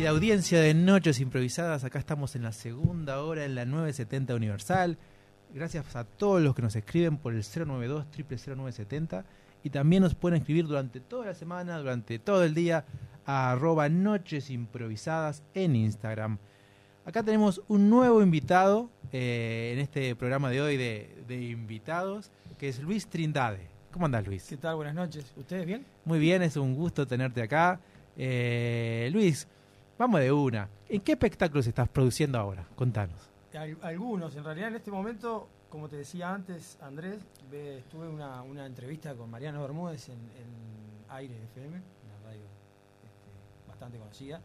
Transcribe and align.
Querida 0.00 0.12
audiencia 0.12 0.62
de 0.62 0.72
Noches 0.72 1.20
Improvisadas, 1.20 1.84
acá 1.84 1.98
estamos 1.98 2.34
en 2.34 2.42
la 2.42 2.52
segunda 2.52 3.20
hora 3.22 3.44
en 3.44 3.54
la 3.54 3.66
970 3.66 4.34
Universal. 4.34 4.96
Gracias 5.52 5.94
a 5.94 6.04
todos 6.04 6.40
los 6.40 6.54
que 6.54 6.62
nos 6.62 6.74
escriben 6.74 7.18
por 7.18 7.34
el 7.34 7.42
092 7.42 8.06
0970 8.10 9.26
y 9.62 9.68
también 9.68 10.02
nos 10.02 10.14
pueden 10.14 10.38
escribir 10.38 10.66
durante 10.66 11.00
toda 11.00 11.26
la 11.26 11.34
semana, 11.34 11.76
durante 11.76 12.18
todo 12.18 12.44
el 12.44 12.54
día 12.54 12.86
a 13.26 13.52
arroba 13.52 13.90
Noches 13.90 14.48
Improvisadas 14.48 15.42
en 15.52 15.76
Instagram. 15.76 16.38
Acá 17.04 17.22
tenemos 17.22 17.60
un 17.68 17.90
nuevo 17.90 18.22
invitado 18.22 18.88
eh, 19.12 19.72
en 19.74 19.80
este 19.80 20.16
programa 20.16 20.48
de 20.48 20.62
hoy 20.62 20.78
de, 20.78 21.14
de 21.28 21.42
invitados, 21.42 22.32
que 22.56 22.70
es 22.70 22.78
Luis 22.80 23.06
Trindade. 23.06 23.68
¿Cómo 23.90 24.06
andás, 24.06 24.26
Luis? 24.26 24.46
¿Qué 24.48 24.56
tal? 24.56 24.76
Buenas 24.76 24.94
noches. 24.94 25.30
¿Ustedes 25.36 25.66
bien? 25.66 25.84
Muy 26.06 26.18
bien, 26.18 26.40
es 26.40 26.56
un 26.56 26.74
gusto 26.74 27.06
tenerte 27.06 27.42
acá. 27.42 27.78
Eh, 28.16 29.10
Luis, 29.12 29.46
vamos 30.00 30.20
de 30.20 30.32
una. 30.32 30.68
¿En 30.88 31.00
qué 31.02 31.12
espectáculos 31.12 31.66
estás 31.66 31.88
produciendo 31.88 32.38
ahora? 32.38 32.66
Contanos. 32.74 33.20
Al- 33.54 33.76
algunos, 33.82 34.34
en 34.34 34.44
realidad 34.44 34.68
en 34.68 34.76
este 34.76 34.90
momento, 34.90 35.46
como 35.68 35.88
te 35.88 35.96
decía 35.96 36.32
antes, 36.32 36.78
Andrés, 36.80 37.18
ve- 37.50 37.82
tuve 37.90 38.08
una, 38.08 38.42
una 38.42 38.64
entrevista 38.64 39.14
con 39.14 39.30
Mariano 39.30 39.60
Bermúdez 39.60 40.08
en, 40.08 40.14
en 40.14 41.10
Aire 41.10 41.34
FM, 41.52 41.68
una 41.76 42.18
radio 42.24 42.40
este, 43.04 43.68
bastante 43.68 43.98
conocida. 43.98 44.40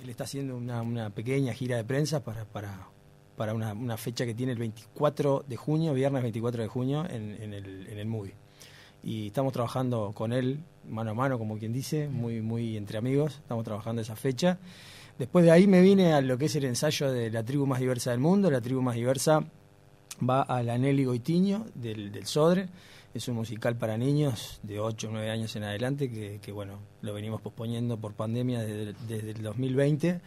Él 0.00 0.08
está 0.08 0.24
haciendo 0.24 0.56
una, 0.56 0.80
una 0.82 1.10
pequeña 1.10 1.52
gira 1.54 1.76
de 1.76 1.84
prensa 1.84 2.22
para, 2.22 2.44
para, 2.44 2.86
para 3.36 3.52
una, 3.54 3.72
una 3.72 3.96
fecha 3.96 4.24
que 4.24 4.34
tiene 4.34 4.52
el 4.52 4.58
24 4.58 5.44
de 5.48 5.56
junio, 5.56 5.92
viernes 5.92 6.22
24 6.22 6.62
de 6.62 6.68
junio, 6.68 7.04
en, 7.08 7.32
en 7.42 7.52
el, 7.52 7.86
en 7.88 7.98
el 7.98 8.06
movie. 8.06 8.34
Y 9.02 9.26
estamos 9.26 9.52
trabajando 9.52 10.12
con 10.14 10.32
él 10.32 10.60
mano 10.88 11.10
a 11.10 11.14
mano, 11.14 11.38
como 11.38 11.58
quien 11.58 11.72
dice, 11.74 12.08
muy, 12.08 12.40
muy 12.40 12.76
entre 12.76 12.96
amigos. 12.98 13.34
Estamos 13.36 13.62
trabajando 13.64 14.00
esa 14.00 14.16
fecha. 14.16 14.58
Después 15.18 15.44
de 15.44 15.50
ahí 15.52 15.66
me 15.66 15.80
vine 15.80 16.12
a 16.12 16.20
lo 16.20 16.36
que 16.38 16.46
es 16.46 16.56
el 16.56 16.64
ensayo 16.64 17.12
de 17.12 17.30
la 17.30 17.44
tribu 17.44 17.66
más 17.66 17.80
diversa 17.80 18.10
del 18.10 18.20
mundo. 18.20 18.50
La 18.50 18.60
tribu 18.60 18.82
más 18.82 18.96
diversa 18.96 19.44
va 20.28 20.42
a 20.42 20.62
la 20.62 20.76
Nelly 20.76 21.04
Goitiño 21.04 21.66
del, 21.74 22.10
del 22.12 22.26
Sodre. 22.26 22.68
Es 23.14 23.28
un 23.28 23.36
musical 23.36 23.76
para 23.76 23.96
niños 23.96 24.58
de 24.64 24.80
8 24.80 25.08
o 25.08 25.12
9 25.12 25.30
años 25.30 25.54
en 25.54 25.62
adelante 25.62 26.10
que, 26.40 26.52
bueno, 26.52 26.80
lo 27.00 27.14
venimos 27.14 27.40
posponiendo 27.40 27.96
por 27.96 28.12
pandemia 28.14 28.60
desde, 28.60 28.94
desde 29.06 29.30
el 29.30 29.42
2020 29.42 30.20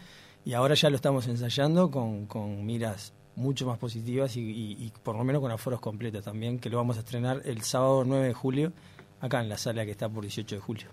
y 0.45 0.53
ahora 0.53 0.73
ya 0.75 0.89
lo 0.89 0.95
estamos 0.95 1.27
ensayando 1.27 1.91
con, 1.91 2.27
con 2.27 2.66
miras 2.66 3.11
mucho 3.35 3.67
más 3.67 3.77
positivas 3.77 4.38
y, 4.38 4.39
y- 4.41 4.72
y 4.85 4.94
por 5.03 5.17
lo 5.17 5.23
menos 5.25 5.41
con 5.41 5.51
aforos 5.51 5.81
completos 5.81 6.23
también, 6.23 6.59
que 6.59 6.69
lo 6.69 6.77
vamos 6.77 6.95
a 6.95 7.01
estrenar 7.01 7.41
el 7.44 7.61
sábado 7.61 8.03
9 8.05 8.27
de 8.27 8.33
julio 8.33 8.72
acá 9.19 9.41
en 9.41 9.49
la 9.49 9.57
sala 9.57 9.83
que 9.83 9.91
está 9.91 10.07
por 10.07 10.23
18 10.23 10.55
de 10.55 10.61
julio. 10.61 10.88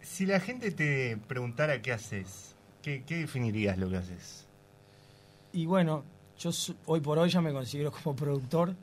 Si 0.00 0.24
la 0.26 0.38
gente 0.38 0.70
te 0.70 1.16
preguntara 1.26 1.82
qué 1.82 1.92
haces, 1.92 2.54
¿qué, 2.86 3.16
definirías 3.16 3.76
lo 3.78 3.90
que 3.90 3.96
haces? 3.96 4.46
Y 5.52 5.66
bueno, 5.66 6.04
yo 6.38 6.50
hoy 6.86 7.00
por 7.00 7.18
hoy 7.18 7.30
ya 7.30 7.40
me 7.40 7.52
considero 7.52 7.90
como 7.90 8.14
productor 8.14 8.74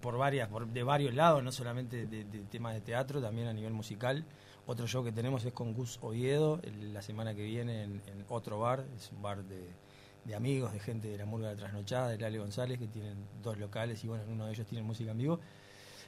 por 0.00 0.16
varias, 0.16 0.48
por- 0.48 0.68
de 0.68 0.82
varios 0.84 1.14
lados, 1.14 1.42
no 1.42 1.50
solamente 1.50 2.06
de, 2.06 2.24
temas 2.50 2.74
de 2.74 2.80
teatro, 2.80 3.20
también 3.20 3.48
a 3.48 3.52
nivel 3.52 3.72
musical. 3.72 4.24
Otro 4.66 4.86
show 4.86 5.02
que 5.02 5.12
tenemos 5.12 5.44
es 5.44 5.52
con 5.52 5.72
Gus 5.72 5.98
Oviedo 6.02 6.60
la 6.92 7.02
semana 7.02 7.34
que 7.34 7.42
viene 7.42 7.84
en, 7.84 8.02
otro 8.28 8.60
bar, 8.60 8.84
es 8.96 9.10
un 9.12 9.22
bar 9.22 9.42
de, 9.44 10.34
amigos, 10.34 10.72
de 10.72 10.78
gente 10.78 11.08
de 11.08 11.16
la 11.16 11.24
Murga 11.24 11.48
de 11.48 11.56
Trasnochada, 11.56 12.08
de 12.10 12.18
Lale 12.18 12.38
González, 12.38 12.78
que 12.78 12.86
tienen 12.86 13.16
dos 13.42 13.58
locales 13.58 14.04
y 14.04 14.08
bueno, 14.08 14.24
en 14.24 14.32
uno 14.32 14.46
de 14.46 14.52
ellos 14.52 14.66
tienen 14.66 14.86
música 14.86 15.10
en 15.10 15.18
vivo. 15.18 15.40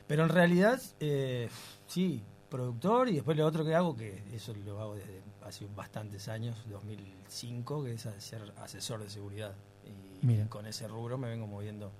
Pero 0.06 0.24
en 0.24 0.28
realidad, 0.28 0.80
eh, 1.00 1.48
sí, 1.86 2.22
productor 2.50 3.08
y 3.08 3.14
después 3.14 3.36
lo 3.36 3.46
otro 3.46 3.64
que 3.64 3.74
hago, 3.74 3.96
que 3.96 4.22
eso 4.34 4.52
lo 4.66 4.80
hago 4.80 4.96
desde 4.96 5.22
hace 5.46 5.66
bastantes 5.74 6.28
años, 6.28 6.56
2005, 6.68 7.84
que 7.84 7.92
es 7.94 8.08
ser 8.18 8.42
asesor 8.62 9.02
de 9.02 9.08
seguridad. 9.08 9.54
Y 10.22 10.26
Mira. 10.26 10.46
con 10.48 10.66
ese 10.66 10.86
rubro 10.86 11.16
me 11.16 11.28
vengo 11.28 11.46
moviendo 11.46 11.90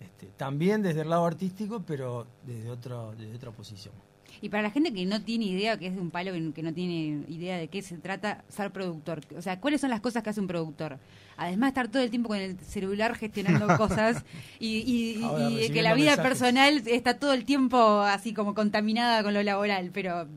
este, 0.00 0.26
también 0.36 0.82
desde 0.82 1.02
el 1.02 1.10
lado 1.10 1.26
artístico, 1.26 1.82
pero 1.86 2.26
desde, 2.44 2.70
otro, 2.70 3.14
desde 3.16 3.36
otra 3.36 3.50
posición. 3.52 3.94
Y 4.40 4.48
para 4.48 4.62
la 4.62 4.70
gente 4.70 4.92
que 4.92 5.04
no 5.04 5.22
tiene 5.22 5.46
idea, 5.46 5.78
que 5.78 5.88
es 5.88 5.94
de 5.94 6.00
un 6.00 6.10
palo 6.10 6.32
que, 6.32 6.52
que 6.52 6.62
no 6.62 6.72
tiene 6.72 7.24
idea 7.28 7.58
de 7.58 7.68
qué 7.68 7.82
se 7.82 7.98
trata 7.98 8.44
ser 8.48 8.72
productor, 8.72 9.20
o 9.36 9.42
sea, 9.42 9.60
¿cuáles 9.60 9.80
son 9.80 9.90
las 9.90 10.00
cosas 10.00 10.22
que 10.22 10.30
hace 10.30 10.40
un 10.40 10.46
productor? 10.46 10.98
Además 11.42 11.68
de 11.68 11.68
estar 11.70 11.88
todo 11.88 12.02
el 12.02 12.10
tiempo 12.10 12.28
con 12.28 12.36
el 12.38 12.58
celular 12.60 13.16
gestionando 13.16 13.66
cosas 13.78 14.24
y, 14.58 14.66
y- 14.78 15.18
y- 15.20 15.22
Ahora 15.24 15.48
y 15.50 15.70
que 15.70 15.80
la 15.82 15.94
vida 15.94 16.10
mensajes. 16.10 16.28
personal 16.30 16.82
está 16.86 17.18
todo 17.18 17.32
el 17.32 17.44
tiempo 17.46 18.00
así 18.02 18.34
como 18.34 18.54
contaminada 18.54 19.22
con 19.22 19.32
lo 19.32 19.42
laboral, 19.42 19.90
pero, 19.92 20.28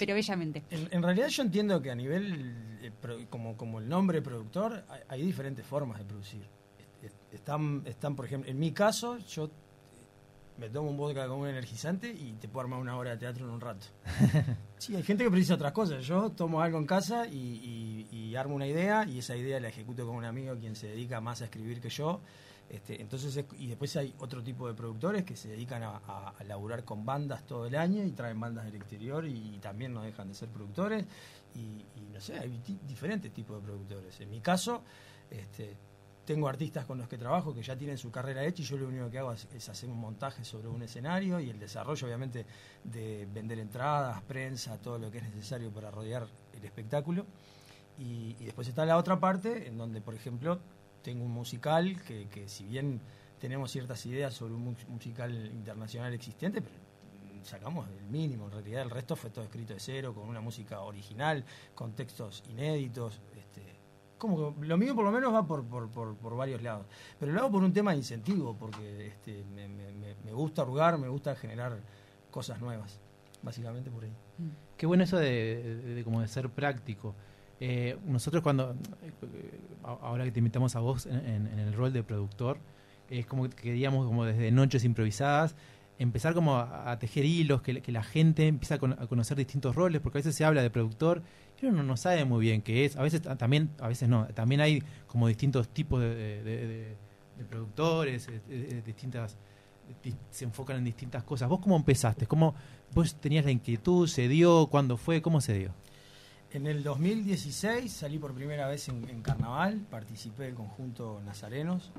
pero 0.00 0.14
bellamente. 0.14 0.64
En, 0.70 0.88
en 0.90 1.02
realidad 1.02 1.28
yo 1.28 1.42
entiendo 1.44 1.80
que 1.80 1.92
a 1.92 1.94
nivel, 1.94 2.56
eh, 2.82 2.90
pro- 3.00 3.18
como, 3.30 3.56
como 3.56 3.78
el 3.78 3.88
nombre 3.88 4.20
productor, 4.20 4.84
hay, 4.88 5.00
hay 5.08 5.22
diferentes 5.22 5.64
formas 5.64 5.98
de 6.00 6.04
producir. 6.04 6.42
Est- 6.78 7.04
est- 7.04 7.32
Están, 7.34 7.82
están, 7.86 8.16
por 8.16 8.24
ejemplo, 8.26 8.50
en 8.50 8.58
mi 8.58 8.72
caso, 8.72 9.16
yo 9.28 9.50
me 10.58 10.68
tomo 10.70 10.90
un 10.90 10.96
vodka 10.96 11.26
con 11.28 11.38
un 11.40 11.48
energizante 11.48 12.10
y 12.10 12.32
te 12.34 12.48
puedo 12.48 12.64
armar 12.64 12.80
una 12.80 12.98
obra 12.98 13.10
de 13.12 13.16
teatro 13.18 13.44
en 13.46 13.52
un 13.52 13.60
rato. 13.60 13.86
Sí, 14.78 14.94
hay 14.94 15.02
gente 15.02 15.24
que 15.24 15.30
precisa 15.30 15.54
otras 15.54 15.72
cosas. 15.72 16.04
Yo 16.06 16.30
tomo 16.30 16.60
algo 16.60 16.78
en 16.78 16.86
casa 16.86 17.26
y, 17.26 18.06
y- 18.12 18.16
y 18.16 18.36
armo 18.36 18.54
una 18.54 18.66
idea 18.68 19.04
y 19.08 19.18
esa 19.18 19.34
idea 19.36 19.58
la 19.58 19.68
ejecuto 19.68 20.06
con 20.06 20.14
un 20.14 20.24
amigo 20.24 20.54
quien 20.56 20.76
se 20.76 20.86
dedica 20.86 21.20
más 21.20 21.42
a 21.42 21.46
escribir 21.46 21.80
que 21.80 21.88
yo. 21.88 22.20
Este, 22.70 23.00
entonces 23.02 23.36
es- 23.36 23.44
y 23.58 23.66
después 23.66 23.96
hay 23.96 24.14
otro 24.20 24.40
tipo 24.40 24.68
de 24.68 24.74
productores 24.74 25.24
que 25.24 25.34
se 25.34 25.48
dedican 25.48 25.82
a, 25.82 25.96
a- 25.96 26.34
a 26.38 26.44
laburar 26.44 26.84
con 26.84 27.04
bandas 27.04 27.44
todo 27.44 27.66
el 27.66 27.74
año 27.74 28.04
y 28.04 28.12
traen 28.12 28.38
bandas 28.38 28.66
del 28.66 28.76
exterior 28.76 29.26
y, 29.26 29.58
también 29.58 29.92
no 29.92 30.02
dejan 30.02 30.28
de 30.28 30.34
ser 30.34 30.48
productores 30.48 31.04
y, 31.56 31.84
y 32.00 32.08
no 32.12 32.20
sé 32.20 32.38
hay 32.38 32.60
diferentes 32.86 33.32
tipos 33.32 33.56
de 33.60 33.66
productores 33.66 34.20
en 34.20 34.30
mi 34.30 34.40
caso 34.40 34.84
este, 35.30 35.76
tengo 36.28 36.46
artistas 36.46 36.84
con 36.84 36.98
los 36.98 37.08
que 37.08 37.16
trabajo 37.16 37.54
que 37.54 37.62
ya 37.62 37.74
tienen 37.74 37.96
su 37.96 38.10
carrera 38.10 38.44
hecha 38.44 38.60
y 38.60 38.64
yo 38.66 38.76
lo 38.76 38.86
único 38.88 39.10
que 39.10 39.18
hago 39.18 39.32
es, 39.32 39.48
es 39.54 39.66
hacer 39.70 39.88
un 39.88 39.98
montaje 39.98 40.44
sobre 40.44 40.68
un 40.68 40.82
escenario 40.82 41.40
y 41.40 41.48
el 41.48 41.58
desarrollo 41.58 42.06
obviamente 42.06 42.44
de 42.84 43.26
vender 43.32 43.58
entradas, 43.58 44.20
prensa, 44.24 44.76
todo 44.76 44.98
lo 44.98 45.10
que 45.10 45.18
es 45.18 45.24
necesario 45.24 45.70
para 45.70 45.90
rodear 45.90 46.26
el 46.52 46.62
espectáculo. 46.62 47.24
Y, 47.98 48.36
y 48.38 48.44
después 48.44 48.68
está 48.68 48.84
la 48.84 48.98
otra 48.98 49.18
parte 49.18 49.68
en 49.68 49.78
donde, 49.78 50.02
por 50.02 50.14
ejemplo, 50.14 50.58
tengo 51.02 51.24
un 51.24 51.32
musical 51.32 51.98
que, 52.02 52.28
que 52.28 52.46
si 52.46 52.64
bien 52.64 53.00
tenemos 53.40 53.70
ciertas 53.70 54.04
ideas 54.04 54.34
sobre 54.34 54.52
un 54.52 54.64
mu- 54.64 54.74
musical 54.88 55.34
internacional 55.34 56.12
existente, 56.12 56.60
pero 56.60 56.76
sacamos 57.42 57.88
el 57.88 58.04
mínimo, 58.04 58.44
en 58.44 58.52
realidad 58.52 58.82
el 58.82 58.90
resto 58.90 59.16
fue 59.16 59.30
todo 59.30 59.44
escrito 59.46 59.72
de 59.72 59.80
cero, 59.80 60.12
con 60.14 60.28
una 60.28 60.42
música 60.42 60.82
original, 60.82 61.42
con 61.74 61.92
textos 61.94 62.42
inéditos, 62.50 63.18
como 64.18 64.54
lo 64.60 64.76
mío 64.76 64.94
por 64.94 65.04
lo 65.04 65.12
menos 65.12 65.32
va 65.32 65.46
por, 65.46 65.64
por, 65.64 65.88
por, 65.88 66.36
varios 66.36 66.60
lados. 66.62 66.86
Pero 67.18 67.32
lo 67.32 67.40
hago 67.40 67.50
por 67.52 67.62
un 67.62 67.72
tema 67.72 67.92
de 67.92 67.98
incentivo, 67.98 68.56
porque 68.58 69.06
este, 69.06 69.44
me, 69.54 69.68
me- 69.68 70.32
gusta 70.32 70.62
hurgar, 70.62 70.98
me 70.98 71.08
gusta 71.08 71.34
generar 71.34 71.78
cosas 72.30 72.60
nuevas. 72.60 73.00
Básicamente 73.42 73.90
por 73.90 74.04
ahí. 74.04 74.12
Qué 74.76 74.86
bueno 74.86 75.04
eso 75.04 75.16
de, 75.16 75.76
de- 75.94 76.04
como 76.04 76.20
de 76.20 76.28
ser 76.28 76.50
práctico. 76.50 77.14
Eh, 77.60 77.96
nosotros 78.04 78.42
cuando, 78.42 78.76
eh, 79.02 79.60
ahora 79.82 80.24
que 80.24 80.32
te 80.32 80.38
invitamos 80.38 80.76
a 80.76 80.80
vos 80.80 81.06
en, 81.06 81.46
el 81.58 81.72
rol 81.72 81.92
de 81.92 82.02
productor, 82.02 82.58
es 83.10 83.26
como 83.26 83.48
que 83.48 83.56
queríamos 83.56 84.06
como 84.06 84.24
desde 84.24 84.50
noches 84.52 84.84
improvisadas 84.84 85.56
empezar 85.98 86.34
como 86.34 86.56
a, 86.56 86.96
tejer 87.00 87.24
hilos, 87.24 87.60
que, 87.62 87.82
la 87.90 88.04
gente 88.04 88.46
empiece 88.46 88.74
a, 88.74 88.78
con- 88.78 88.92
a 88.92 89.06
conocer 89.08 89.36
distintos 89.36 89.74
roles, 89.74 90.00
porque 90.00 90.18
a 90.18 90.20
veces 90.20 90.36
se 90.36 90.44
habla 90.44 90.62
de 90.62 90.70
productor 90.70 91.22
y 91.60 91.66
uno 91.66 91.82
no 91.82 91.96
sabe 91.96 92.24
muy 92.24 92.40
bien 92.40 92.62
qué 92.62 92.84
es. 92.84 92.96
A 92.96 93.02
veces 93.02 93.22
ta- 93.22 93.36
también, 93.36 93.70
a 93.80 93.88
veces 93.88 94.08
no, 94.08 94.26
también 94.28 94.60
hay 94.60 94.82
como 95.06 95.26
distintos 95.28 95.68
tipos 95.68 96.00
de, 96.00 96.14
de- 96.14 96.42
de- 96.42 96.66
de- 96.66 96.96
de 97.38 97.44
productores, 97.44 98.28
eh, 98.28 98.40
eh, 98.48 98.82
distintas 98.84 99.36
di- 100.02 100.14
se 100.30 100.44
enfocan 100.44 100.76
en 100.76 100.84
distintas 100.84 101.22
cosas. 101.24 101.48
¿Vos 101.48 101.60
cómo 101.60 101.76
empezaste? 101.76 102.26
¿Cómo 102.26 102.54
vos 102.94 103.14
tenías 103.16 103.44
la 103.44 103.50
inquietud? 103.50 104.06
¿Se 104.08 104.28
dio? 104.28 104.66
¿Cuándo 104.68 104.96
fue? 104.96 105.22
¿Cómo 105.22 105.40
se 105.40 105.54
dio? 105.58 105.74
En 106.50 106.66
el 106.66 106.82
2016 106.82 107.92
salí 107.92 108.18
por 108.18 108.32
primera 108.34 108.66
vez 108.68 108.88
en, 108.88 109.08
en 109.08 109.20
carnaval, 109.22 109.80
participé 109.90 110.44
del 110.44 110.54
conjunto 110.54 111.20
Nazarenos. 111.24 111.90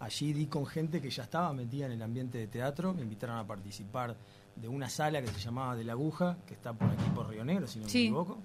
Allí 0.00 0.32
di 0.32 0.46
con 0.46 0.64
gente 0.64 1.00
que 1.00 1.10
ya 1.10 1.24
estaba 1.24 1.52
metida 1.52 1.86
en 1.86 1.92
el 1.92 2.02
ambiente 2.02 2.38
de 2.38 2.46
teatro, 2.46 2.94
me 2.94 3.02
invitaron 3.02 3.36
a 3.36 3.46
participar 3.46 4.16
de 4.56 4.68
una 4.68 4.88
sala 4.88 5.20
que 5.20 5.26
se 5.28 5.40
llamaba 5.40 5.74
De 5.76 5.84
la 5.84 5.92
Aguja, 5.92 6.38
que 6.46 6.54
está 6.54 6.72
por 6.72 6.88
aquí 6.88 7.04
por 7.14 7.28
Río 7.28 7.44
Negro, 7.44 7.66
si 7.66 7.80
no 7.80 7.88
Sí. 7.88 7.98
me 7.98 8.04
equivoco. 8.04 8.38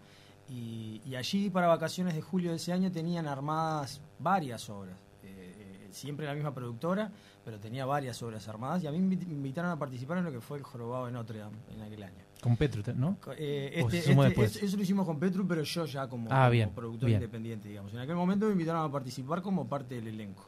Y, 0.53 1.01
y 1.05 1.15
allí 1.15 1.49
para 1.49 1.65
vacaciones 1.67 2.13
de 2.13 2.21
julio 2.21 2.51
de 2.51 2.57
ese 2.57 2.71
año 2.73 2.91
tenían 2.91 3.25
armadas 3.27 4.01
varias 4.19 4.69
obras. 4.69 4.95
Eh, 5.23 5.55
eh, 5.57 5.87
siempre 5.91 6.27
la 6.27 6.35
misma 6.35 6.53
productora, 6.53 7.11
pero 7.43 7.59
tenía 7.59 7.85
varias 7.85 8.21
obras 8.21 8.47
armadas 8.47 8.83
y 8.83 8.87
a 8.87 8.91
mí 8.91 8.99
me 8.99 9.15
invitaron 9.15 9.71
a 9.71 9.79
participar 9.79 10.19
en 10.19 10.25
lo 10.25 10.31
que 10.31 10.41
fue 10.41 10.57
el 10.59 10.63
Jorobado 10.63 11.07
de 11.07 11.11
Notre 11.11 11.39
Dame 11.39 11.57
en 11.73 11.81
aquel 11.81 12.03
año. 12.03 12.23
Con 12.39 12.55
Petro, 12.57 12.83
¿no? 12.95 13.17
Eh, 13.37 13.81
¿O 13.83 13.87
este- 13.89 13.97
este- 14.11 14.15
después? 14.23 14.55
es- 14.57 14.63
eso 14.63 14.77
lo 14.77 14.83
hicimos 14.83 15.05
con 15.07 15.17
Petru, 15.17 15.47
pero 15.47 15.63
yo 15.63 15.85
ya 15.85 16.07
como, 16.07 16.27
Ah, 16.29 16.41
como 16.41 16.49
bien, 16.51 16.69
productor 16.69 17.07
bien. 17.07 17.19
independiente, 17.21 17.69
digamos. 17.69 17.91
En 17.93 17.99
aquel 17.99 18.15
momento 18.15 18.45
me 18.45 18.51
invitaron 18.51 18.87
a 18.87 18.91
participar 18.91 19.41
como 19.41 19.67
parte 19.67 19.95
del 19.95 20.07
elenco. 20.09 20.45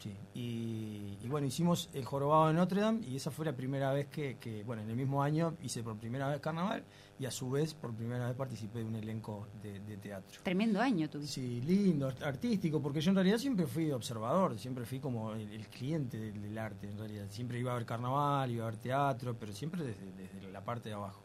sí. 0.00 0.12
Y, 0.34 1.18
y 1.24 1.28
bueno, 1.28 1.46
hicimos 1.48 1.90
el 1.92 2.04
jorobado 2.04 2.46
de 2.48 2.54
Notre 2.54 2.80
Dame 2.80 3.04
y 3.04 3.16
esa 3.16 3.30
fue 3.32 3.44
la 3.44 3.52
primera 3.56 3.92
vez 3.92 4.06
que, 4.06 4.36
que, 4.38 4.62
bueno, 4.62 4.80
en 4.82 4.90
el 4.90 4.94
mismo 4.96 5.22
año 5.24 5.54
hice 5.60 5.82
por 5.82 5.96
primera 5.96 6.28
vez 6.28 6.38
carnaval 6.40 6.84
y 7.20 7.26
a 7.26 7.30
su 7.30 7.50
vez 7.50 7.74
por 7.74 7.92
primera 7.94 8.26
vez 8.28 8.36
participé 8.36 8.78
de 8.78 8.84
un 8.84 8.94
elenco 8.94 9.48
de, 9.62 9.80
de 9.80 9.96
teatro. 9.96 10.40
Tremendo 10.42 10.80
año 10.80 11.10
tuviste. 11.10 11.34
Sí, 11.40 11.60
lindo, 11.62 12.12
artístico, 12.22 12.80
porque 12.80 13.00
yo 13.00 13.10
en 13.10 13.16
realidad 13.16 13.38
siempre 13.38 13.66
fui 13.66 13.90
observador, 13.90 14.58
siempre 14.58 14.84
fui 14.84 15.00
como 15.00 15.32
el, 15.32 15.50
el 15.52 15.66
cliente 15.68 16.16
del, 16.18 16.40
del 16.40 16.56
arte, 16.58 16.86
en 16.88 16.96
realidad. 16.98 17.26
Siempre 17.30 17.58
iba 17.58 17.72
a 17.72 17.74
ver 17.74 17.86
carnaval, 17.86 18.50
iba 18.50 18.66
a 18.66 18.70
ver 18.70 18.78
teatro, 18.78 19.36
pero 19.38 19.52
siempre 19.52 19.82
desde, 19.82 20.12
desde 20.12 20.52
la 20.52 20.64
parte 20.64 20.88
de 20.90 20.94
abajo. 20.94 21.22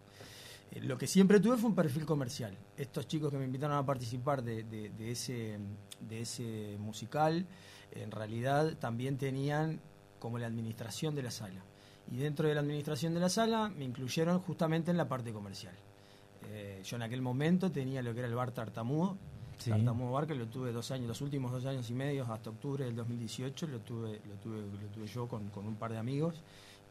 Eh, 0.72 0.81
Lo 0.81 0.98
que 0.98 1.06
siempre 1.06 1.40
tuve 1.40 1.57
fue 1.57 1.69
un 1.69 1.75
perfil 1.75 2.06
comercial. 2.06 2.57
Estos 2.75 3.07
chicos 3.07 3.30
que 3.31 3.38
me 3.38 3.46
invitaron 3.46 3.78
a 3.78 3.86
participar 3.86 4.42
de, 4.44 4.63
de- 4.63 4.89
de 4.89 5.12
ese, 5.12 5.60
de 6.00 6.22
ese 6.22 6.75
musical, 6.80 7.46
en 7.92 8.10
realidad 8.10 8.75
también 8.80 9.18
tenían 9.19 9.80
como 10.18 10.39
la 10.39 10.48
administración 10.48 11.13
de 11.13 11.22
la 11.22 11.30
sala. 11.31 11.63
Y 12.12 12.18
dentro 12.18 12.48
de 12.48 12.54
la 12.54 12.62
administración 12.62 13.14
de 13.14 13.20
la 13.20 13.30
sala 13.30 13.70
me 13.70 13.86
incluyeron 13.86 14.40
justamente 14.40 14.92
en 14.92 14.98
la 14.98 15.08
parte 15.08 15.32
comercial. 15.34 15.74
Eh, 16.50 16.82
yo 16.84 16.96
en 16.98 17.02
aquel 17.04 17.22
momento 17.22 17.72
tenía 17.72 18.02
lo 18.02 18.14
que 18.14 18.20
era 18.20 18.28
el 18.28 18.36
bar 18.36 18.52
Tartamudo. 18.52 19.18
Sí. 19.58 19.70
Tartamudo 19.70 20.12
Bar, 20.12 20.28
que 20.28 20.36
lo 20.36 20.48
tuve 20.48 20.72
dos 20.74 20.92
años, 20.92 21.08
los 21.08 21.22
últimos 21.22 21.52
dos 21.52 21.66
años 21.66 21.90
y 21.90 21.94
medio, 21.94 22.26
hasta 22.26 22.50
octubre 22.50 22.84
del 22.84 22.96
2018, 22.96 23.68
lo 23.68 23.80
tuve, 23.80 24.20
lo 24.28 24.36
tuve, 24.36 24.58
lo 24.62 24.88
tuve 24.90 25.08
yo 25.08 25.28
con, 25.28 25.48
con 25.50 25.66
un 25.66 25.76
par 25.76 25.92
de 25.92 26.00
amigos. 26.00 26.36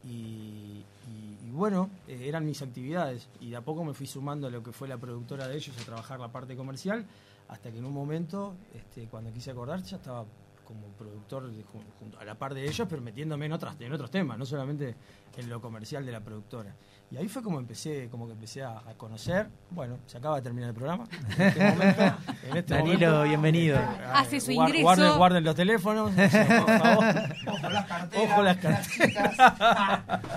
Y, 0.05 0.09
y- 0.09 1.47
y 1.47 1.51
bueno, 1.51 1.91
eh, 2.09 2.23
eran 2.25 2.45
mis 2.47 2.63
actividades. 2.63 3.29
Y 3.41 3.51
de 3.51 3.57
a 3.57 3.61
poco 3.61 3.85
me 3.85 3.93
fui 3.95 4.07
sumando 4.07 4.47
a 4.47 4.51
lo 4.51 4.63
que 4.63 4.73
fue 4.73 4.89
la 4.89 4.97
productora 4.97 5.47
de 5.49 5.57
ellos 5.57 5.77
a 5.81 5.85
trabajar 5.85 6.19
la 6.19 6.29
parte 6.33 6.57
comercial, 6.57 7.05
hasta 7.49 7.71
que 7.71 7.79
en 7.79 7.85
un 7.85 7.93
momento, 7.93 8.55
este, 8.75 9.07
cuando 9.09 9.33
quise 9.33 9.51
acordar, 9.51 9.83
ya 9.83 9.97
estaba 9.99 10.25
como 10.73 10.89
productor 10.99 11.51
junto 11.99 12.19
a 12.19 12.25
la 12.25 12.35
par 12.35 12.55
de 12.55 12.65
ellos, 12.65 12.87
pero 12.89 13.03
metiéndome 13.03 13.47
en 13.47 13.53
otras, 13.53 13.77
en 13.81 13.93
otros 13.93 14.11
temas, 14.11 14.39
no 14.39 14.47
solamente 14.47 14.95
en 15.37 15.49
lo 15.49 15.61
comercial 15.61 16.05
de 16.07 16.13
la 16.13 16.21
productora. 16.21 16.75
Y 17.11 17.17
ahí 17.19 17.29
fue 17.29 17.43
como 17.43 17.59
empecé, 17.59 18.09
como 18.11 18.27
que 18.27 18.33
empecé 18.33 18.63
a, 18.63 18.79
a 18.79 18.95
conocer. 18.97 19.47
Bueno, 19.71 19.99
se 20.07 20.17
acaba 20.19 20.37
de 20.37 20.43
terminar 20.43 20.71
el 20.71 20.75
programa. 20.75 21.05
En 21.37 21.43
este 21.47 21.65
momento, 21.71 22.03
en 22.51 22.57
este 22.57 22.75
Danilo, 22.75 23.07
momento, 23.07 23.23
bienvenido. 23.29 23.79
Hace 24.15 24.41
su 24.41 24.53
guar- 24.53 24.69
ingreso. 24.69 24.83
Guarden, 24.85 25.17
guarden 25.19 25.45
los 25.45 25.55
teléfonos, 25.55 26.11
por 26.15 26.79
favor. 26.79 27.05
Ojo 27.47 27.69
las 27.71 27.87
carteras. 27.87 28.31
Ojo 28.31 28.43
las 28.43 28.57
carteras. 28.57 30.01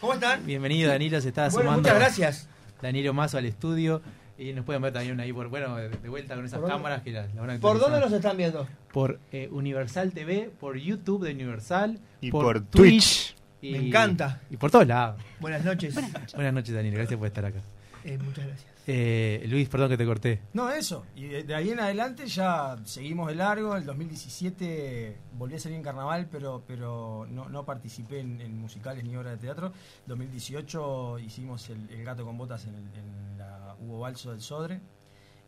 ¿Cómo 0.00 0.14
están? 0.14 0.44
Bienvenido, 0.44 0.90
Danilo. 0.90 1.20
Se 1.20 1.28
está 1.28 1.42
Bueno, 1.48 1.60
sumando 1.70 1.82
muchas 1.82 1.98
gracias. 1.98 2.48
Danilo 2.80 3.14
Mazo 3.14 3.38
al 3.38 3.46
estudio. 3.46 4.02
Y 4.38 4.52
nos 4.54 4.64
pueden 4.64 4.82
ver 4.82 4.92
también 4.92 5.20
ahí 5.20 5.32
por, 5.32 5.48
bueno, 5.48 5.76
de 5.76 5.88
de 5.90 6.08
vuelta 6.08 6.34
con 6.34 6.44
esas 6.44 6.58
¿Por 6.58 6.68
dónde? 6.68 6.76
cámaras 6.82 7.02
que 7.02 7.10
la, 7.12 7.26
la 7.34 7.40
van 7.42 7.50
a 7.50 7.60
¿Por 7.60 7.78
dónde 7.78 8.00
nos 8.00 8.12
están 8.12 8.36
viendo? 8.36 8.66
Por 8.92 9.20
eh, 9.30 9.48
Universal 9.52 10.12
TV, 10.12 10.50
por 10.58 10.76
YouTube 10.78 11.24
de 11.24 11.32
Universal. 11.32 11.98
Y 12.20 12.30
por 12.30 12.64
Twitch. 12.66 13.36
y- 13.60 13.72
Me 13.72 13.86
encanta. 13.88 14.40
Y 14.50 14.56
por 14.56 14.70
todos 14.70 14.86
lados. 14.86 15.20
Buenas 15.38 15.64
noches. 15.64 15.94
Buenas 16.34 16.52
noches, 16.54 16.74
Danilo. 16.74 16.96
Gracias 16.96 17.18
por 17.18 17.26
estar 17.28 17.44
acá. 17.44 17.60
Eh, 18.04 18.18
muchas 18.18 18.46
gracias. 18.46 18.72
Eh, 18.88 19.44
Luis, 19.48 19.68
perdón 19.68 19.90
que 19.90 19.96
te 19.96 20.04
corté. 20.04 20.40
No, 20.54 20.68
eso. 20.68 21.06
Y 21.14 21.26
de, 21.26 21.44
de 21.44 21.54
ahí 21.54 21.70
en 21.70 21.78
adelante 21.78 22.26
ya 22.26 22.76
seguimos 22.84 23.28
de 23.28 23.36
largo. 23.36 23.76
El 23.76 23.84
2017 23.86 25.16
volví 25.38 25.54
a 25.54 25.58
salir 25.60 25.76
en 25.76 25.84
carnaval, 25.84 26.26
pero 26.28 26.64
pero 26.66 27.28
no, 27.30 27.48
no 27.48 27.64
participé 27.64 28.18
en, 28.18 28.40
en 28.40 28.58
musicales 28.58 29.04
ni 29.04 29.14
obras 29.14 29.34
de 29.40 29.46
teatro. 29.46 29.72
2018 30.06 31.18
hicimos 31.20 31.68
el, 31.70 31.88
El 31.90 32.04
gato 32.04 32.24
con 32.24 32.36
botas 32.36 32.64
en, 32.66 32.74
el- 32.74 32.98
en 32.98 33.38
la 33.38 33.61
Hugo 33.82 34.00
Balso 34.00 34.30
del 34.32 34.40
Sodre. 34.40 34.80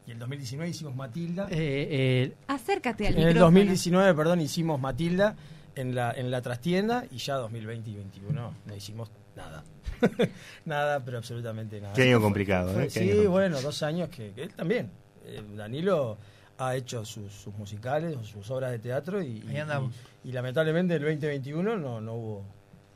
Y 0.06 0.10
el 0.10 0.19
2019 0.19 0.70
hicimos 0.70 0.94
Matilda. 0.94 1.46
Eh, 1.50 1.88
eh, 1.90 2.34
Acércate 2.48 3.06
al 3.06 3.14
en 3.14 3.20
el 3.20 3.26
micrófono. 3.28 3.44
2019, 3.46 4.14
perdón, 4.14 4.40
hicimos 4.42 4.78
Matilda 4.81 5.34
en 5.75 5.94
la, 5.94 6.12
en 6.12 6.31
la 6.31 6.42
trastienda. 6.42 7.04
Y 7.10 7.16
ya 7.19 7.36
2020 7.36 7.90
y 7.90 7.94
2021 7.96 8.54
no 8.66 8.76
hicimos 8.76 9.10
nada. 9.34 9.64
nada, 10.64 11.00
pero 11.04 11.19
absolutamente 11.19 11.81
nada. 11.81 11.94
Qué 11.94 12.02
año 12.02 12.20
complicado, 12.20 12.72
fue- 12.72 12.84
¿eh? 12.86 12.90
Sí, 12.90 13.10
año 13.10 13.31
bueno, 13.31 13.60
dos 13.62 13.82
años 13.82 14.08
que, 14.10 14.32
que 14.32 14.42
él 14.44 14.54
también. 14.54 14.90
eh, 15.25 15.42
Danilo 15.56 16.19
ha 16.58 16.76
hecho 16.76 17.04
sus, 17.04 17.32
sus 17.32 17.54
musicales, 17.54 18.16
sus 18.26 18.48
obras 18.50 18.70
de 18.70 18.78
teatro 18.78 19.22
y, 19.22 19.38
y- 19.38 19.48
Ahí 19.48 19.56
andamos. 19.58 19.94
y- 20.22 20.28
y 20.28 20.32
lamentablemente 20.32 20.94
el 20.94 21.02
2021 21.02 21.76
no, 21.78 22.00
no 22.00 22.14
hubo. 22.14 22.44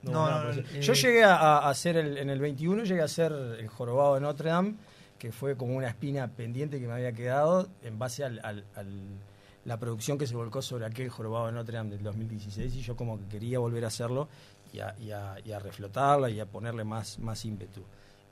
no 0.02 0.12
No, 0.12 0.44
no, 0.44 0.50
eh, 0.52 0.80
Yo 0.80 0.92
llegué 0.92 1.24
a, 1.24 1.36
a 1.36 1.70
hacer 1.70 1.96
el, 1.96 2.18
en 2.18 2.30
el 2.30 2.38
21, 2.38 2.84
llegué 2.84 3.00
a 3.00 3.06
hacer 3.06 3.32
el 3.32 3.66
jorobado 3.68 4.14
de 4.14 4.20
Notre 4.20 4.50
Dame, 4.50 4.74
que 5.18 5.32
fue 5.32 5.56
como 5.56 5.74
una 5.76 5.88
espina 5.88 6.28
pendiente 6.28 6.80
que 6.80 6.86
me 6.86 6.92
había 6.94 7.12
quedado 7.12 7.68
en 7.82 7.98
base 7.98 8.24
al, 8.24 8.40
al- 8.44 8.64
al- 8.76 9.18
la 9.64 9.78
producción 9.78 10.16
que 10.16 10.26
se 10.26 10.34
volcó 10.36 10.62
sobre 10.62 10.86
aquel 10.86 11.08
jorobado 11.10 11.46
de 11.46 11.52
Notre 11.52 11.76
Dame 11.76 11.90
del 11.90 12.02
2016 12.02 12.74
y 12.76 12.80
yo 12.80 12.96
como 12.96 13.18
que 13.18 13.26
quería 13.26 13.58
volver 13.58 13.84
a 13.84 13.88
hacerlo 13.88 14.28
y 14.72 14.78
a, 14.80 14.94
y 14.98 15.10
a- 15.10 15.36
y 15.44 15.52
a 15.52 15.58
reflotarla 15.58 16.30
y 16.30 16.40
a 16.40 16.46
ponerle 16.46 16.84
más, 16.84 17.18
más 17.18 17.44
ímpetu. 17.44 17.82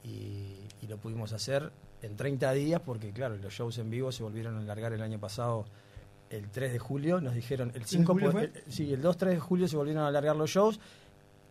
Y, 0.05 0.61
y 0.83 0.87
lo 0.89 0.99
pudimos 0.99 1.33
hacer 1.33 1.73
en 2.03 2.17
30 2.17 2.53
días 2.53 2.81
porque 2.85 3.11
claro, 3.13 3.37
los 3.37 3.53
shows 3.53 3.77
en 3.79 3.91
vivo 3.91 4.13
se 4.13 4.23
volvieron 4.23 4.57
a 4.57 4.61
alargar 4.61 4.93
el 4.93 5.03
año 5.03 5.19
pasado 5.19 5.65
el 6.31 6.49
3 6.51 6.73
de 6.73 6.79
julio, 6.79 7.21
nos 7.21 7.35
dijeron 7.35 7.73
el 7.75 7.85
5 7.85 8.13
julio 8.13 8.29
pu- 8.29 8.33
fue? 8.33 8.45
eh, 8.45 8.65
sí, 8.69 8.93
el 8.93 9.03
2 9.03 9.17
3 9.17 9.35
de 9.35 9.41
julio 9.41 9.69
se 9.69 9.77
volvieron 9.77 10.05
a 10.05 10.09
alargar 10.09 10.37
los 10.37 10.51
shows 10.51 10.79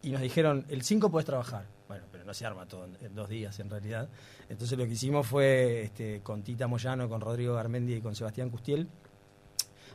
y 0.01 0.11
nos 0.11 0.21
dijeron 0.21 0.65
el 0.69 0.81
5 0.83 1.09
puedes 1.09 1.25
trabajar. 1.25 1.65
Bueno, 1.88 2.05
no 2.25 2.33
se 2.33 2.45
arma 2.45 2.66
todo 2.68 2.86
en, 2.86 2.98
en 3.01 3.16
dos 3.16 3.30
días 3.30 3.60
en 3.60 3.69
realidad. 3.69 4.10
Entonces 4.50 4.77
lo 4.77 4.86
que 4.86 4.92
hicimos 4.94 5.25
fue 5.27 5.83
este, 5.83 6.22
con 6.22 6.42
Tita 6.44 6.68
Moyano, 6.68 7.07
con 7.10 7.22
Rodrigo 7.22 7.54
Garmendi 7.56 7.95
y 7.95 8.01
con 8.01 8.16
Sebastián 8.16 8.50
Custiel 8.50 8.88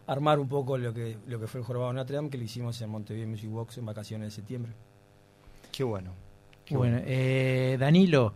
armar 0.06 0.40
un 0.40 0.48
poco 0.48 0.76
lo 0.76 0.92
que 0.92 1.18
lo 1.28 1.38
que 1.38 1.46
fue 1.46 1.60
el 1.60 1.66
Jorobado 1.66 1.92
Notre 1.92 2.16
Dame 2.16 2.30
que 2.30 2.38
lo 2.38 2.44
hicimos 2.44 2.80
en 2.82 2.90
Montevideo 2.90 3.28
Music 3.28 3.50
Box 3.50 3.78
en 3.78 3.86
vacaciones 3.86 4.28
de 4.28 4.30
septiembre. 4.32 4.72
Qué 5.70 5.84
bueno. 5.84 6.12
Qué 6.64 6.76
bueno, 6.76 6.98
eh, 7.04 7.76
Danilo, 7.80 8.32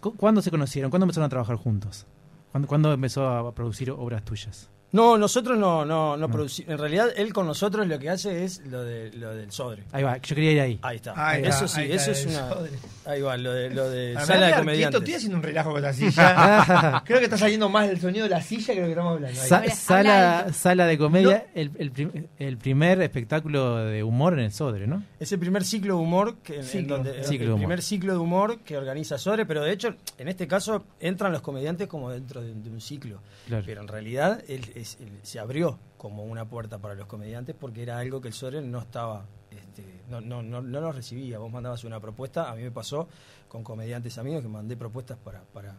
¿cu- 0.00 0.14
¿cuándo 0.16 0.42
se 0.42 0.50
conocieron? 0.50 0.90
¿Cuándo 0.90 1.04
empezaron 1.04 1.26
a 1.26 1.30
trabajar 1.30 1.56
juntos? 1.56 2.06
¿Cuándo, 2.52 2.68
cuándo 2.68 2.92
empezó 2.92 3.26
a 3.28 3.54
producir 3.54 3.90
obras 3.90 4.22
tuyas? 4.24 4.68
No, 4.90 5.18
nosotros 5.18 5.58
no, 5.58 5.84
no, 5.84 6.16
no 6.16 6.26
No. 6.26 6.30
producimos. 6.32 6.72
En 6.72 6.78
realidad, 6.78 7.08
él 7.16 7.32
con 7.32 7.46
nosotros 7.46 7.86
lo 7.86 7.98
que 7.98 8.08
hace 8.10 8.44
es 8.44 8.64
lo, 8.66 8.82
de, 8.84 9.10
lo 9.12 9.34
del 9.34 9.52
Sodre. 9.52 9.84
Ahí 9.92 10.02
va, 10.02 10.16
yo 10.16 10.34
quería 10.34 10.52
ir 10.52 10.60
ahí. 10.60 10.78
Ahí 10.82 10.96
está. 10.96 11.12
Ahí 11.30 11.42
está, 11.42 11.48
eso 11.56 11.68
sí, 11.68 11.80
ahí 11.82 11.92
eso 11.92 12.10
es 12.12 12.22
el 12.24 12.30
una. 12.32 12.48
Sodre. 12.48 12.70
Ahí 13.04 13.20
va, 13.22 13.36
lo 13.36 13.52
de, 13.52 13.70
lo 13.70 13.90
de 13.90 14.14
sala 14.24 14.46
de 14.48 14.54
comediantes. 14.54 15.00
estoy 15.00 15.14
haciendo 15.14 15.36
un 15.38 15.42
relajo 15.42 15.72
con 15.72 15.82
la 15.82 15.92
silla. 15.92 17.02
Creo 17.06 17.18
que 17.18 17.24
está 17.24 17.36
saliendo 17.38 17.68
más 17.68 17.88
el 17.88 18.00
sonido 18.00 18.24
de 18.24 18.30
la 18.30 18.40
silla 18.42 18.74
que 18.74 18.80
lo 18.80 18.86
que 18.86 18.92
estamos 18.92 19.14
hablando. 19.14 19.40
ahí. 19.40 19.46
Sa- 19.48 19.68
sala, 19.74 20.38
habla 20.40 20.52
sala 20.52 20.86
de 20.86 20.98
comedia, 20.98 21.46
el, 21.54 21.70
el 21.78 21.90
prim- 21.90 22.26
el 22.38 22.56
primer 22.58 23.00
espectáculo 23.02 23.76
de 23.84 24.02
humor 24.02 24.32
en 24.34 24.40
el 24.40 24.52
Sodre, 24.52 24.86
¿no? 24.86 25.02
Es 25.20 25.30
el 25.32 25.38
primer 25.38 25.64
ciclo 25.64 25.96
de 25.96 26.00
humor 26.02 26.36
que 26.42 26.54
en- 26.54 26.60
en 26.60 26.66
Ciclo. 26.66 26.96
donde- 26.96 27.24
Ciclo 27.24 27.38
de 27.38 27.44
el 27.44 27.48
humor. 27.50 27.58
primer 27.60 27.82
ciclo 27.82 28.12
de 28.14 28.18
humor 28.18 28.58
que 28.60 28.76
organiza 28.76 29.18
Sodre, 29.18 29.44
pero 29.46 29.62
de 29.64 29.72
hecho, 29.72 29.94
en 30.18 30.28
este 30.28 30.46
caso 30.46 30.84
entran 31.00 31.32
los 31.32 31.42
comediantes 31.42 31.88
como 31.88 32.10
dentro 32.10 32.40
de, 32.42 32.54
de 32.54 32.70
un 32.70 32.80
ciclo. 32.80 33.20
Claro. 33.46 33.64
Pero 33.66 33.80
en 33.82 33.88
realidad 33.88 34.42
él, 34.48 34.60
es- 34.80 34.98
se 35.22 35.38
abrió 35.38 35.78
como 35.96 36.24
una 36.24 36.48
puerta 36.48 36.78
para 36.78 36.94
los 36.94 37.06
comediantes 37.06 37.54
porque 37.58 37.82
era 37.82 37.98
algo 37.98 38.20
que 38.20 38.28
el 38.28 38.34
Sodre 38.34 38.60
no 38.62 38.78
estaba, 38.80 39.24
este, 39.50 40.02
no, 40.08 40.20
no, 40.20 40.42
no, 40.42 40.60
no 40.62 40.80
nos 40.80 40.94
recibía. 40.94 41.38
Vos 41.38 41.50
mandabas 41.52 41.84
una 41.84 42.00
propuesta, 42.00 42.50
a 42.50 42.54
mí 42.54 42.62
me 42.62 42.70
pasó 42.70 43.08
con 43.48 43.62
comediantes 43.64 44.18
amigos 44.18 44.42
que 44.42 44.48
mandé 44.48 44.76
propuestas 44.76 45.18
para, 45.18 45.42
para, 45.42 45.76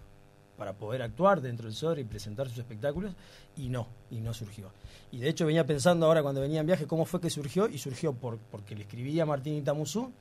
para 0.58 0.74
poder 0.74 1.02
actuar 1.02 1.42
dentro 1.42 1.66
del 1.68 1.76
Sodre 1.76 2.02
y 2.02 2.04
presentar 2.06 2.50
sus 2.50 2.58
espectáculos 2.60 3.14
y 3.56 3.70
no, 3.70 3.88
y 4.12 4.20
no 4.22 4.34
surgió. 4.34 4.72
Y 5.12 5.20
de 5.20 5.30
hecho 5.30 5.46
venía 5.46 5.66
pensando 5.66 6.06
ahora 6.06 6.22
cuando 6.22 6.42
venía 6.42 6.60
en 6.60 6.66
viaje 6.68 6.86
cómo 6.86 7.06
fue 7.06 7.22
que 7.22 7.30
surgió 7.30 7.68
y 7.68 7.78
surgió 7.78 8.14
por, 8.14 8.38
porque 8.38 8.76
le 8.76 8.82
escribí 8.82 9.20
a 9.20 9.26
Martín 9.26 9.56
Itamuzú, 9.56 10.12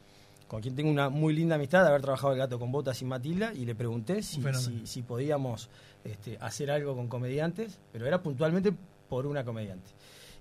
con 0.48 0.62
quien 0.62 0.74
tengo 0.74 0.90
una 0.90 1.10
muy 1.10 1.34
linda 1.34 1.56
amistad 1.56 1.82
de 1.82 1.88
haber 1.88 2.00
trabajado 2.00 2.32
el 2.32 2.38
gato 2.38 2.58
con 2.58 2.72
botas 2.72 3.00
y 3.02 3.04
Matilda 3.04 3.52
y 3.52 3.66
le 3.66 3.74
pregunté 3.74 4.22
si, 4.22 5.02
podíamos 5.02 5.68
este, 6.04 6.38
hacer 6.40 6.70
algo 6.70 6.96
con 6.96 7.06
comediantes, 7.06 7.78
pero 7.92 8.06
era 8.06 8.22
puntualmente 8.22 8.72
por 9.08 9.26
una 9.26 9.44
comediante. 9.44 9.90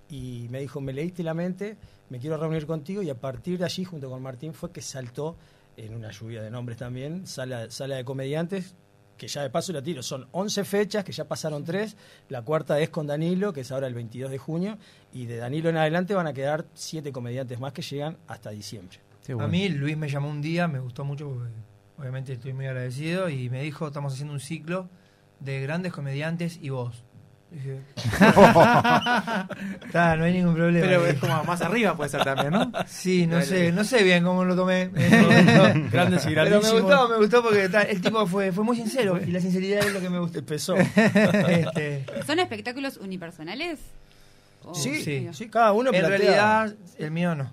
Y 0.09 0.47
me 0.49 0.61
dijo, 0.61 0.79
me 0.79 0.93
leíste 0.93 1.23
la 1.23 1.33
mente, 1.33 1.77
me 2.09 2.19
quiero 2.19 2.37
reunir 2.37 2.65
contigo 2.65 3.01
y 3.01 3.09
a 3.09 3.19
partir 3.19 3.59
de 3.59 3.65
allí, 3.65 3.83
junto 3.83 4.09
con 4.09 4.21
Martín, 4.21 4.53
fue 4.53 4.71
que 4.71 4.81
saltó 4.81 5.35
en 5.75 5.93
una 5.93 6.11
lluvia 6.11 6.41
de 6.41 6.49
nombres 6.49 6.77
también, 6.77 7.27
sala, 7.27 7.69
sala 7.69 7.97
de 7.97 8.05
comediantes, 8.05 8.75
que 9.17 9.27
ya 9.27 9.41
de 9.41 9.49
paso 9.49 9.73
la 9.73 9.81
tiro, 9.81 10.01
son 10.01 10.27
11 10.31 10.63
fechas, 10.63 11.03
que 11.03 11.11
ya 11.11 11.25
pasaron 11.25 11.65
3, 11.65 11.97
la 12.29 12.43
cuarta 12.43 12.79
es 12.79 12.89
con 12.89 13.07
Danilo, 13.07 13.51
que 13.51 13.61
es 13.61 13.71
ahora 13.73 13.87
el 13.87 13.93
22 13.93 14.31
de 14.31 14.37
junio, 14.37 14.77
y 15.11 15.25
de 15.25 15.35
Danilo 15.35 15.69
en 15.69 15.75
adelante 15.77 16.13
van 16.13 16.27
a 16.27 16.33
quedar 16.33 16.65
7 16.75 17.11
comediantes 17.11 17.59
más 17.59 17.73
que 17.73 17.81
llegan 17.81 18.17
hasta 18.27 18.51
diciembre. 18.51 19.06
Qué 19.27 19.33
A 19.33 19.47
mí 19.47 19.69
Luis 19.69 19.95
me 19.97 20.09
llamó 20.09 20.29
un 20.29 20.41
día, 20.41 20.67
me 20.67 20.79
gustó 20.79 21.03
mucho 21.05 21.27
porque 21.29 21.51
obviamente 21.99 22.33
estoy 22.33 22.53
muy 22.53 22.65
agradecido 22.65 23.29
y 23.29 23.49
me 23.49 23.61
dijo, 23.61 23.85
estamos 23.87 24.13
haciendo 24.13 24.33
un 24.33 24.39
ciclo 24.39 24.89
de 25.41 25.61
grandes 25.61 25.91
comediantes 25.93 26.57
y 26.61 26.69
vos. 26.69 27.03
Dije, 27.51 27.79
"Está, 29.85 30.15
no 30.17 30.23
hay 30.25 30.33
ningún 30.33 30.53
problema. 30.55 30.85
Pero 30.85 31.05
es 31.05 31.17
como 31.19 31.43
más 31.45 31.61
arriba 31.61 31.95
puede 31.95 32.09
ser 32.09 32.23
también, 32.23 32.51
¿no? 32.51 32.71
Sí, 32.87 33.25
no 33.27 33.35
Dale. 33.35 33.45
sé, 33.45 33.71
no 33.71 33.83
sé 33.83 34.03
bien 34.03 34.23
cómo 34.23 34.43
lo 34.45 34.55
tomé. 34.55 34.87
Grandes 35.91 36.25
y 36.25 36.33
Pero 36.33 36.61
me 36.61 36.71
gustó, 36.71 37.09
me 37.09 37.17
gustó 37.17 37.43
porque 37.43 37.69
ta, 37.69 37.83
el 37.83 38.01
tipo 38.01 38.25
fue, 38.27 38.51
fue 38.51 38.63
muy 38.63 38.75
sincero 38.75 39.17
y 39.21 39.31
la 39.31 39.39
sinceridad 39.39 39.85
es 39.85 39.93
lo 39.93 40.01
que 40.01 40.09
me 40.09 40.19
gusta. 40.19 40.39
Empezó. 40.39 40.75
Este, 41.47 42.05
¿Son 42.25 42.39
espectáculos 42.39 42.97
unipersonales? 42.97 43.79
Sí, 44.73 45.01
Sí. 45.01 45.27
sí, 45.31 45.47
cada 45.49 45.71
uno 45.71 45.91
En 45.93 46.01
plantea- 46.01 46.07
realidad, 46.17 46.75
el 46.97 47.11
mío 47.11 47.33
no. 47.35 47.51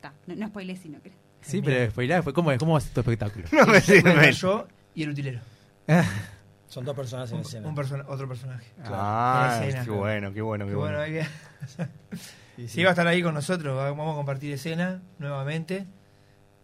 Ta, 0.00 0.12
no, 0.26 0.34
no 0.36 0.48
spoilé 0.48 0.76
si 0.76 0.88
no 0.88 1.00
querés. 1.02 1.18
Sí, 1.40 1.62
pero 1.62 1.90
spoiler, 1.90 2.22
fue 2.22 2.32
¿cómo, 2.32 2.50
¿cómo 2.58 2.72
va 2.72 2.78
a 2.78 2.80
ser 2.80 2.92
tu 2.92 3.00
espectáculo? 3.00 3.46
No 3.52 3.66
me 3.66 3.80
sirve. 3.80 4.32
yo 4.32 4.66
y 4.94 5.02
el 5.04 5.10
utilero. 5.10 5.40
Son 6.68 6.84
dos 6.84 6.94
personas 6.94 7.30
en 7.30 7.36
Un, 7.36 7.42
escena. 7.42 7.68
un 7.68 7.74
persona- 7.74 8.04
otro 8.08 8.28
personaje. 8.28 8.66
Ah, 8.84 9.58
En 9.62 9.68
escena. 9.68 9.84
qué 9.84 9.90
bueno, 9.90 10.32
qué 10.34 10.42
bueno, 10.42 10.66
qué 10.66 10.74
bueno, 10.74 10.98
bueno. 10.98 11.18
hay 11.18 11.24
que... 12.56 12.66
Sí, 12.68 12.82
va 12.82 12.90
a 12.90 12.92
estar 12.92 13.06
ahí 13.06 13.22
con 13.22 13.34
nosotros, 13.34 13.76
va- 13.76 13.90
vamos 13.90 14.12
a 14.12 14.16
compartir 14.16 14.52
escena 14.52 15.00
nuevamente. 15.18 15.86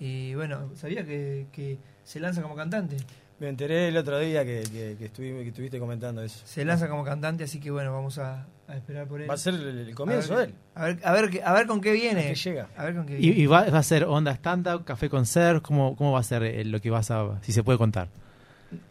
Y 0.00 0.34
bueno, 0.34 0.70
sabía 0.74 1.04
que, 1.04 1.46
que 1.52 1.78
se 2.02 2.18
lanza 2.20 2.42
como 2.42 2.56
cantante. 2.56 2.96
Me 3.40 3.48
enteré 3.48 3.88
el 3.88 3.96
otro 3.96 4.18
día 4.20 4.44
que, 4.44 4.62
que, 4.62 4.96
que 4.96 5.12
estuvi- 5.12 5.42
que 5.42 5.48
estuviste 5.48 5.78
comentando 5.80 6.22
eso. 6.22 6.40
Se 6.46 6.64
lanza 6.64 6.88
como 6.88 7.02
cantante, 7.04 7.44
así 7.44 7.58
que 7.58 7.70
bueno, 7.72 7.92
vamos 7.92 8.18
a, 8.18 8.46
a 8.68 8.76
esperar 8.76 9.08
por 9.08 9.20
él. 9.20 9.28
Va 9.28 9.34
a 9.34 9.38
ser 9.38 9.54
el, 9.54 9.78
el 9.88 9.94
comienzo 9.94 10.34
a 10.34 10.40
de 10.40 10.46
ver, 10.46 10.54
él. 10.54 10.60
A 10.76 10.84
ver, 10.84 11.00
a 11.04 11.12
ver, 11.12 11.30
qué- 11.30 11.42
a 11.42 11.52
ver 11.52 11.66
con 11.66 11.80
qué 11.80 11.92
viene. 11.92 12.32
Llega. 12.34 12.68
A 12.76 12.84
ver 12.84 12.94
con 12.94 13.06
qué 13.06 13.14
¿Y, 13.14 13.16
viene. 13.18 13.40
y 13.40 13.46
va, 13.46 13.64
va 13.70 13.78
a 13.78 13.82
ser 13.82 14.04
onda 14.04 14.30
stand-up, 14.32 14.84
café 14.84 15.10
concert? 15.10 15.62
¿Cómo, 15.62 15.96
¿Cómo 15.96 16.12
va 16.12 16.20
a 16.20 16.22
ser 16.22 16.44
eh, 16.44 16.64
lo 16.64 16.80
que 16.80 16.90
vas 16.90 17.10
a, 17.10 17.40
si 17.42 17.52
se 17.52 17.64
puede 17.64 17.76
contar? 17.76 18.08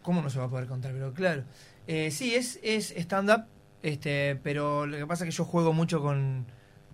¿Cómo 0.02 0.20
no 0.20 0.28
se 0.28 0.38
va 0.38 0.44
a 0.44 0.50
poder 0.50 0.66
contar? 0.66 0.92
Pero 0.92 1.12
claro. 1.14 1.42
Eh, 1.86 2.10
sí, 2.10 2.34
es, 2.34 2.60
es 2.62 2.90
stand-up, 2.96 3.44
este, 3.82 4.36
pero 4.42 4.84
lo 4.86 4.96
que 4.98 5.06
pasa 5.06 5.24
es 5.24 5.30
que 5.30 5.36
yo 5.36 5.44
juego 5.46 5.72
mucho 5.72 6.02
con, 6.02 6.44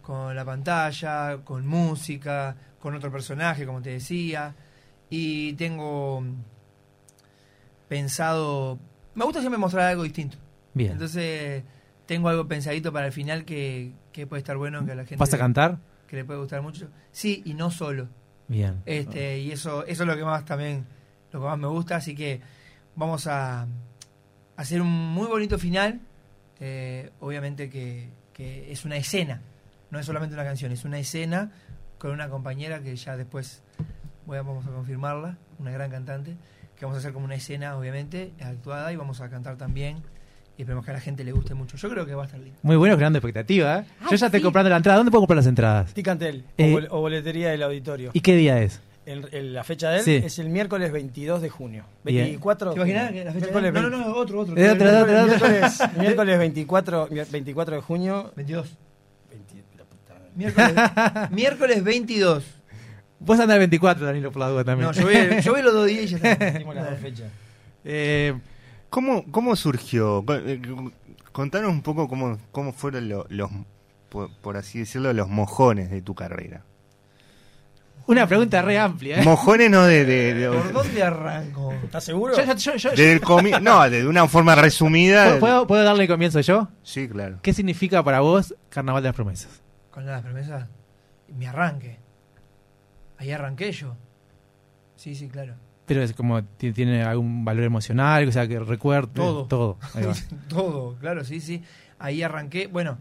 con 0.03 0.37
la 0.37 0.45
pantalla, 0.45 1.39
con 1.45 1.67
música, 1.67 2.55
con 2.79 2.95
otro 2.95 3.11
personaje, 3.11 3.67
como 3.67 3.83
te 3.83 3.91
decía. 3.91 4.55
Y 5.11 5.53
tengo 5.55 6.25
pensado... 7.91 8.79
Me 9.17 9.25
gusta 9.25 9.41
siempre 9.41 9.59
mostrar 9.59 9.89
algo 9.89 10.05
distinto. 10.05 10.39
Bien. 10.75 10.93
Entonces 10.93 11.65
tengo 12.07 12.29
algo 12.29 12.47
pensadito 12.47 12.93
para 12.93 13.07
el 13.07 13.13
final 13.13 13.45
que, 13.45 13.93
que 14.13 14.29
puede 14.29 14.39
estar 14.39 14.57
bueno, 14.57 14.87
que 14.87 14.93
a 14.93 14.95
la 14.95 15.03
gente 15.03 15.17
¿Vas 15.17 15.35
a 15.35 15.39
cantar? 15.39 15.79
que 16.07 16.15
le 16.15 16.25
puede 16.25 16.39
gustar 16.39 16.63
mucho. 16.63 16.89
Sí, 17.11 17.43
y 17.45 17.55
no 17.55 17.73
solo. 17.73 18.09
Bien. 18.47 18.81
Este, 18.87 19.41
y 19.41 19.51
eso, 19.51 19.85
eso 19.87 20.05
es 20.05 20.09
lo 20.09 20.17
que 20.17 20.25
más 20.25 20.45
también, 20.45 20.87
lo 21.33 21.41
que 21.41 21.47
más 21.47 21.59
me 21.59 21.67
gusta, 21.67 21.97
así 21.97 22.15
que 22.15 22.41
vamos 22.95 23.27
a 23.27 23.67
hacer 24.57 24.81
un 24.81 24.89
muy 24.89 25.27
bonito 25.27 25.59
final. 25.59 26.01
Eh, 26.61 27.11
obviamente 27.19 27.69
que, 27.69 28.09
que 28.33 28.71
es 28.71 28.85
una 28.85 28.97
escena, 28.97 29.43
no 29.91 29.99
es 29.99 30.07
solamente 30.07 30.35
una 30.35 30.45
canción, 30.45 30.71
es 30.71 30.85
una 30.85 30.99
escena 30.99 31.51
con 31.99 32.13
una 32.13 32.29
compañera 32.29 32.81
que 32.83 32.95
ya 32.95 33.17
después 33.17 33.63
voy 34.27 34.39
a, 34.39 34.43
vamos 34.43 34.65
a 34.67 34.71
confirmarla, 34.71 35.39
una 35.59 35.71
gran 35.73 35.91
cantante, 35.91 36.37
que 36.81 36.87
vamos 36.87 36.97
a 36.97 36.99
hacer 37.01 37.13
como 37.13 37.27
una 37.27 37.35
escena, 37.35 37.77
obviamente, 37.77 38.33
actuada 38.43 38.91
y 38.93 38.97
vamos 38.97 39.21
a 39.21 39.29
cantar 39.29 39.57
también. 39.59 39.99
Y 40.57 40.63
esperemos 40.63 40.85
que 40.85 40.91
a 40.91 40.95
la 40.95 41.01
gente 41.01 41.25
le 41.25 41.33
guste 41.33 41.53
mucho. 41.55 41.77
Yo 41.77 41.89
creo 41.91 42.07
que 42.07 42.15
va 42.15 42.23
a 42.23 42.27
estar 42.27 42.41
lindo. 42.41 42.59
Muy 42.63 42.77
bueno, 42.77 42.97
creando 42.97 43.19
expectativa. 43.19 43.79
¿eh? 43.81 43.85
Ah, 44.01 44.07
Yo 44.11 44.17
ya 44.17 44.27
estoy 44.27 44.41
comprando 44.41 44.71
la 44.71 44.77
entrada. 44.79 44.97
¿Dónde 44.97 45.11
puedo 45.11 45.21
comprar 45.23 45.37
las 45.37 45.47
entradas? 45.47 45.93
Ticantel 45.95 46.45
Eh, 46.59 46.71
o, 46.71 46.73
bol- 46.73 46.89
o 46.91 47.01
boletería 47.01 47.51
del 47.51 47.63
auditorio. 47.63 48.11
¿Y 48.15 48.21
qué 48.21 48.35
día 48.35 48.61
es? 48.63 48.81
El- 49.07 49.29
el- 49.33 49.53
la 49.55 49.63
fecha 49.65 49.91
de 49.91 49.99
él 49.99 50.05
Sí. 50.05 50.15
es 50.25 50.39
el 50.39 50.49
miércoles 50.49 50.91
22 50.93 51.41
de 51.43 51.49
junio. 51.51 51.85
Bien. 52.05 52.25
24 52.25 52.71
¿Te 52.73 52.77
imaginas 52.79 53.13
que 53.13 53.25
la 53.25 53.33
fecha 53.33 53.47
No, 53.47 53.53
no, 53.53 53.61
20 53.73 53.81
no, 53.91 54.13
otro, 54.17 54.41
otro. 54.41 54.57
Eh, 54.57 54.71
otra, 54.71 55.03
otra, 55.03 55.25
otra. 55.25 55.27
miércoles, 55.27 55.79
miércoles 55.99 56.39
24, 56.39 57.09
24 57.31 57.77
de 57.77 57.83
junio. 57.83 58.33
22. 58.37 58.69
20 59.31 59.55
la 59.77 59.85
puta. 59.85 60.15
Miércoles, 60.35 61.31
miércoles 61.31 61.85
22. 61.85 62.45
Vos 63.21 63.39
andás 63.39 63.55
el 63.55 63.61
24, 63.61 64.05
Danilo, 64.07 64.33
por 64.33 64.41
la 64.41 64.49
duda 64.49 64.65
también. 64.65 64.87
No, 64.89 64.93
yo 64.93 65.03
voy, 65.05 65.41
yo 65.43 65.53
voy 65.53 65.63
los 65.63 65.73
dos 65.75 65.87
días 65.87 66.05
y 66.05 66.07
ya 66.09 66.17
está. 66.17 66.59
Las 66.75 66.91
dos 66.91 66.99
fechas. 67.01 67.29
Eh, 67.85 68.35
¿Cómo, 68.89 69.25
¿Cómo 69.31 69.55
surgió? 69.57 70.25
Eh, 70.29 70.61
Contanos 71.33 71.71
un 71.71 71.83
poco 71.83 72.09
cómo, 72.09 72.39
cómo 72.51 72.73
fueron 72.73 73.09
lo- 73.09 73.27
los, 73.29 73.49
por, 74.09 74.35
por 74.41 74.57
así 74.57 74.81
decirlo, 74.81 75.13
los 75.13 75.29
mojones 75.29 75.89
de 75.91 76.03
tu 76.03 76.13
carrera. 76.15 76.65
una 78.07 78.27
pregunta 78.27 78.61
re 78.63 78.79
amplia. 78.81 79.21
¿eh? 79.21 79.25
Mojones 79.25 79.71
no 79.71 79.85
de... 79.85 80.05
de, 80.05 80.35
de- 80.35 80.49
¿Por 80.49 80.73
dónde 80.73 81.03
arranco? 81.05 81.73
¿Estás 81.85 82.03
seguro? 82.03 82.35
Yo- 82.37 82.55
yo- 82.57 82.75
yo- 82.77 83.21
comi- 83.21 83.61
no, 83.63 83.89
de 83.89 84.05
una 84.09 84.27
forma 84.27 84.57
resumida. 84.57 85.39
¿Puedo, 85.39 85.69
puedo 85.69 85.85
darle 85.85 86.09
comienzo 86.09 86.41
yo? 86.41 86.67
Sí, 86.83 87.09
claro. 87.09 87.39
¿Qué 87.43 87.53
significa 87.55 88.03
para 88.03 88.19
vos 88.21 88.53
Carnaval 88.71 89.03
de 89.05 89.11
las 89.11 89.15
Promesas? 89.17 89.61
Con 89.93 90.05
las 90.07 90.23
promesas. 90.23 90.67
Mi 91.39 91.47
arranque. 91.47 92.00
Ahí 93.21 93.31
arranqué 93.33 93.71
yo. 93.71 93.97
Sí, 94.97 95.15
sí, 95.15 95.29
claro. 95.29 95.55
Pero 95.85 96.03
es 96.03 96.15
como, 96.15 96.43
ti- 96.43 96.73
¿tiene 96.73 97.03
algún 97.03 97.45
valor 97.45 97.65
emocional? 97.65 98.27
O 98.27 98.33
sea, 98.33 98.49
que 98.49 98.59
recuerdo. 98.59 99.13
Todo. 99.13 99.47
Todo. 99.47 99.79
Va. 99.97 100.15
Todo, 100.49 100.97
claro, 100.97 101.23
sí, 101.25 101.41
sí. 101.41 101.63
Ahí 101.99 102.23
arranqué. 102.23 102.67
Bueno, 102.67 102.97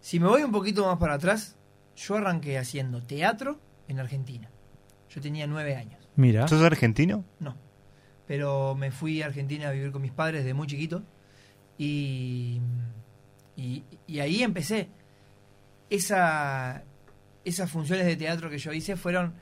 si 0.00 0.20
me 0.20 0.26
voy 0.28 0.42
un 0.42 0.52
poquito 0.52 0.84
más 0.84 0.98
para 0.98 1.14
atrás, 1.14 1.56
yo 1.96 2.16
arranqué 2.16 2.58
haciendo 2.58 3.02
teatro 3.02 3.58
en 3.88 3.98
Argentina. 3.98 4.50
Yo 5.08 5.22
tenía 5.22 5.46
nueve 5.46 5.74
años. 5.74 6.06
Mira. 6.16 6.46
¿Sos 6.46 6.60
argentino? 6.62 7.24
No. 7.38 7.56
Pero 8.26 8.74
me 8.74 8.90
fui 8.90 9.22
a 9.22 9.26
Argentina 9.26 9.68
a 9.68 9.72
vivir 9.72 9.90
con 9.90 10.02
mis 10.02 10.12
padres 10.12 10.44
de 10.44 10.52
muy 10.52 10.66
chiquito. 10.66 11.02
Y, 11.78 12.60
y, 13.56 13.84
y 14.06 14.20
ahí 14.20 14.42
empecé. 14.42 14.88
Esa, 15.88 16.84
esas 17.50 17.70
funciones 17.70 18.06
de 18.06 18.16
teatro 18.16 18.48
que 18.50 18.58
yo 18.58 18.72
hice 18.72 18.96
fueron 18.96 19.34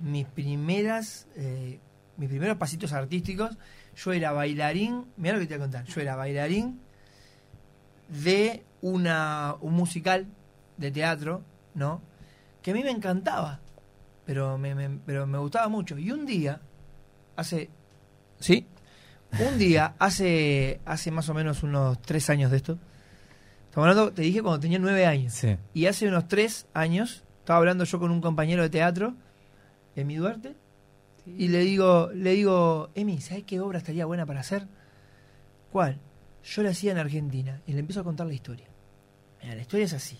mis 0.00 0.26
primeras, 0.26 1.26
eh, 1.36 1.78
mis 2.16 2.28
primeros 2.28 2.56
pasitos 2.56 2.92
artísticos. 2.92 3.56
Yo 3.96 4.12
era 4.12 4.32
bailarín, 4.32 5.06
mira 5.16 5.34
lo 5.34 5.40
que 5.40 5.46
te 5.46 5.54
voy 5.54 5.62
a 5.62 5.64
contar. 5.64 5.84
Yo 5.84 6.00
era 6.00 6.16
bailarín 6.16 6.80
de 8.08 8.62
una, 8.82 9.56
un 9.60 9.74
musical 9.74 10.26
de 10.76 10.90
teatro, 10.90 11.42
¿no? 11.74 12.00
Que 12.62 12.70
a 12.70 12.74
mí 12.74 12.82
me 12.82 12.90
encantaba, 12.90 13.60
pero 14.24 14.58
me, 14.58 14.74
me- 14.74 14.98
pero 15.06 15.26
me 15.26 15.38
gustaba 15.38 15.68
mucho. 15.68 15.98
Y 15.98 16.10
un 16.10 16.26
día, 16.26 16.60
hace. 17.36 17.70
¿Sí? 18.38 18.66
Un 19.50 19.58
día, 19.58 19.94
hace, 19.98 20.80
hace 20.84 21.10
más 21.10 21.28
o 21.28 21.34
menos 21.34 21.62
unos 21.62 22.00
tres 22.02 22.30
años 22.30 22.50
de 22.50 22.56
esto. 22.58 22.78
Estamos 23.68 23.88
hablando, 23.88 24.12
te 24.12 24.22
dije 24.22 24.42
cuando 24.42 24.60
tenía 24.60 24.78
nueve 24.78 25.06
años. 25.06 25.32
Sí. 25.34 25.56
Y 25.74 25.86
hace 25.86 26.08
unos 26.08 26.26
tres 26.26 26.66
años, 26.74 27.22
estaba 27.40 27.58
hablando 27.58 27.84
yo 27.84 27.98
con 27.98 28.10
un 28.10 28.20
compañero 28.20 28.62
de 28.62 28.70
teatro, 28.70 29.14
Emi 29.96 30.16
Duarte, 30.16 30.54
y 31.26 31.48
le 31.48 31.58
digo, 31.60 32.10
le 32.14 32.32
digo, 32.32 32.90
Emi, 32.94 33.20
¿sabes 33.20 33.44
qué 33.44 33.60
obra 33.60 33.78
estaría 33.78 34.06
buena 34.06 34.24
para 34.26 34.40
hacer? 34.40 34.66
¿Cuál? 35.72 35.98
Yo 36.44 36.62
la 36.62 36.70
hacía 36.70 36.92
en 36.92 36.98
Argentina 36.98 37.60
y 37.66 37.72
le 37.72 37.80
empiezo 37.80 38.00
a 38.00 38.04
contar 38.04 38.26
la 38.26 38.34
historia. 38.34 38.66
Mira, 39.42 39.54
la 39.54 39.60
historia 39.60 39.84
es 39.86 39.92
así. 39.92 40.18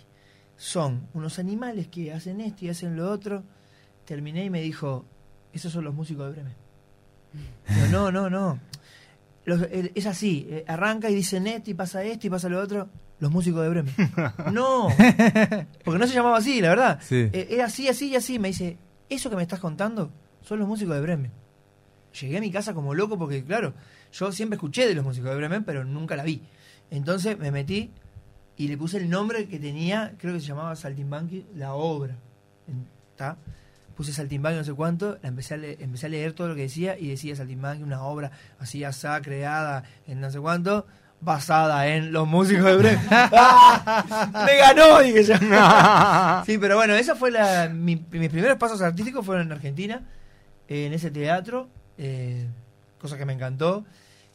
Son 0.57 1.09
unos 1.15 1.39
animales 1.39 1.89
que 1.89 2.13
hacen 2.13 2.41
esto 2.41 2.65
y 2.65 2.69
hacen 2.69 2.97
lo 2.97 3.11
otro. 3.11 3.43
Terminé 4.05 4.45
y 4.45 4.51
me 4.51 4.61
dijo, 4.61 5.05
esos 5.53 5.73
son 5.73 5.85
los 5.85 5.95
músicos 5.95 6.27
de 6.27 6.33
Bremen. 6.33 6.55
Digo, 7.69 7.87
no, 7.91 8.13
no, 8.13 8.29
no. 8.29 8.59
Los- 9.47 9.63
es 9.71 10.07
así, 10.07 10.47
eh, 10.51 10.65
arranca 10.69 11.09
y 11.11 11.15
dicen 11.15 11.47
esto 11.47 11.71
y 11.71 11.75
pasa 11.75 12.05
esto 12.05 12.27
y 12.27 12.31
pasa 12.31 12.49
lo 12.49 12.61
otro. 12.61 12.89
Los 13.21 13.31
músicos 13.31 13.63
de 13.63 13.69
Bremen. 13.69 13.95
no, 14.53 14.89
porque 15.85 15.99
no 15.99 16.07
se 16.07 16.15
llamaba 16.15 16.39
así, 16.39 16.61
la 16.61 16.71
verdad. 16.71 16.99
Sí. 17.03 17.29
Eh, 17.33 17.49
era 17.51 17.67
así, 17.67 17.87
así 17.89 18.09
y 18.09 18.17
así. 18.17 18.39
Me 18.39 18.49
dice, 18.49 18.79
eso 19.09 19.29
que 19.31 19.37
me 19.37 19.43
estás 19.43 19.61
contando 19.61 20.11
son 20.43 20.59
los 20.59 20.67
músicos 20.67 20.95
de 20.95 21.01
Bremen. 21.03 21.31
Llegué 22.19 22.39
a 22.39 22.41
mi 22.41 22.51
casa 22.51 22.73
como 22.75 22.95
loco 22.95 23.19
porque, 23.19 23.45
claro, 23.45 23.75
yo 24.13 24.33
siempre 24.33 24.57
escuché 24.57 24.89
de 24.89 24.95
los 24.95 25.05
músicos 25.05 25.31
de 25.31 25.37
Bremen, 25.37 25.65
pero 25.65 25.85
nunca 25.85 26.17
la 26.17 26.25
vi. 26.25 26.43
Entonces 26.91 27.39
me 27.39 27.51
metí 27.53 27.91
y 28.57 28.69
le 28.69 28.77
puse 28.77 28.97
el 28.97 29.09
nombre 29.09 29.47
que 29.49 29.59
tenía, 29.59 30.15
creo 30.19 30.35
que 30.35 30.41
se 30.41 30.47
llamaba 30.47 30.75
Saltimbanqui, 30.75 31.47
la 31.55 31.75
obra. 31.75 32.17
¿Está? 33.13 33.37
Puse 33.97 34.13
Saltimbanqui 34.13 34.59
no 34.59 34.65
sé 34.65 34.73
cuánto, 34.73 35.19
la 35.23 35.29
empecé 35.29 35.55
a, 35.55 35.57
le- 35.59 35.77
empecé 35.85 36.07
a 36.07 36.09
leer 36.09 36.33
todo 36.33 36.49
lo 36.49 36.55
que 36.55 36.63
decía 36.63 36.99
y 36.99 37.09
decía 37.09 37.37
Saltimbanqui, 37.37 37.83
una 37.83 38.03
obra 38.03 38.31
así 38.59 38.83
asá, 38.83 39.21
creada 39.21 39.85
en 40.07 40.21
no 40.21 40.31
sé 40.31 40.41
cuánto, 40.41 40.87
basada 41.21 41.87
en 41.89 42.13
los 42.13 42.27
músicos 42.27 42.65
de 42.65 42.77
Bremen. 42.77 43.07
¡Ah! 43.11 44.31
¡Me 44.47 44.57
ganó! 44.57 45.01
Dije 45.01 45.23
yo. 45.25 45.35
Sí, 46.47 46.59
pero 46.59 46.77
bueno, 46.77 46.95
esa 46.95 47.15
fue 47.15 47.31
la. 47.31 47.69
mi- 47.69 48.05
mis 48.11 48.31
primeros 48.31 48.57
pasos 48.59 48.81
artísticos 48.83 49.25
fueron 49.25 49.47
en 49.47 49.53
Argentina, 49.53 50.03
en 50.69 50.93
ese 50.93 51.11
teatro, 51.11 51.69
eh, 51.99 52.47
cosa 53.01 53.19
que 53.19 53.25
me 53.27 53.33
encantó. 53.35 53.85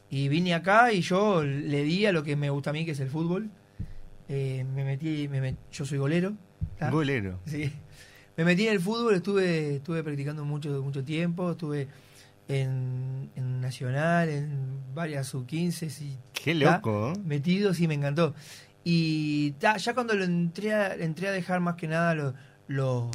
Y 0.09 0.27
vine 0.29 0.53
acá 0.53 0.91
y 0.91 1.01
yo 1.01 1.43
le 1.43 1.83
di 1.83 2.05
a 2.05 2.11
lo 2.11 2.23
que 2.23 2.35
me 2.35 2.49
gusta 2.49 2.69
a 2.69 2.73
mí, 2.73 2.85
que 2.85 2.91
es 2.91 2.99
el 2.99 3.09
fútbol. 3.09 3.49
Eh, 4.29 4.65
me 4.73 4.83
metí, 4.83 5.27
me 5.27 5.41
met- 5.41 5.57
yo 5.71 5.85
soy 5.85 5.97
golero. 5.97 6.33
¿tá? 6.77 6.89
Golero. 6.91 7.39
Sí. 7.45 7.71
Me 8.37 8.43
metí 8.43 8.67
en 8.67 8.73
el 8.73 8.79
fútbol, 8.81 9.15
estuve, 9.15 9.77
estuve 9.77 10.03
practicando 10.03 10.43
mucho, 10.45 10.69
mucho 10.83 11.03
tiempo, 11.03 11.51
estuve 11.51 11.87
en, 12.47 13.29
en 13.35 13.61
Nacional, 13.61 14.29
en 14.29 14.79
varias 14.93 15.27
sub-15 15.27 16.01
y 16.01 16.17
Qué 16.33 16.53
loco. 16.55 17.13
¿eh? 17.15 17.19
metido, 17.25 17.73
sí, 17.73 17.87
me 17.87 17.95
encantó. 17.95 18.33
Y 18.83 19.51
ta, 19.53 19.77
ya 19.77 19.93
cuando 19.93 20.13
lo 20.13 20.23
entré 20.23 20.73
a, 20.73 20.93
entré 20.95 21.27
a 21.27 21.31
dejar 21.31 21.59
más 21.59 21.75
que 21.75 21.87
nada 21.87 22.13
lo, 22.13 22.33
lo- 22.67 23.09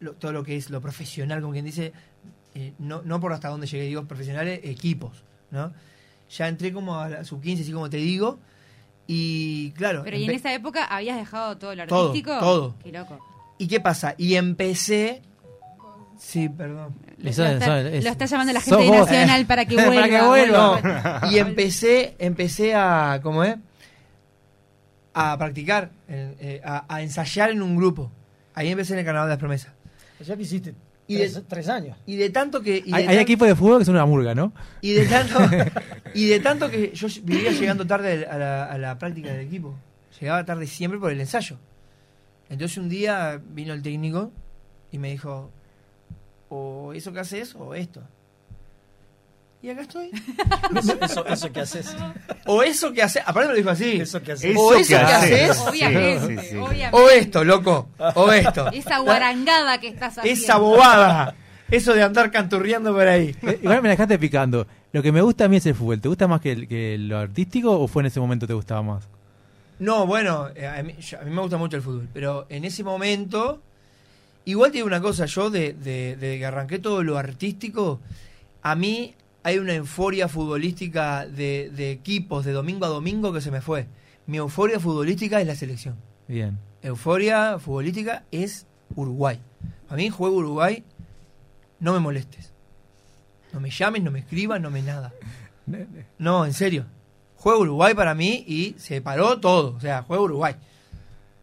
lo- 0.00 0.12
todo 0.12 0.32
lo 0.32 0.44
que 0.44 0.56
es 0.56 0.68
lo 0.70 0.80
profesional, 0.80 1.40
como 1.40 1.52
quien 1.54 1.64
dice, 1.64 1.92
eh, 2.54 2.74
no, 2.78 3.02
no 3.02 3.18
por 3.20 3.32
hasta 3.32 3.48
dónde 3.48 3.66
llegué, 3.66 3.84
digo 3.84 4.04
profesionales, 4.06 4.60
equipos, 4.62 5.24
¿no? 5.50 5.72
Ya 6.30 6.46
entré 6.48 6.72
como 6.74 6.96
a 6.98 7.08
la 7.08 7.24
sub-15, 7.24 7.62
así 7.62 7.72
como 7.72 7.88
te 7.88 7.96
digo, 7.96 8.38
Y 9.06 9.70
claro. 9.72 10.02
Pero 10.04 10.18
y 10.18 10.24
en 10.24 10.30
esa 10.32 10.52
época 10.52 10.84
habías 10.84 11.16
dejado 11.16 11.56
todo 11.56 11.74
lo 11.74 11.86
Todo, 11.86 12.08
artístico. 12.08 12.38
todo. 12.38 12.74
Qué 12.84 12.92
loco. 12.92 13.18
¿Y 13.56 13.66
qué 13.66 13.80
pasa? 13.80 14.14
Y 14.18 14.34
empecé. 14.34 15.22
Sí, 16.18 16.48
perdón. 16.48 16.94
Lo, 17.18 17.30
Eso- 17.30 17.46
está, 17.46 17.78
eso 17.80 17.88
es- 17.88 18.04
lo 18.04 18.10
está 18.10 18.26
llamando 18.26 18.52
la 18.52 18.60
gente 18.60 18.82
de 18.82 18.88
vos. 18.88 18.98
Nacional 19.10 19.46
para 19.46 19.64
que 19.66 19.74
vuelva. 19.76 19.94
Para 19.94 20.08
que 20.08 20.26
vuelva. 20.26 20.80
vuelva. 20.80 21.20
Y 21.32 21.38
empecé, 21.38 22.14
empecé 22.18 22.74
a, 22.74 23.20
¿cómo 23.22 23.44
es? 23.44 23.56
A 25.14 25.36
practicar, 25.36 25.90
eh, 26.08 26.60
a, 26.64 26.84
a 26.94 27.02
ensayar 27.02 27.50
en 27.50 27.62
un 27.62 27.76
grupo. 27.76 28.10
Ahí 28.54 28.68
empecé 28.68 28.92
en 28.92 29.00
el 29.00 29.04
Carnaval 29.04 29.28
de 29.28 29.32
las 29.32 29.38
Promesas. 29.38 29.72
Ya 30.24 30.36
que 30.36 30.42
hiciste 30.42 30.74
Y 31.08 31.16
tres, 31.16 31.34
de- 31.34 31.40
tres 31.42 31.68
años. 31.68 31.96
Y 32.06 32.16
de 32.16 32.30
tanto 32.30 32.60
que... 32.60 32.82
Y 32.84 32.90
de 32.92 33.08
Hay, 33.08 33.18
equipos 33.18 33.48
de 33.48 33.54
fútbol 33.56 33.78
que 33.80 33.84
son 33.84 33.94
una 33.94 34.06
murga, 34.06 34.34
¿no? 34.34 34.52
Y 34.80 34.92
de 34.92 35.06
tanto, 35.06 35.38
y 36.14 36.26
de 36.26 36.40
tanto 36.40 36.70
que 36.70 36.92
yo 36.94 37.08
vivía 37.22 37.50
llegando 37.52 37.86
tarde 37.86 38.26
a 38.26 38.38
la, 38.38 38.64
a 38.66 38.78
la 38.78 38.98
práctica 38.98 39.32
del 39.32 39.46
equipo. 39.46 39.74
Llegaba 40.20 40.44
tarde 40.44 40.66
siempre 40.66 40.98
por 41.00 41.10
el 41.12 41.20
ensayo. 41.20 41.56
Entonces 42.48 42.78
un 42.78 42.88
día 42.88 43.40
vino 43.50 43.72
el 43.74 43.82
técnico 43.82 44.30
y 44.92 44.98
me 44.98 45.10
dijo, 45.10 45.50
o 46.48 46.92
eso 46.94 47.12
que 47.12 47.20
haces 47.20 47.54
o 47.54 47.74
esto. 47.74 48.02
Y 49.60 49.70
acá 49.70 49.80
estoy. 49.82 50.10
Eso, 50.76 50.96
eso, 51.00 51.26
eso 51.26 51.52
que 51.52 51.60
haces. 51.60 51.96
O 52.46 52.62
eso 52.62 52.92
que 52.92 53.02
haces, 53.02 53.22
aparte 53.26 53.48
me 53.48 53.54
lo 53.54 53.58
dijo 53.58 53.70
así. 53.70 54.00
Eso 54.00 54.22
que 54.22 54.32
haces. 54.32 54.56
O 54.56 54.72
eso 54.74 54.88
que 54.96 55.02
haces. 55.02 55.58
Obviamente, 55.58 56.20
Sí, 56.28 56.38
sí, 56.42 56.48
sí. 56.50 56.56
obviamente. 56.58 56.90
O 56.96 57.10
esto, 57.10 57.42
loco. 57.42 57.88
O 58.14 58.30
esto. 58.30 58.70
Esa 58.70 59.00
guarangada 59.00 59.80
que 59.80 59.88
estás 59.88 60.16
haciendo. 60.18 60.40
Esa 60.44 60.58
bobada. 60.58 61.34
Eso 61.72 61.92
de 61.92 62.04
andar 62.04 62.30
canturreando 62.30 62.92
por 62.92 63.08
ahí. 63.08 63.34
Eh, 63.42 63.58
Igual 63.62 63.82
me 63.82 63.88
la 63.88 63.94
dejaste 63.94 64.16
picando. 64.18 64.64
Lo 64.92 65.02
que 65.02 65.10
me 65.10 65.22
gusta 65.22 65.46
a 65.46 65.48
mí 65.48 65.56
es 65.56 65.66
el 65.66 65.74
fútbol. 65.74 66.00
¿Te 66.00 66.08
gusta 66.08 66.28
más 66.28 66.40
que, 66.40 66.52
el- 66.52 66.68
que 66.68 66.96
lo 66.96 67.18
artístico 67.18 67.72
o 67.80 67.88
fue 67.88 68.02
en 68.02 68.06
ese 68.06 68.20
momento 68.20 68.46
te 68.46 68.54
gustaba 68.54 68.82
más? 68.82 69.08
No, 69.80 70.06
bueno, 70.06 70.48
eh, 70.54 70.66
a 70.68 70.80
mí, 70.84 70.94
yo- 71.00 71.18
a 71.20 71.24
mí 71.24 71.30
me 71.32 71.40
gusta 71.42 71.56
mucho 71.56 71.76
el 71.76 71.82
fútbol, 71.82 72.08
pero 72.14 72.46
en 72.48 72.64
ese 72.64 72.84
momento, 72.84 73.60
igual 74.50 74.72
digo 74.72 74.86
una 74.86 75.00
cosa, 75.00 75.26
yo 75.26 75.50
de, 75.50 75.72
de- 75.74 76.16
de 76.16 76.38
que 76.38 76.46
arranqué 76.46 76.78
todo 76.78 77.02
lo 77.02 77.18
artístico, 77.18 78.00
a 78.62 78.74
mí 78.74 79.14
hay 79.42 79.58
una 79.58 79.74
euforia 79.74 80.28
futbolística 80.28 81.26
de, 81.26 81.70
de 81.74 81.90
equipos 81.92 82.44
de 82.44 82.52
domingo 82.52 82.84
a 82.84 82.88
domingo 82.88 83.32
que 83.32 83.40
se 83.40 83.50
me 83.50 83.60
fue. 83.60 83.86
Mi 84.26 84.36
euforia 84.38 84.78
futbolística 84.80 85.40
es 85.40 85.46
la 85.46 85.54
selección. 85.54 85.96
Bien. 86.26 86.58
Euforia 86.82 87.58
futbolística 87.58 88.24
es 88.30 88.66
Uruguay. 88.94 89.38
A 89.88 89.96
mí 89.96 90.10
juego 90.10 90.36
Uruguay, 90.36 90.82
no 91.80 91.92
me 91.94 91.98
molestes. 92.00 92.52
No 93.52 93.60
me 93.60 93.70
llames, 93.70 94.02
no 94.02 94.10
me 94.10 94.18
escribas, 94.18 94.60
no 94.60 94.70
me 94.70 94.82
nada. 94.82 95.12
No, 96.18 96.44
en 96.44 96.52
serio. 96.52 96.84
Juega 97.36 97.58
Uruguay 97.60 97.94
para 97.94 98.14
mí 98.14 98.44
y 98.46 98.74
se 98.78 99.00
paró 99.00 99.38
todo. 99.40 99.74
O 99.76 99.80
sea, 99.80 100.02
juega 100.02 100.22
Uruguay. 100.22 100.54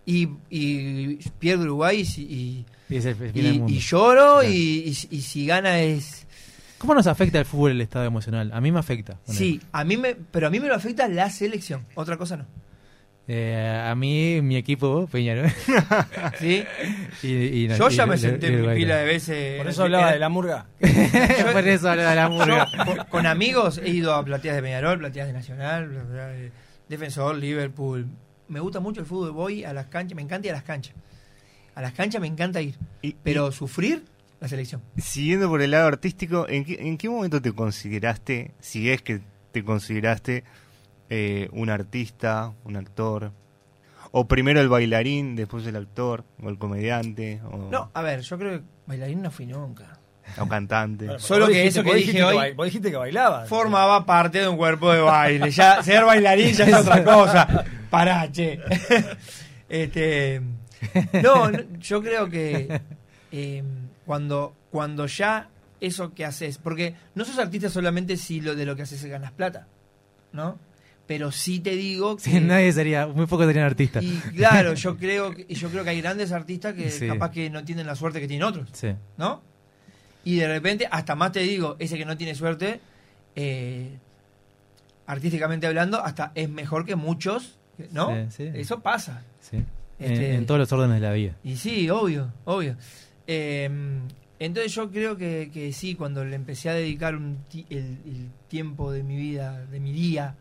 Y, 0.05 0.29
y 0.51 1.15
pierde 1.39 1.63
Uruguay 1.63 2.03
y, 2.17 2.65
Y 2.89 2.97
es 2.97 3.05
el 3.05 3.15
fin 3.15 3.31
y- 3.33 3.41
del 3.41 3.53
mundo. 3.59 3.73
y 3.73 3.79
lloro 3.79 4.39
Claro. 4.39 4.43
y, 4.43 4.95
y- 5.09 5.15
y 5.17 5.21
si 5.21 5.45
gana 5.45 5.79
es... 5.81 6.25
¿Cómo 6.77 6.93
nos 6.93 7.07
afecta 7.07 7.39
el 7.39 7.45
fútbol 7.45 7.71
el 7.71 7.81
estado 7.81 8.05
emocional? 8.05 8.51
A 8.53 8.61
mí 8.61 8.71
me 8.71 8.79
afecta. 8.79 9.17
Sí, 9.27 9.59
a 9.71 9.83
mí 9.83 9.97
me, 9.97 10.13
pero 10.15 10.47
a 10.47 10.49
mí 10.49 10.59
me 10.59 10.67
lo 10.67 10.75
afecta 10.75 11.07
la 11.07 11.29
selección. 11.29 11.83
Otra 11.95 12.17
cosa 12.17 12.37
no. 12.37 12.45
Eh, 13.27 13.83
a 13.83 13.95
mí, 13.95 14.39
mi 14.43 14.55
equipo, 14.55 15.07
Peñarol. 15.11 15.49
¿Sí? 16.39 16.63
y, 17.23 17.27
y- 17.27 17.67
Yo 17.69 17.89
y- 17.89 17.95
ya 17.95 18.05
me 18.05 18.17
senté 18.19 18.49
y 18.49 18.51
mi 18.51 18.75
pila 18.75 18.97
de 18.97 19.05
veces. 19.05 19.57
Por 19.57 19.67
eso 19.67 19.83
hablaba 19.83 20.11
de 20.11 20.19
la 20.19 20.29
murga. 20.29 20.67
Por 20.79 21.67
eso 21.67 21.89
habla 21.89 22.09
de 22.11 22.15
la 22.15 22.29
murga. 22.29 22.67
Yo, 22.71 22.85
con, 22.85 22.97
con 23.05 23.25
amigos 23.25 23.79
he 23.83 23.89
ido 23.89 24.13
a 24.13 24.23
plateas 24.23 24.55
de 24.55 24.61
Peñarol, 24.61 24.99
plateas 24.99 25.25
de 25.27 25.33
Nacional, 25.33 25.89
plateas 25.89 26.33
de 26.37 26.51
Defensor, 26.87 27.35
Liverpool. 27.37 28.05
Me 28.47 28.59
gusta 28.59 28.79
mucho 28.79 28.99
el 28.99 29.07
fútbol, 29.07 29.31
voy 29.31 29.63
a 29.63 29.73
las 29.73 29.87
canchas, 29.87 30.15
me 30.15 30.21
encanta 30.21 30.47
ir 30.47 30.53
a 30.53 30.57
las 30.57 30.63
canchas. 30.63 30.93
A 31.75 31.81
las 31.81 31.93
canchas 31.93 32.21
me 32.21 32.27
encanta 32.27 32.61
ir, 32.61 32.75
Y- 33.01 33.15
pero 33.23 33.51
sufrir 33.51 34.03
la 34.39 34.47
selección. 34.47 34.81
siguiendo 34.97 35.49
por 35.49 35.61
el 35.61 35.71
lado 35.71 35.87
artístico, 35.87 36.47
¿en 36.47 36.63
qué, 36.65 36.77
en 36.79 36.97
qué 36.97 37.09
momento 37.09 37.41
te 37.41 37.51
consideraste, 37.51 38.51
si 38.59 38.89
es 38.89 39.01
que 39.01 39.21
te 39.51 39.63
consideraste 39.63 40.43
eh, 41.09 41.49
un 41.51 41.69
artista, 41.69 42.53
un 42.63 42.77
actor? 42.77 43.31
¿O 44.11 44.25
primero 44.27 44.61
el 44.61 44.69
bailarín, 44.69 45.35
después 45.35 45.65
el 45.67 45.75
actor, 45.75 46.23
o 46.41 46.49
el 46.49 46.57
comediante, 46.57 47.41
o, 47.51 47.69
No, 47.69 47.91
a 47.93 48.01
ver, 48.01 48.21
yo 48.21 48.37
creo 48.37 48.59
que 48.59 48.65
bailarín 48.87 49.21
no 49.21 49.29
fui 49.29 49.45
nunca. 49.45 49.99
o 50.39 50.47
cantante? 50.47 51.05
Bueno, 51.05 51.19
Solo 51.19 51.47
que 51.47 51.53
dijiste- 51.53 51.79
eso 51.81 51.83
que 51.83 51.95
dije 51.95 52.11
dijiste 52.13 52.23
hoy- 52.23 52.35
ba- 52.35 52.55
Vos 52.55 52.65
dijiste 52.67 52.89
que 52.91 52.97
bailabas. 52.97 53.47
Formaba 53.49 54.05
parte 54.05 54.39
de 54.39 54.47
un 54.47 54.55
cuerpo 54.57 54.91
de 54.93 55.01
baile. 55.01 55.51
Ya 55.51 55.83
ser 55.83 56.03
bailarín 56.05 56.53
ya 56.53 56.65
es 56.65 56.73
otra 56.73 57.03
cosa. 57.03 57.65
Pará, 57.91 58.31
che. 58.31 58.59
Este, 59.69 60.41
no, 61.23 61.51
no, 61.51 61.59
yo 61.79 62.01
creo 62.01 62.29
que 62.29 62.81
eh, 63.31 63.63
cuando, 64.05 64.53
cuando 64.71 65.05
ya 65.07 65.49
eso 65.81 66.13
que 66.13 66.25
haces, 66.25 66.57
porque 66.57 66.95
no 67.15 67.25
sos 67.25 67.37
artista 67.39 67.69
solamente 67.69 68.17
si 68.17 68.41
lo 68.41 68.55
de 68.55 68.65
lo 68.65 68.75
que 68.75 68.83
haces 68.83 69.03
es 69.03 69.09
ganas 69.09 69.31
plata, 69.31 69.67
¿no? 70.31 70.57
Pero 71.07 71.31
sí 71.31 71.59
te 71.59 71.75
digo 71.75 72.15
que 72.15 72.23
Sí, 72.23 72.39
nadie 72.39 72.71
sería, 72.73 73.05
muy 73.05 73.27
pocos 73.27 73.45
serían 73.45 73.65
artistas. 73.65 74.03
y 74.03 74.17
claro, 74.35 74.73
yo 74.75 74.97
creo 74.97 75.31
que 75.35 75.45
yo 75.53 75.69
creo 75.69 75.83
que 75.83 75.91
hay 75.91 76.01
grandes 76.01 76.31
artistas 76.31 76.73
que 76.73 76.89
Sí. 76.89 77.07
capaz 77.07 77.29
que 77.31 77.49
no 77.49 77.63
tienen 77.63 77.85
la 77.85 77.95
suerte 77.95 78.19
que 78.19 78.27
tienen 78.27 78.47
otros. 78.47 78.69
Sí. 78.73 78.93
¿no? 79.17 79.41
Y 80.23 80.37
de 80.37 80.47
repente, 80.47 80.87
hasta 80.89 81.13
más 81.13 81.31
te 81.31 81.41
digo, 81.41 81.75
ese 81.77 81.97
que 81.99 82.05
no 82.05 82.17
tiene 82.17 82.33
suerte, 82.33 82.79
eh, 83.35 83.99
artísticamente 85.05 85.67
hablando, 85.67 86.03
hasta 86.03 86.31
es 86.33 86.49
mejor 86.49 86.85
que 86.85 86.95
muchos, 86.95 87.59
¿no? 87.91 88.09
Eso 88.39 88.79
pasa. 88.79 89.21
sí. 89.41 89.63
En- 89.99 90.11
Este- 90.11 90.35
en, 90.35 90.45
todos 90.45 90.59
los 90.59 90.71
órdenes 90.73 90.99
de 91.01 91.07
la 91.07 91.13
vida. 91.13 91.35
Y 91.43 91.55
sí, 91.55 91.89
obvio, 91.89 92.31
obvio. 92.45 92.75
Eh, 93.27 93.69
entonces 94.39 94.73
yo 94.73 94.91
creo 94.91 95.15
que, 95.17 95.49
que 95.53 95.71
sí, 95.71 95.95
cuando 95.95 96.25
le 96.25 96.35
empecé 96.35 96.69
a 96.69 96.73
dedicar 96.73 97.15
un 97.15 97.37
ti- 97.49 97.65
el, 97.69 97.99
el 98.05 98.29
tiempo 98.49 98.91
de 98.91 99.03
mi 99.03 99.15
vida, 99.15 99.65
de 99.67 99.79
mi 99.79 99.93
día, 99.93 100.35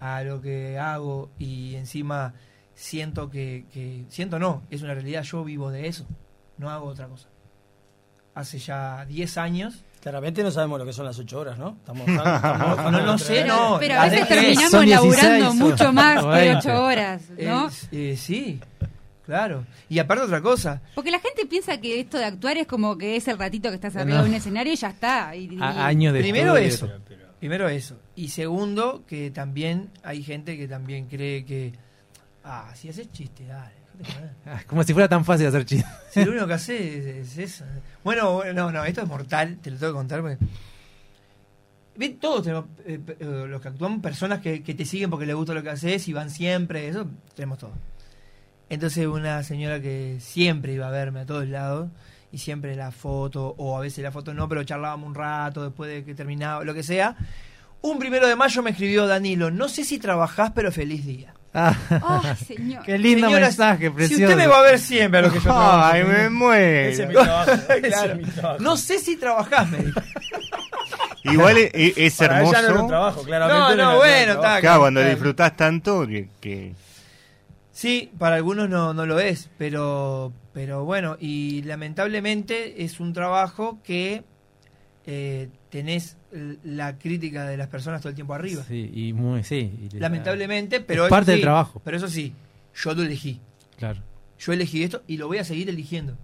a 0.00 0.22
lo 0.22 0.40
que 0.40 0.78
hago 0.78 1.30
y 1.38 1.74
encima 1.76 2.34
siento 2.74 3.30
que, 3.30 3.64
que- 3.72 4.04
siento 4.08 4.38
no, 4.38 4.62
es 4.70 4.82
una 4.82 4.94
realidad, 4.94 5.22
yo 5.22 5.42
vivo 5.44 5.70
de 5.70 5.86
eso, 5.88 6.06
no 6.58 6.68
hago 6.70 6.86
otra 6.86 7.06
cosa. 7.08 7.28
Hace 8.34 8.58
ya 8.58 9.04
10 9.06 9.36
años. 9.38 9.84
Claramente 10.02 10.42
no 10.42 10.50
sabemos 10.50 10.78
lo 10.78 10.86
que 10.86 10.92
son 10.92 11.04
las 11.04 11.18
ocho 11.18 11.40
horas, 11.40 11.58
¿no? 11.58 11.76
Estamos, 11.80 12.06
estamos- 12.08 12.76
No, 12.78 12.90
no, 12.90 13.00
no 13.06 13.18
sé, 13.18 13.44
no. 13.44 13.76
Pero 13.80 13.94
a 14.00 14.04
veces 14.04 14.28
terminamos 14.28 14.70
Son 14.70 14.86
16 14.86 15.22
laburando 15.22 15.54
mucho 15.54 15.92
más 15.92 16.22
que 16.22 16.28
20. 16.30 16.56
ocho 16.56 16.84
horas, 16.84 17.22
¿no? 17.38 17.68
Eh, 17.68 18.12
eh, 18.12 18.16
sí, 18.16 18.60
claro. 19.30 19.64
Y 19.88 19.98
aparte 19.98 20.24
otra 20.24 20.40
cosa, 20.40 20.82
Porque 20.94 21.10
la 21.10 21.20
gente 21.20 21.46
piensa 21.46 21.80
que 21.80 22.00
esto 22.00 22.18
de 22.18 22.24
actuar 22.24 22.56
es 22.58 22.66
como 22.66 22.98
que 22.98 23.16
es 23.16 23.26
el 23.28 23.38
ratito 23.38 23.68
que 23.70 23.76
estás 23.76 23.96
arriba 23.96 24.18
No. 24.18 24.24
de 24.24 24.30
un 24.30 24.34
escenario 24.36 24.72
y 24.72 24.76
ya 24.76 24.88
está. 24.88 25.34
Y, 25.36 25.54
y- 25.54 25.58
A- 25.60 25.86
años 25.86 26.12
de 26.12 26.20
Primero 26.20 26.56
estudio. 26.56 26.94
eso. 26.94 27.02
Primero 27.38 27.68
eso. 27.68 27.96
Y 28.16 28.28
segundo, 28.28 29.02
que 29.06 29.30
también 29.30 29.88
hay 30.02 30.22
gente 30.22 30.56
que 30.58 30.68
también 30.68 31.06
cree 31.06 31.44
que. 31.44 31.72
Ah, 32.44 32.70
si 32.74 32.88
haces 32.88 33.10
chiste, 33.12 33.46
dale. 33.46 33.80
Ah, 34.46 34.62
Como 34.66 34.82
si 34.82 34.92
fuera 34.94 35.08
tan 35.08 35.24
fácil 35.24 35.46
hacer 35.46 35.64
chistes. 35.64 35.90
Si 36.10 36.24
lo 36.24 36.30
único 36.32 36.46
que 36.46 36.52
hace 36.54 36.98
es, 37.20 37.36
es 37.36 37.38
eso. 37.38 37.64
Bueno, 38.02 38.32
bueno, 38.34 38.52
no, 38.54 38.72
no, 38.72 38.84
esto 38.84 39.02
es 39.02 39.06
mortal, 39.08 39.58
te 39.62 39.70
lo 39.70 39.76
tengo 39.78 39.92
que 39.92 39.96
contar. 39.96 40.20
Porque... 40.22 40.38
Bien, 41.96 42.18
todos 42.18 42.42
tenemos, 42.44 42.64
eh, 42.86 42.98
eh, 43.18 43.24
los 43.46 43.60
que 43.60 43.68
actúan, 43.68 44.00
personas 44.00 44.40
que, 44.40 44.62
que 44.62 44.74
te 44.74 44.86
siguen 44.86 45.10
porque 45.10 45.26
les 45.26 45.34
gusta 45.36 45.52
lo 45.52 45.62
que 45.62 45.68
haces 45.70 46.08
y 46.08 46.12
van 46.14 46.30
siempre, 46.30 46.88
eso 46.88 47.06
tenemos 47.34 47.58
todo. 47.58 47.72
Entonces 48.70 49.06
una 49.06 49.42
señora 49.42 49.80
que 49.80 50.16
siempre 50.20 50.72
iba 50.72 50.86
a 50.88 50.90
verme 50.90 51.20
a 51.20 51.26
todos 51.26 51.46
lados 51.46 51.90
y 52.32 52.38
siempre 52.38 52.74
la 52.76 52.92
foto, 52.92 53.54
o 53.58 53.76
a 53.76 53.80
veces 53.80 54.02
la 54.02 54.12
foto 54.12 54.32
no, 54.32 54.48
pero 54.48 54.62
charlábamos 54.64 55.08
un 55.08 55.14
rato 55.14 55.64
después 55.64 55.90
de 55.90 56.04
que 56.04 56.14
terminaba, 56.14 56.64
lo 56.64 56.72
que 56.72 56.82
sea. 56.82 57.16
Un 57.82 57.98
primero 57.98 58.26
de 58.28 58.36
mayo 58.36 58.62
me 58.62 58.70
escribió 58.70 59.06
Danilo, 59.06 59.50
no 59.50 59.68
sé 59.68 59.84
si 59.84 59.98
trabajás, 59.98 60.52
pero 60.54 60.70
feliz 60.70 61.04
día. 61.04 61.34
Ah, 61.52 61.74
Ay, 62.22 62.36
señor. 62.46 62.84
qué 62.84 62.96
lindo 62.96 63.26
Señora, 63.26 63.46
mensaje, 63.46 63.86
Si 63.88 63.90
precioso. 63.90 64.22
usted 64.22 64.36
me 64.36 64.46
va 64.46 64.58
a 64.60 64.62
ver 64.62 64.78
siempre 64.78 65.18
a 65.18 65.22
lo 65.22 65.30
que 65.32 65.38
yo 65.38 65.42
trabajo. 65.42 65.90
¡Ay, 65.92 66.04
me 66.04 66.30
muero! 66.30 66.88
Ese 66.90 67.02
es 67.02 67.08
mi 67.08 67.14
trabajo. 67.14 67.50
ese 67.68 67.80
Claro. 67.80 68.12
es 68.12 68.18
mi 68.18 68.24
trabajo. 68.32 68.62
No 68.62 68.76
sé 68.76 68.98
si 69.00 69.16
trabajás, 69.16 69.68
me 69.70 69.78
dijo. 69.78 70.00
Igual 71.24 71.58
es, 71.58 71.70
es- 71.74 71.94
es 71.98 72.16
Para 72.16 72.42
ella 72.42 72.50
no 72.52 72.58
era 72.58 72.60
un 72.60 72.66
hermoso. 72.74 72.86
trabajo, 72.88 73.22
claramente. 73.24 73.60
No, 73.60 73.68
no, 73.68 73.72
era 73.74 73.88
un 73.90 73.96
bueno, 73.96 74.32
está. 74.34 74.60
Claro, 74.60 74.80
cuando 74.80 75.00
Claro. 75.00 75.14
disfrutás 75.14 75.56
tanto 75.56 76.06
que, 76.06 76.28
que- 76.40 76.74
Sí, 77.80 78.10
para 78.18 78.36
algunos 78.36 78.68
no, 78.68 78.92
no 78.92 79.06
lo 79.06 79.20
es, 79.20 79.48
pero, 79.56 80.34
pero 80.52 80.84
bueno, 80.84 81.16
y 81.18 81.62
lamentablemente 81.62 82.84
es 82.84 83.00
un 83.00 83.14
trabajo 83.14 83.78
que 83.82 84.22
eh, 85.06 85.48
tenés 85.70 86.18
la 86.62 86.98
crítica 86.98 87.46
de 87.46 87.56
las 87.56 87.68
personas 87.68 88.02
todo 88.02 88.10
el 88.10 88.14
tiempo 88.14 88.34
arriba. 88.34 88.62
Sí, 88.68 88.90
y 88.92 89.12
muy, 89.14 89.44
sí. 89.44 89.72
y 89.82 89.94
la- 89.94 90.00
Lamentablemente, 90.00 90.80
pero 90.80 91.04
Es 91.04 91.06
eso 91.06 91.10
parte 91.10 91.30
del 91.30 91.40
sí, 91.40 91.44
trabajo. 91.44 91.80
Pero 91.82 91.96
eso 91.96 92.08
sí, 92.08 92.34
yo 92.74 92.92
lo 92.94 93.02
elegí. 93.02 93.40
Claro. 93.78 94.02
Yo 94.38 94.52
elegí 94.52 94.82
esto 94.82 95.02
y 95.06 95.16
lo 95.16 95.26
voy 95.28 95.38
a 95.38 95.44
seguir 95.44 95.70
eligiendo. 95.70 96.18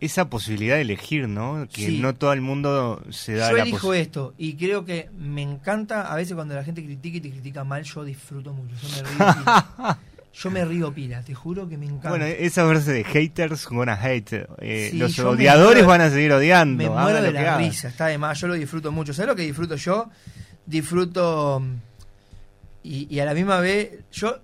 esa 0.00 0.30
posibilidad 0.30 0.76
de 0.76 0.80
elegir, 0.82 1.28
¿no? 1.28 1.68
Que 1.72 1.86
Sí. 1.88 1.98
no 2.00 2.14
todo 2.14 2.32
el 2.32 2.40
mundo 2.40 3.04
se 3.10 3.34
da 3.34 3.50
Yo 3.50 3.56
la 3.58 3.62
elijo 3.64 3.92
esto 3.94 4.32
y 4.38 4.54
creo 4.54 4.84
que 4.86 5.08
me 5.16 5.42
encanta, 5.42 6.10
a 6.10 6.16
veces 6.16 6.34
cuando 6.34 6.54
la 6.56 6.64
gente 6.64 6.82
critica 6.82 7.18
y 7.18 7.20
te 7.20 7.30
critica 7.30 7.62
mal, 7.64 7.84
yo 7.84 8.02
disfruto 8.02 8.52
mucho. 8.54 8.74
Yo 8.82 8.88
me 8.88 9.10
río. 9.10 9.96
Yo 10.34 10.50
me 10.50 10.64
río 10.64 10.92
pila, 10.94 11.22
te 11.22 11.34
juro 11.34 11.68
que 11.68 11.76
me 11.76 11.84
encanta. 11.86 12.08
Bueno, 12.08 12.24
esa 12.24 12.66
frase 12.66 12.92
de 12.92 13.04
haters 13.04 13.66
gonna 13.68 13.94
hate. 14.02 14.46
eh, 14.58 14.88
Sí, 14.90 14.98
los 14.98 15.18
odiadores 15.18 15.84
muero- 15.84 15.88
van 15.88 16.00
a 16.00 16.10
seguir 16.10 16.32
odiando. 16.32 16.76
me 16.82 16.88
muero 16.88 17.20
de 17.22 17.32
la 17.32 17.58
risa, 17.58 17.88
está 17.88 18.06
de 18.06 18.16
más, 18.18 18.40
yo 18.40 18.48
lo 18.48 18.54
disfruto 18.54 18.90
mucho. 18.92 19.12
¿Sabes 19.12 19.28
lo 19.28 19.36
que 19.36 19.42
disfruto 19.42 19.76
yo? 19.76 20.08
Disfruto 20.64 21.60
mm, 21.60 21.74
y, 22.84 23.14
y 23.14 23.20
a 23.20 23.24
la 23.26 23.34
misma 23.34 23.60
vez, 23.60 23.90
yo 24.10 24.38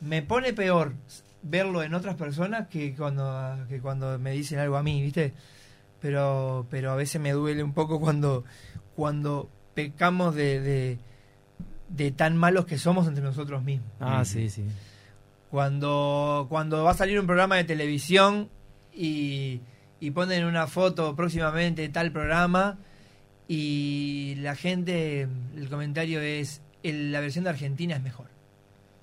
me 0.00 0.22
pone 0.22 0.52
peor 0.52 0.94
verlo 1.42 1.82
en 1.84 1.94
otras 1.94 2.16
personas 2.16 2.66
que 2.68 2.94
cuando, 2.96 3.56
que 3.68 3.80
cuando 3.80 4.18
me 4.18 4.32
dicen 4.32 4.58
algo 4.58 4.76
a 4.76 4.82
mí, 4.82 5.00
¿viste? 5.00 5.32
Pero, 6.00 6.66
pero 6.70 6.90
a 6.92 6.96
veces 6.96 7.20
me 7.20 7.30
duele 7.32 7.62
un 7.62 7.72
poco 7.72 8.00
cuando, 8.00 8.44
cuando 8.96 9.48
pecamos 9.74 10.34
de, 10.34 10.60
de, 10.60 10.98
de 11.88 12.10
tan 12.10 12.36
malos 12.36 12.66
que 12.66 12.78
somos 12.78 13.06
entre 13.06 13.22
nosotros 13.22 13.62
mismos. 13.62 13.88
Ah, 14.00 14.24
sí, 14.24 14.50
sí. 14.50 14.64
Cuando, 15.50 16.46
cuando 16.48 16.84
va 16.84 16.90
a 16.90 16.94
salir 16.94 17.18
un 17.18 17.26
programa 17.26 17.56
de 17.56 17.64
televisión 17.64 18.48
y, 18.94 19.60
y 20.00 20.10
ponen 20.10 20.44
una 20.44 20.66
foto 20.66 21.16
próximamente 21.16 21.82
de 21.82 21.88
tal 21.88 22.12
programa 22.12 22.78
y 23.46 24.34
la 24.40 24.54
gente, 24.54 25.22
el 25.56 25.68
comentario 25.70 26.20
es, 26.20 26.60
el- 26.82 27.12
la 27.12 27.20
versión 27.20 27.44
de 27.44 27.50
Argentina 27.50 27.96
es 27.96 28.02
mejor. 28.02 28.26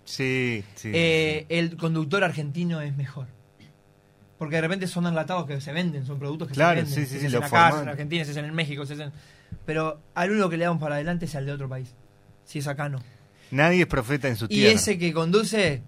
Sí, 0.03 0.63
sí. 0.75 0.91
Eh, 0.93 1.45
el 1.49 1.77
conductor 1.77 2.23
argentino 2.23 2.79
es 2.81 2.95
mejor. 2.95 3.27
Porque 4.37 4.57
de 4.57 4.61
repente 4.61 4.87
son 4.87 5.07
enlatados 5.07 5.47
que 5.47 5.59
se 5.61 5.71
venden, 5.73 6.05
son 6.05 6.19
productos 6.19 6.49
que 6.49 6.53
Claro, 6.53 6.81
se 6.81 6.83
venden. 6.85 6.93
sí, 6.95 7.01
sí, 7.05 7.07
se 7.07 7.19
sí, 7.21 7.25
hacen 7.27 7.39
se 7.39 7.45
hacen 7.55 7.59
forman. 7.69 7.83
en 7.83 7.89
Argentina, 7.89 8.25
se 8.25 8.31
hacen 8.31 8.45
en 8.45 8.53
México, 8.53 8.85
se 8.85 8.93
hacen... 8.93 9.11
Pero 9.65 9.99
al 10.13 10.29
único 10.29 10.49
que 10.49 10.57
le 10.57 10.65
damos 10.65 10.79
para 10.81 10.95
adelante 10.95 11.25
es 11.25 11.33
al 11.35 11.45
de 11.47 11.53
otro 11.53 11.67
país. 11.67 11.91
Si 12.43 12.59
es 12.59 12.67
acá, 12.67 12.87
no. 12.89 12.99
Nadie 13.49 13.81
es 13.81 13.87
profeta 13.87 14.27
en 14.27 14.35
su 14.35 14.45
Y 14.45 14.49
tierra. 14.49 14.73
ese 14.75 14.97
que 14.99 15.13
conduce 15.13 15.81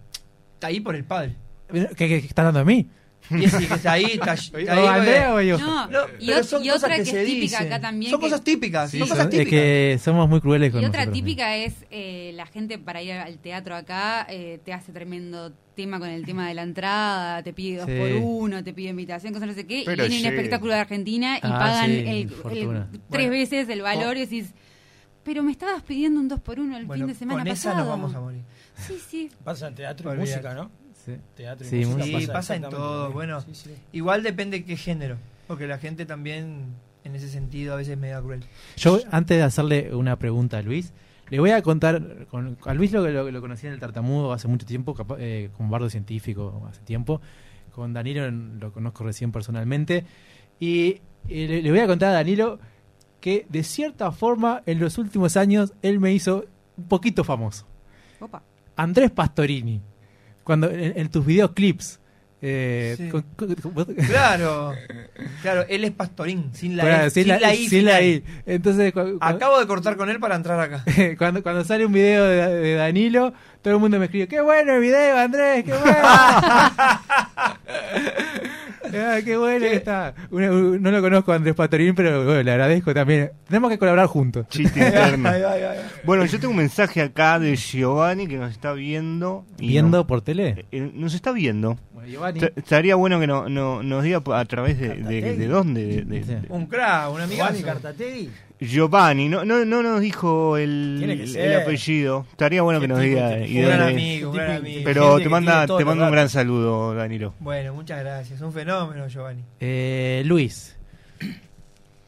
está 0.57 0.67
ahí 0.67 0.79
por 0.79 0.95
el 0.95 1.03
padre. 1.03 1.35
¿Qué, 1.71 1.87
qué, 1.95 2.07
qué 2.07 2.15
estás 2.17 2.45
dando 2.45 2.59
a 2.61 2.65
mí? 2.65 2.87
Y 3.29 3.39
que 3.39 3.45
está 3.73 3.91
ahí, 3.91 4.05
está, 4.13 4.33
está 4.35 4.57
ahí 4.57 4.63
¿O 4.63 4.67
porque- 4.75 4.87
Andrea 4.89 5.33
o 5.35 5.41
yo? 5.41 5.57
No, 5.57 5.87
No, 5.87 5.99
y, 6.19 6.27
pero 6.27 6.39
ot- 6.39 6.43
son 6.43 6.63
y 6.63 6.67
cosas 6.69 6.83
otra 6.83 6.95
que 6.95 7.01
es 7.01 7.09
típica 7.25 7.25
dicen. 7.59 7.67
acá 7.67 7.81
también. 7.81 8.11
Son 8.11 8.19
que- 8.21 8.25
cosas 8.27 8.41
típicas, 8.43 8.91
Sí, 8.91 8.99
son 8.99 9.09
cosas 9.09 9.25
es 9.25 9.29
típicas. 9.31 9.49
que 9.51 9.99
somos 10.01 10.29
muy 10.29 10.39
crueles 10.39 10.71
con 10.71 10.81
Y 10.81 10.85
otra 10.85 11.11
típica 11.11 11.55
es 11.57 11.73
eh, 11.91 12.31
la 12.35 12.45
gente 12.45 12.77
para 12.79 13.01
ir 13.01 13.11
al 13.13 13.37
teatro 13.39 13.75
acá 13.75 14.25
eh, 14.29 14.59
te 14.63 14.71
hace 14.71 14.93
tremendo 14.93 15.51
tema 15.75 15.99
con 15.99 16.07
el 16.09 16.25
tema 16.25 16.47
de 16.47 16.53
la 16.53 16.63
entrada, 16.63 17.43
te 17.43 17.51
pide 17.53 17.77
dos 17.77 17.85
Sí. 17.87 17.97
por 17.97 18.09
uno, 18.23 18.63
te 18.63 18.73
pide 18.73 18.89
invitación, 18.89 19.33
cosas 19.33 19.49
no 19.49 19.53
sé 19.55 19.67
qué, 19.67 19.83
Pero 19.85 20.05
y 20.05 20.09
viene 20.09 20.21
sí. 20.23 20.27
un 20.27 20.33
espectáculo 20.33 20.73
de 20.73 20.79
Argentina 20.79 21.35
y 21.37 21.39
Ah, 21.43 21.59
pagan 21.59 21.85
sí, 21.87 22.03
el, 22.07 22.29
tres 22.29 22.65
Bueno. 22.65 23.29
veces 23.29 23.67
el 23.69 23.81
valor 23.81 24.15
y 24.17 24.21
decís, 24.21 24.53
pero 25.23 25.43
me 25.43 25.51
estabas 25.51 25.83
pidiendo 25.83 26.19
un 26.21 26.29
dos 26.29 26.39
por 26.39 26.59
uno 26.61 26.77
el 26.77 26.85
Bueno, 26.85 27.01
fin 27.05 27.13
de 27.13 27.19
semana 27.19 27.39
con 27.43 27.47
esa 27.51 27.69
pasado. 27.71 27.77
nos 27.85 27.87
vamos 27.89 28.15
a 28.15 28.19
morir. 28.21 28.41
Sí, 28.77 28.99
sí. 29.07 29.31
Pasa 29.43 29.67
en 29.67 29.75
teatro 29.75 30.13
y 30.13 30.17
música, 30.17 30.53
¿no? 30.53 30.69
Sí. 31.05 31.15
Teatro 31.35 31.65
y 31.65 31.69
Sí, 31.69 31.85
música 31.85 32.03
Sí, 32.05 32.11
pasa, 32.13 32.33
pasa 32.33 32.55
en 32.55 32.61
todo, 32.63 33.11
bueno. 33.11 33.41
Sí, 33.41 33.53
sí. 33.55 33.71
Igual 33.93 34.23
depende 34.23 34.63
qué 34.65 34.75
género, 34.77 35.17
porque 35.47 35.67
la 35.67 35.77
gente 35.77 36.05
también 36.05 36.65
en 37.03 37.15
ese 37.15 37.29
sentido 37.29 37.73
a 37.73 37.77
veces 37.77 37.97
me 37.97 38.09
da 38.09 38.21
cruel. 38.21 38.43
Yo, 38.75 38.99
antes 39.11 39.37
de 39.37 39.43
hacerle 39.43 39.95
una 39.95 40.17
pregunta 40.19 40.57
a 40.57 40.61
Luis, 40.61 40.91
le 41.29 41.39
voy 41.39 41.51
a 41.51 41.61
contar, 41.61 42.25
con, 42.29 42.57
a 42.65 42.73
Luis 42.73 42.91
lo, 42.91 43.07
lo, 43.09 43.31
lo 43.31 43.41
conocí 43.41 43.67
en 43.67 43.73
el 43.73 43.79
Tartamudo 43.79 44.33
hace 44.33 44.47
mucho 44.47 44.65
tiempo, 44.65 44.93
capa- 44.93 45.15
eh, 45.19 45.49
como 45.55 45.69
bardo 45.69 45.89
científico 45.89 46.67
hace 46.69 46.81
tiempo, 46.81 47.21
con 47.71 47.93
Danilo 47.93 48.29
lo 48.31 48.71
conozco 48.73 49.03
recién 49.03 49.31
personalmente, 49.31 50.05
y, 50.59 51.01
eh, 51.29 51.47
le, 51.47 51.61
le 51.61 51.69
voy 51.71 51.79
a 51.79 51.87
contar 51.87 52.09
a 52.09 52.13
Danilo 52.13 52.59
que 53.21 53.45
de 53.49 53.63
cierta 53.63 54.11
forma 54.11 54.61
en 54.65 54.79
los 54.79 54.97
últimos 54.97 55.37
años 55.37 55.73
él 55.81 55.99
me 55.99 56.11
hizo 56.13 56.45
un 56.77 56.87
poquito 56.87 57.23
famoso. 57.23 57.65
Opa. 58.19 58.41
Andrés 58.77 59.11
Pastorini, 59.11 59.81
cuando 60.43 60.69
en, 60.71 60.93
en 60.97 61.09
tus 61.09 61.25
videoclips... 61.25 61.99
Eh, 62.39 62.93
Sí. 62.97 63.09
con- 63.09 63.23
con- 63.35 63.55
con- 63.55 63.85
Claro, 63.95 64.71
claro, 65.41 65.65
él 65.67 65.83
es 65.85 65.91
pastorín, 65.91 66.51
sin 66.53 66.77
la, 66.77 66.83
Claro, 66.83 67.07
I, 67.07 67.09
sin 67.09 67.27
la, 67.27 67.53
I 67.55 67.67
sin 67.67 67.85
la. 67.85 67.99
I. 68.03 68.23
Entonces, 68.45 68.93
Acabo 69.19 69.59
de 69.59 69.65
cortar 69.65 69.97
con 69.97 70.07
él 70.11 70.19
para 70.19 70.35
entrar 70.35 70.59
acá. 70.59 70.83
cuando, 71.17 71.41
cuando 71.41 71.63
sale 71.63 71.83
un 71.83 71.91
video 71.93 72.25
de, 72.25 72.47
de 72.61 72.75
Danilo, 72.75 73.33
todo 73.63 73.73
el 73.73 73.79
mundo 73.79 73.97
me 73.97 74.05
escribe, 74.05 74.27
qué 74.27 74.39
bueno 74.41 74.75
el 74.75 74.81
video, 74.81 75.17
Andrés, 75.17 75.63
qué 75.65 75.73
bueno. 75.73 75.97
Ah, 78.95 79.19
qué 79.23 79.38
bueno 79.38 79.60
que 79.60 79.76
está. 79.76 80.13
Una- 80.32 80.52
un- 80.52 80.82
no 80.82 80.91
lo 80.91 81.02
conozco 81.02 81.32
a 81.32 81.36
Andrés 81.36 81.56
Patorín, 81.56 81.95
pero 81.95 82.23
bueno, 82.26 82.43
le 82.43 82.52
agradezco 82.52 82.93
también. 82.93 83.32
Tenemos 83.47 83.69
que 83.71 83.78
colaborar 83.78 84.08
juntos. 84.08 84.47
Chiste 84.50 84.80
interno. 84.86 85.30
Ay, 85.30 85.41
ay, 85.43 85.62
ay. 85.63 85.78
Bueno, 86.04 86.26
yo 86.26 86.39
tengo 86.39 86.52
un 86.52 86.58
mensaje 86.58 87.02
acá 87.02 87.39
de 87.39 87.56
Giovanni 87.56 88.28
que 88.28 88.38
nos 88.38 88.52
está 88.52 88.73
viendo. 88.73 89.45
y 89.60 89.67
¿Viendo 89.69 89.97
no- 90.00 90.08
por 90.08 90.21
tele? 90.21 90.65
eh, 90.71 90.91
nos 90.93 91.13
está 91.13 91.32
viendo. 91.32 91.78
Bueno, 91.93 92.10
Giovanni. 92.10 92.39
Estaría 92.56 92.95
bueno 92.95 93.19
que 93.19 93.28
no, 93.28 93.50
no- 93.50 93.84
nos 93.84 94.04
diga 94.04 94.21
a 94.34 94.45
través 94.45 94.80
de, 94.80 94.89
de, 94.95 95.36
de 95.36 95.47
dónde. 95.47 95.86
de- 95.86 96.02
de- 96.04 96.23
Sí. 96.23 96.34
Un 96.50 96.65
crack, 96.67 97.12
un 97.13 97.21
amigo. 97.21 97.38
Giovanni 97.38 97.62
Cartategui. 97.63 98.30
Giovanni, 98.59 99.29
no, 99.29 99.45
no, 99.45 99.63
no 99.65 99.83
nos 99.83 100.01
dijo 100.01 100.57
el, 100.57 101.57
apellido. 101.61 102.25
Estaría 102.31 102.61
bueno 102.63 102.79
que 102.79 102.87
nos 102.87 102.99
tipo 102.99 103.09
diga. 103.15 103.45
y 103.45 103.59
Un 103.59 103.65
gran 103.65 103.81
amigo, 103.81 104.29
un 104.31 104.35
gran 104.37 104.51
amigo. 104.57 104.81
Pero 104.83 105.19
te 105.19 105.29
manda, 105.29 105.61
te 105.67 105.73
los 105.73 105.85
manda 105.85 106.05
un 106.05 106.11
gran 106.11 106.29
saludo, 106.29 106.95
Danilo. 106.95 107.33
Bueno, 107.39 107.73
muchas 107.73 107.99
gracias. 107.99 108.41
Un 108.41 108.51
fenómeno, 108.51 109.07
Giovanni. 109.07 109.43
Eh, 109.59 110.23
Luis, 110.25 110.75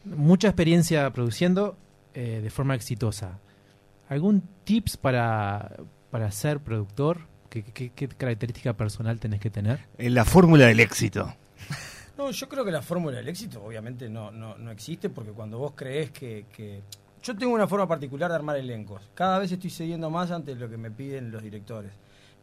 mucha 0.04 0.48
experiencia 0.48 1.08
produciendo 1.10 1.76
eh, 2.14 2.40
de 2.42 2.50
forma 2.50 2.74
exitosa. 2.74 3.38
¿Algún 4.08 4.42
tips 4.64 4.96
para, 4.96 5.76
para 6.10 6.30
ser 6.32 6.58
productor? 6.58 7.18
¿Qué, 7.48 7.62
qué- 7.62 7.90
qué 7.94 8.08
característica 8.08 8.72
personal 8.72 9.18
tenés 9.20 9.40
que 9.40 9.50
tener? 9.50 9.80
En 9.98 10.14
la 10.14 10.24
fórmula 10.24 10.66
del 10.66 10.80
éxito. 10.80 11.32
No, 12.20 12.30
yo 12.32 12.50
creo 12.50 12.66
que 12.66 12.70
la 12.70 12.82
fórmula 12.82 13.16
del 13.16 13.28
éxito 13.28 13.64
obviamente 13.64 14.10
no, 14.10 14.30
no, 14.30 14.58
no 14.58 14.70
existe 14.70 15.08
porque 15.08 15.32
cuando 15.32 15.56
vos 15.56 15.72
crees 15.74 16.10
que, 16.10 16.82
Yo 17.22 17.34
tengo 17.34 17.54
una 17.54 17.66
forma 17.66 17.88
particular 17.88 18.28
de 18.28 18.36
armar 18.36 18.58
elencos. 18.58 19.08
Cada 19.14 19.38
vez 19.38 19.50
estoy 19.50 19.70
cediendo 19.70 20.10
más 20.10 20.30
ante 20.30 20.54
lo 20.54 20.68
que 20.68 20.76
me 20.76 20.90
piden 20.90 21.30
los 21.30 21.42
directores. 21.42 21.92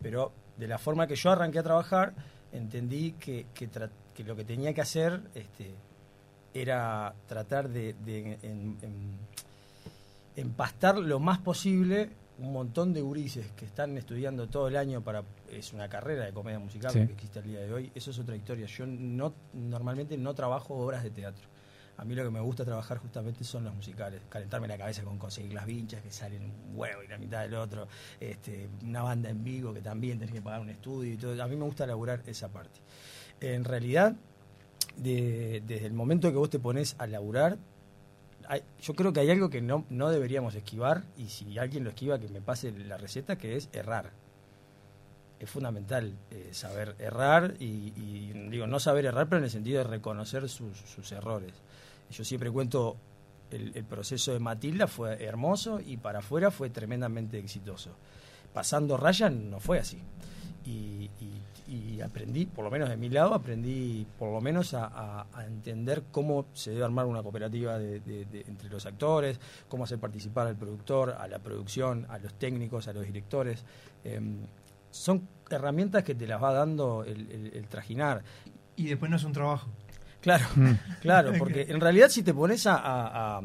Pero 0.01 0.31
de 0.57 0.67
la 0.67 0.79
forma 0.79 1.05
que 1.05 1.15
yo 1.15 1.29
arranqué 1.29 1.59
a 1.59 1.63
trabajar, 1.63 2.15
entendí 2.51 3.11
que, 3.19 3.45
que, 3.53 3.69
lo 4.23 4.35
que 4.35 4.43
tenía 4.43 4.73
que 4.73 4.81
hacer 4.81 5.21
este, 5.35 5.75
era 6.55 7.13
tratar 7.27 7.69
de, 7.69 7.93
empastar 10.35 10.97
lo 10.97 11.19
más 11.19 11.37
posible 11.37 12.09
un 12.39 12.51
montón 12.53 12.93
de 12.93 13.01
gurises 13.01 13.51
que 13.55 13.65
están 13.65 13.97
estudiando 13.97 14.47
todo 14.47 14.67
el 14.67 14.75
año 14.77 15.01
para 15.03 15.23
es 15.49 15.73
una 15.73 15.89
carrera 15.89 16.25
de 16.25 16.33
comedia 16.33 16.59
musical 16.59 16.91
Sí. 16.91 17.05
que 17.07 17.13
existe 17.13 17.39
al 17.39 17.45
día 17.45 17.59
de 17.61 17.73
hoy. 17.73 17.91
Eso 17.95 18.11
es 18.11 18.19
otra 18.19 18.35
historia. 18.35 18.67
Yo 18.67 18.85
no 18.85 19.33
normalmente 19.53 20.17
no 20.17 20.33
trabajo 20.35 20.75
obras 20.75 21.03
de 21.03 21.09
teatro. 21.09 21.47
A 21.97 22.05
mí 22.05 22.13
lo 22.13 22.23
que 22.23 22.29
me 22.29 22.39
gusta 22.39 22.63
trabajar 22.63 22.99
justamente 22.99 23.43
son 23.43 23.63
los 23.63 23.73
musicales. 23.73 24.21
Calentarme 24.29 24.67
la 24.67 24.77
cabeza 24.77 25.03
con 25.03 25.17
conseguir 25.17 25.53
las 25.53 25.65
vinchas 25.65 26.03
que 26.03 26.11
salen 26.11 26.43
un 26.43 26.77
huevo 26.77 27.01
y 27.01 27.07
la 27.07 27.17
mitad 27.17 27.41
del 27.41 27.55
otro. 27.55 27.87
Este, 28.19 28.69
una 28.83 29.01
banda 29.01 29.29
en 29.31 29.43
vivo 29.43 29.73
que 29.73 29.81
también 29.81 30.19
tenés 30.19 30.31
que 30.35 30.41
pagar 30.43 30.61
un 30.61 30.69
estudio 30.69 31.13
y 31.13 31.17
todo. 31.17 31.41
A 31.41 31.47
mí 31.47 31.55
me 31.55 31.65
gusta 31.65 31.87
laburar 31.87 32.21
esa 32.27 32.49
parte. 32.49 32.79
En 33.41 33.63
realidad 33.63 34.13
de- 34.95 35.63
desde 35.65 35.87
el 35.87 35.93
momento 35.93 36.29
que 36.31 36.37
vos 36.37 36.49
te 36.51 36.59
pones 36.59 36.95
a 36.99 37.07
laburar 37.07 37.57
hay- 38.47 38.63
yo 38.81 38.93
creo 38.93 39.13
que 39.13 39.19
hay 39.19 39.29
algo 39.29 39.49
que 39.49 39.61
no, 39.61 39.85
no 39.89 40.09
deberíamos 40.09 40.55
esquivar 40.55 41.03
y 41.17 41.27
si 41.29 41.57
alguien 41.59 41.83
lo 41.83 41.89
esquiva 41.89 42.19
que 42.19 42.27
me 42.29 42.41
pase 42.41 42.71
la 42.71 42.97
receta 42.97 43.37
que 43.37 43.55
es 43.55 43.69
errar. 43.73 44.11
Es 45.39 45.49
fundamental 45.49 46.13
eh, 46.31 46.49
saber 46.51 46.95
errar 46.97 47.55
y, 47.59 47.93
y, 47.95 48.31
digo 48.49 48.65
no 48.65 48.79
saber 48.79 49.05
errar 49.05 49.27
pero 49.27 49.37
en 49.37 49.43
el 49.45 49.51
sentido 49.51 49.79
de 49.79 49.83
reconocer 49.83 50.49
sus, 50.49 50.77
sus 50.77 51.11
errores. 51.11 51.53
Yo 52.09 52.23
siempre 52.23 52.49
cuento 52.49 52.97
el, 53.51 53.83
proceso 53.83 54.33
de 54.33 54.39
Matilda 54.39 54.87
fue 54.87 55.23
hermoso 55.23 55.79
y 55.79 55.97
para 55.97 56.19
afuera 56.19 56.51
fue 56.51 56.69
tremendamente 56.69 57.37
exitoso. 57.37 57.91
Pasando 58.53 58.97
Ryan 58.97 59.51
no 59.51 59.59
fue 59.59 59.79
así 59.79 60.01
y, 60.69 61.09
y- 61.21 61.41
y 61.95 62.01
aprendí, 62.01 62.45
por 62.45 62.63
lo 62.63 62.71
menos 62.71 62.87
de 62.89 62.95
mi 62.97 63.09
lado, 63.09 63.33
aprendí 63.33 64.05
por 64.17 64.31
lo 64.31 64.39
menos 64.41 64.73
a, 64.73 64.85
a- 64.85 65.25
a 65.33 65.45
entender 65.45 66.03
cómo 66.11 66.45
se 66.53 66.71
debe 66.71 66.85
armar 66.85 67.05
una 67.05 67.21
cooperativa 67.23 67.77
de- 67.77 67.99
de- 67.99 68.25
de- 68.25 68.45
entre 68.47 68.69
los 68.69 68.85
actores, 68.85 69.39
cómo 69.67 69.83
hacer 69.83 69.99
participar 69.99 70.47
al 70.47 70.55
productor, 70.55 71.11
a 71.19 71.27
la 71.27 71.39
producción, 71.39 72.05
a 72.09 72.19
los 72.19 72.33
técnicos, 72.35 72.87
a 72.87 72.93
los 72.93 73.05
directores. 73.05 73.63
Em, 74.03 74.37
son 74.91 75.27
herramientas 75.49 76.03
que 76.03 76.15
te 76.15 76.25
las 76.27 76.41
va 76.41 76.53
dando 76.53 77.03
el, 77.03 77.29
el- 77.31 77.51
el 77.53 77.67
trajinar. 77.67 78.23
Y 78.77 78.85
después 78.87 79.09
no 79.11 79.17
es 79.17 79.23
un 79.23 79.33
trabajo. 79.33 79.67
Claro, 80.21 80.45
Mm. 80.55 80.71
claro, 81.01 81.31
porque 81.39 81.63
en 81.69 81.81
realidad 81.81 82.09
si 82.09 82.23
te 82.23 82.33
pones 82.33 82.65
a, 82.67 82.75
a- 83.37 83.41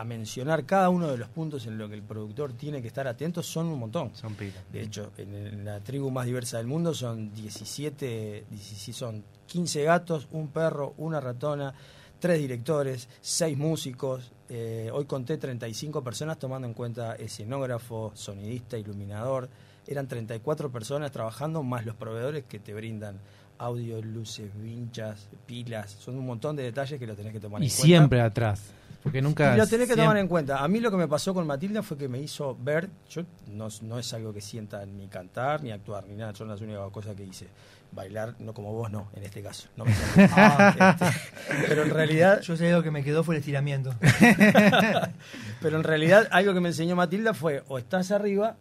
a- 0.00 0.04
mencionar 0.04 0.64
cada 0.64 0.88
uno 0.90 1.08
de 1.08 1.16
los 1.18 1.28
puntos 1.28 1.66
en 1.66 1.76
los 1.78 1.88
que 1.88 1.94
el 1.96 2.02
productor 2.02 2.52
tiene 2.52 2.80
que 2.82 2.88
estar 2.88 3.06
atento 3.06 3.42
son 3.42 3.66
un 3.66 3.78
montón. 3.78 4.10
Son 4.14 4.34
pilas. 4.34 4.62
De 4.72 4.82
hecho, 4.82 5.12
en, 5.18 5.64
la 5.64 5.80
tribu 5.80 6.10
más 6.10 6.26
diversa 6.26 6.58
del 6.58 6.66
mundo 6.66 6.94
son 6.94 7.32
17, 7.34 8.44
17 8.50 8.92
son 8.98 9.24
15 9.46 9.82
gatos, 9.84 10.28
un 10.32 10.48
perro, 10.48 10.94
una 10.98 11.20
ratona, 11.20 11.72
tres 12.18 12.38
directores, 12.38 13.08
seis 13.20 13.56
músicos. 13.56 14.32
eh, 14.50 14.90
hoy 14.92 15.04
conté 15.04 15.36
35 15.36 16.02
personas 16.02 16.38
tomando 16.38 16.66
en 16.66 16.74
cuenta 16.74 17.14
escenógrafo, 17.16 18.12
sonidista, 18.14 18.78
iluminador. 18.78 19.48
Eran 19.86 20.06
34 20.08 20.70
personas 20.70 21.10
trabajando 21.12 21.62
más 21.62 21.84
los 21.86 21.94
proveedores 21.96 22.44
que 22.44 22.58
te 22.58 22.74
brindan 22.74 23.18
audio, 23.58 24.00
luces, 24.02 24.50
vinchas, 24.62 25.28
pilas. 25.46 25.90
Son 25.92 26.16
un 26.16 26.24
montón 26.26 26.56
de 26.56 26.62
detalles 26.62 26.98
que 26.98 27.06
lo 27.06 27.14
tenés 27.16 27.32
que 27.32 27.40
tomar 27.40 27.60
Y 27.62 27.66
en 27.66 27.70
cuenta. 27.70 27.84
siempre 27.86 28.20
atrás. 28.20 28.62
Porque 29.08 29.22
nunca. 29.22 29.56
Lo 29.56 29.66
tenés 29.66 29.86
que 29.88 29.94
siempre- 29.94 30.04
tomar 30.04 30.16
en 30.18 30.28
cuenta. 30.28 30.62
A 30.62 30.68
mí 30.68 30.80
lo 30.80 30.90
que 30.90 30.96
me 30.98 31.08
pasó 31.08 31.32
con 31.32 31.46
Matilda 31.46 31.82
fue 31.82 31.96
que 31.96 32.08
me 32.08 32.18
hizo 32.18 32.56
ver, 32.60 32.88
yo 33.08 33.22
no, 33.48 33.68
no 33.82 33.98
es 33.98 34.12
algo 34.12 34.32
que 34.32 34.40
sienta 34.40 34.84
ni 34.84 35.08
cantar, 35.08 35.62
ni 35.62 35.70
actuar, 35.72 36.06
ni 36.06 36.14
nada, 36.14 36.34
son 36.34 36.48
las 36.48 36.60
únicas 36.60 36.90
cosas 36.90 37.14
que 37.16 37.24
hice. 37.24 37.48
Bailar, 37.90 38.34
no 38.38 38.52
como 38.52 38.72
vos, 38.74 38.90
no, 38.90 39.08
en 39.14 39.22
este 39.24 39.42
caso. 39.42 39.68
No 39.76 39.86
me. 39.86 39.92
Ah, 40.30 40.94
este, 40.98 41.68
pero 41.68 41.82
en 41.84 41.90
realidad, 41.90 42.40
Yo 42.42 42.54
sé 42.56 42.70
lo 42.70 42.82
que 42.82 42.90
me 42.90 43.02
quedó 43.02 43.24
fue 43.24 43.36
el 43.36 43.40
estiramiento. 43.40 43.94
pero 45.62 45.76
en 45.78 45.84
realidad 45.84 46.28
algo 46.30 46.52
que 46.54 46.60
me 46.60 46.68
enseñó 46.68 46.96
Matilda 46.96 47.34
fue 47.34 47.64
o 47.68 47.78
estás 47.78 48.10
arriba 48.10 48.56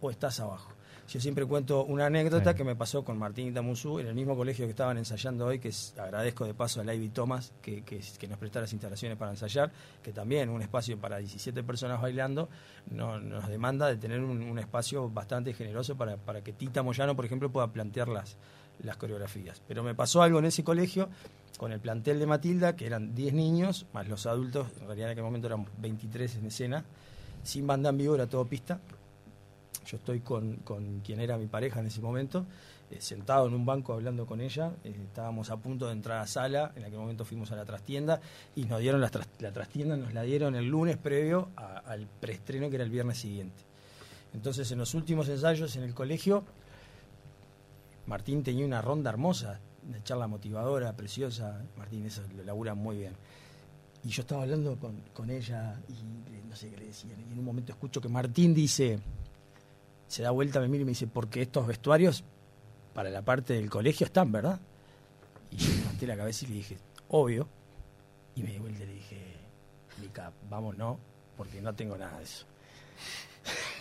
o 0.00 0.10
estás 0.10 0.40
abajo. 0.40 0.69
Yo 1.10 1.20
siempre 1.20 1.44
cuento 1.44 1.84
una 1.84 2.06
anécdota 2.06 2.54
que 2.54 2.62
me 2.62 2.76
pasó 2.76 3.04
con 3.04 3.18
Martín 3.18 3.52
Tamuzú 3.52 3.98
en 3.98 4.06
el 4.06 4.14
mismo 4.14 4.36
colegio 4.36 4.64
que 4.66 4.70
estaban 4.70 4.96
ensayando 4.96 5.44
hoy, 5.46 5.58
que 5.58 5.68
es- 5.68 5.92
agradezco 5.98 6.44
de 6.44 6.54
paso 6.54 6.80
a 6.80 6.94
Ivy 6.94 7.08
Thomas 7.08 7.52
que, 7.60 7.82
que, 7.82 8.00
que 8.16 8.28
nos 8.28 8.38
prestara 8.38 8.62
las 8.62 8.72
instalaciones 8.72 9.18
para 9.18 9.32
ensayar, 9.32 9.72
que 10.04 10.12
también 10.12 10.48
un 10.50 10.62
espacio 10.62 10.96
para 10.98 11.18
17 11.18 11.64
personas 11.64 12.00
bailando 12.00 12.48
no, 12.92 13.18
nos 13.18 13.48
demanda 13.48 13.88
de 13.88 13.96
tener 13.96 14.20
un, 14.20 14.40
un 14.40 14.58
espacio 14.60 15.10
bastante 15.10 15.52
generoso 15.52 15.96
para, 15.96 16.16
para 16.16 16.42
que 16.44 16.52
Tita 16.52 16.84
Moyano, 16.84 17.16
por 17.16 17.24
ejemplo, 17.24 17.50
pueda 17.50 17.66
plantear 17.72 18.06
las, 18.06 18.36
las 18.80 18.96
coreografías. 18.96 19.60
Pero 19.66 19.82
me 19.82 19.96
pasó 19.96 20.22
algo 20.22 20.38
en 20.38 20.44
ese 20.44 20.62
colegio 20.62 21.08
con 21.58 21.72
el 21.72 21.80
plantel 21.80 22.20
de 22.20 22.26
Matilda, 22.26 22.76
que 22.76 22.86
eran 22.86 23.16
10 23.16 23.34
niños, 23.34 23.84
más 23.92 24.06
los 24.08 24.26
adultos, 24.26 24.68
en 24.80 24.86
realidad 24.86 25.08
en 25.08 25.12
aquel 25.14 25.24
momento 25.24 25.48
eran 25.48 25.66
23 25.78 26.36
en 26.36 26.46
escena, 26.46 26.84
sin 27.42 27.66
banda 27.66 27.90
en 27.90 27.98
vivo, 27.98 28.14
era 28.14 28.28
todo 28.28 28.44
pista. 28.44 28.78
Yo 29.86 29.96
estoy 29.96 30.20
con, 30.20 30.56
con 30.56 31.00
quien 31.00 31.20
era 31.20 31.36
mi 31.36 31.46
pareja 31.46 31.80
en 31.80 31.86
ese 31.86 32.00
momento, 32.00 32.44
eh, 32.90 33.00
sentado 33.00 33.46
en 33.48 33.54
un 33.54 33.64
banco 33.64 33.92
hablando 33.94 34.26
con 34.26 34.40
ella. 34.40 34.72
eh, 34.84 34.94
estábamos 35.06 35.50
a 35.50 35.56
punto 35.56 35.86
de 35.86 35.92
entrar 35.92 36.18
a 36.18 36.26
sala. 36.26 36.72
En 36.76 36.84
aquel 36.84 36.98
momento 36.98 37.24
fuimos 37.24 37.50
a 37.52 37.56
la 37.56 37.64
trastienda 37.64 38.20
y 38.54 38.64
nos 38.64 38.80
dieron 38.80 39.00
la, 39.00 39.10
tras- 39.10 39.28
la 39.40 39.52
trastienda, 39.52 39.96
nos 39.96 40.12
la 40.14 40.22
dieron 40.22 40.54
el 40.54 40.66
lunes 40.66 40.96
previo 40.96 41.48
al 41.56 42.06
preestreno 42.20 42.68
que 42.68 42.76
era 42.76 42.84
el 42.84 42.90
viernes 42.90 43.18
siguiente. 43.18 43.62
Entonces, 44.34 44.70
en 44.70 44.78
los 44.78 44.94
últimos 44.94 45.28
ensayos 45.28 45.74
en 45.76 45.82
el 45.82 45.94
colegio, 45.94 46.44
Martín 48.06 48.42
tenía 48.42 48.64
una 48.66 48.82
ronda 48.82 49.10
hermosa, 49.10 49.60
una 49.88 50.02
charla 50.04 50.26
motivadora, 50.26 50.92
preciosa. 50.96 51.62
Martín, 51.76 52.06
eso 52.06 52.22
lo 52.36 52.44
labura 52.44 52.74
muy 52.74 52.96
bien. 52.98 53.14
Y 54.04 54.08
yo 54.08 54.22
estaba 54.22 54.42
hablando 54.42 54.76
con, 54.76 55.00
con 55.12 55.30
ella 55.30 55.80
y 55.88 56.48
no 56.48 56.56
sé 56.56 56.70
qué 56.70 56.76
le 56.78 56.86
decía. 56.86 57.10
Y 57.18 57.32
en 57.32 57.38
un 57.38 57.44
momento 57.44 57.72
escucho 57.72 58.00
que 58.00 58.08
Martín 58.08 58.54
dice, 58.54 58.98
se 60.10 60.24
da 60.24 60.32
vuelta, 60.32 60.58
me 60.58 60.66
mira 60.66 60.82
y 60.82 60.84
me 60.86 60.90
dice, 60.90 61.06
porque 61.06 61.40
estos 61.40 61.68
vestuarios 61.68 62.24
para 62.94 63.10
la 63.10 63.22
parte 63.22 63.52
del 63.52 63.70
colegio 63.70 64.04
están, 64.04 64.32
¿verdad? 64.32 64.58
Y 65.52 65.56
yo 65.56 65.72
levanté 65.72 66.04
la 66.08 66.16
cabeza 66.16 66.46
y 66.46 66.48
le 66.48 66.54
dije, 66.54 66.78
obvio. 67.10 67.46
Y 68.34 68.42
me 68.42 68.50
di 68.50 68.58
vuelta 68.58 68.82
y 68.82 68.86
le 68.86 68.94
dije, 68.94 69.36
Mica, 70.02 70.32
vamos, 70.50 70.76
no, 70.76 70.98
porque 71.36 71.62
no 71.62 71.76
tengo 71.76 71.96
nada 71.96 72.18
de 72.18 72.24
eso. 72.24 72.44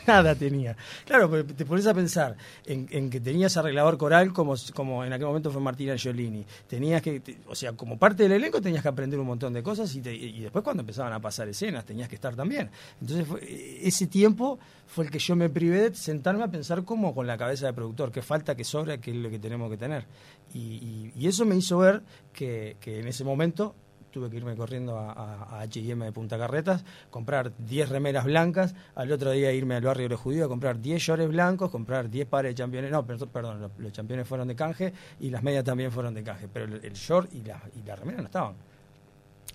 nada 0.07 0.35
tenía. 0.35 0.75
Claro, 1.05 1.43
te 1.45 1.65
pones 1.65 1.85
a 1.87 1.93
pensar 1.93 2.35
en, 2.65 3.09
que 3.09 3.19
tenías 3.19 3.55
arreglador 3.57 3.97
coral 3.97 4.33
como, 4.33 4.55
como 4.73 5.03
en 5.03 5.13
aquel 5.13 5.27
momento 5.27 5.51
fue 5.51 5.61
Martina 5.61 5.95
Giolini. 5.95 6.45
Tenías 6.67 7.01
que, 7.01 7.21
o 7.47 7.55
sea, 7.55 7.73
como 7.73 7.97
parte 7.97 8.23
del 8.23 8.33
elenco 8.33 8.61
tenías 8.61 8.81
que 8.81 8.89
aprender 8.89 9.19
un 9.19 9.27
montón 9.27 9.53
de 9.53 9.63
cosas 9.63 9.93
y, 9.95 10.01
te- 10.01 10.13
y 10.15 10.39
después 10.41 10.63
cuando 10.63 10.81
empezaban 10.81 11.13
a 11.13 11.19
pasar 11.19 11.47
escenas 11.47 11.85
tenías 11.85 12.09
que 12.09 12.15
estar 12.15 12.35
también. 12.35 12.69
Entonces 13.01 13.27
fue- 13.27 13.41
ese 13.87 14.07
tiempo 14.07 14.59
fue 14.87 15.05
el 15.05 15.11
que 15.11 15.19
yo 15.19 15.35
me 15.35 15.49
privé 15.49 15.89
de 15.89 15.95
sentarme 15.95 16.43
a 16.43 16.47
pensar 16.47 16.83
como 16.83 17.13
con 17.13 17.27
la 17.27 17.37
cabeza 17.37 17.67
de 17.67 17.73
productor, 17.73 18.11
qué 18.11 18.21
falta, 18.21 18.55
qué 18.55 18.63
sobra, 18.63 18.97
qué 18.99 19.11
es 19.11 19.17
lo 19.17 19.29
que 19.29 19.39
tenemos 19.39 19.69
que 19.69 19.77
tener. 19.77 20.05
Y, 20.53 21.11
eso 21.27 21.45
me 21.45 21.55
hizo 21.55 21.77
ver 21.77 22.01
que 22.33 22.75
en 22.83 23.07
ese 23.07 23.23
momento 23.23 23.75
tuve 24.09 24.29
que 24.29 24.37
irme 24.37 24.55
corriendo 24.55 24.97
a, 24.97 25.61
H&M 25.61 26.05
de 26.05 26.11
Punta 26.11 26.37
Carretas, 26.37 26.83
comprar 27.09 27.51
10 27.57 27.89
remeras 27.89 28.25
blancas, 28.25 28.75
al 28.95 29.11
otro 29.11 29.31
día 29.31 29.51
irme 29.51 29.75
al 29.75 29.83
barrio 29.83 30.03
de 30.03 30.09
los 30.09 30.19
judíos 30.19 30.45
a 30.45 30.47
comprar 30.47 30.79
10 30.79 31.01
shorts 31.01 31.27
blancos, 31.27 31.69
comprar 31.69 32.09
10 32.09 32.27
pares 32.27 32.51
de 32.51 32.55
championes, 32.55 32.91
no, 32.91 33.05
perdón 33.05 33.61
los, 33.61 33.71
los 33.77 33.91
championes 33.91 34.27
fueron 34.27 34.47
de 34.47 34.55
canje 34.55 34.93
y 35.19 35.29
las 35.29 35.43
medias 35.43 35.63
también 35.63 35.91
fueron 35.91 36.13
de 36.13 36.23
canje, 36.23 36.47
pero 36.51 36.65
el, 36.65 36.83
el 36.83 36.93
short 36.93 37.33
y 37.33 37.43
la, 37.43 37.61
y 37.75 37.83
la 37.83 37.95
remera 37.95 38.19
no 38.19 38.25
estaban. 38.25 38.68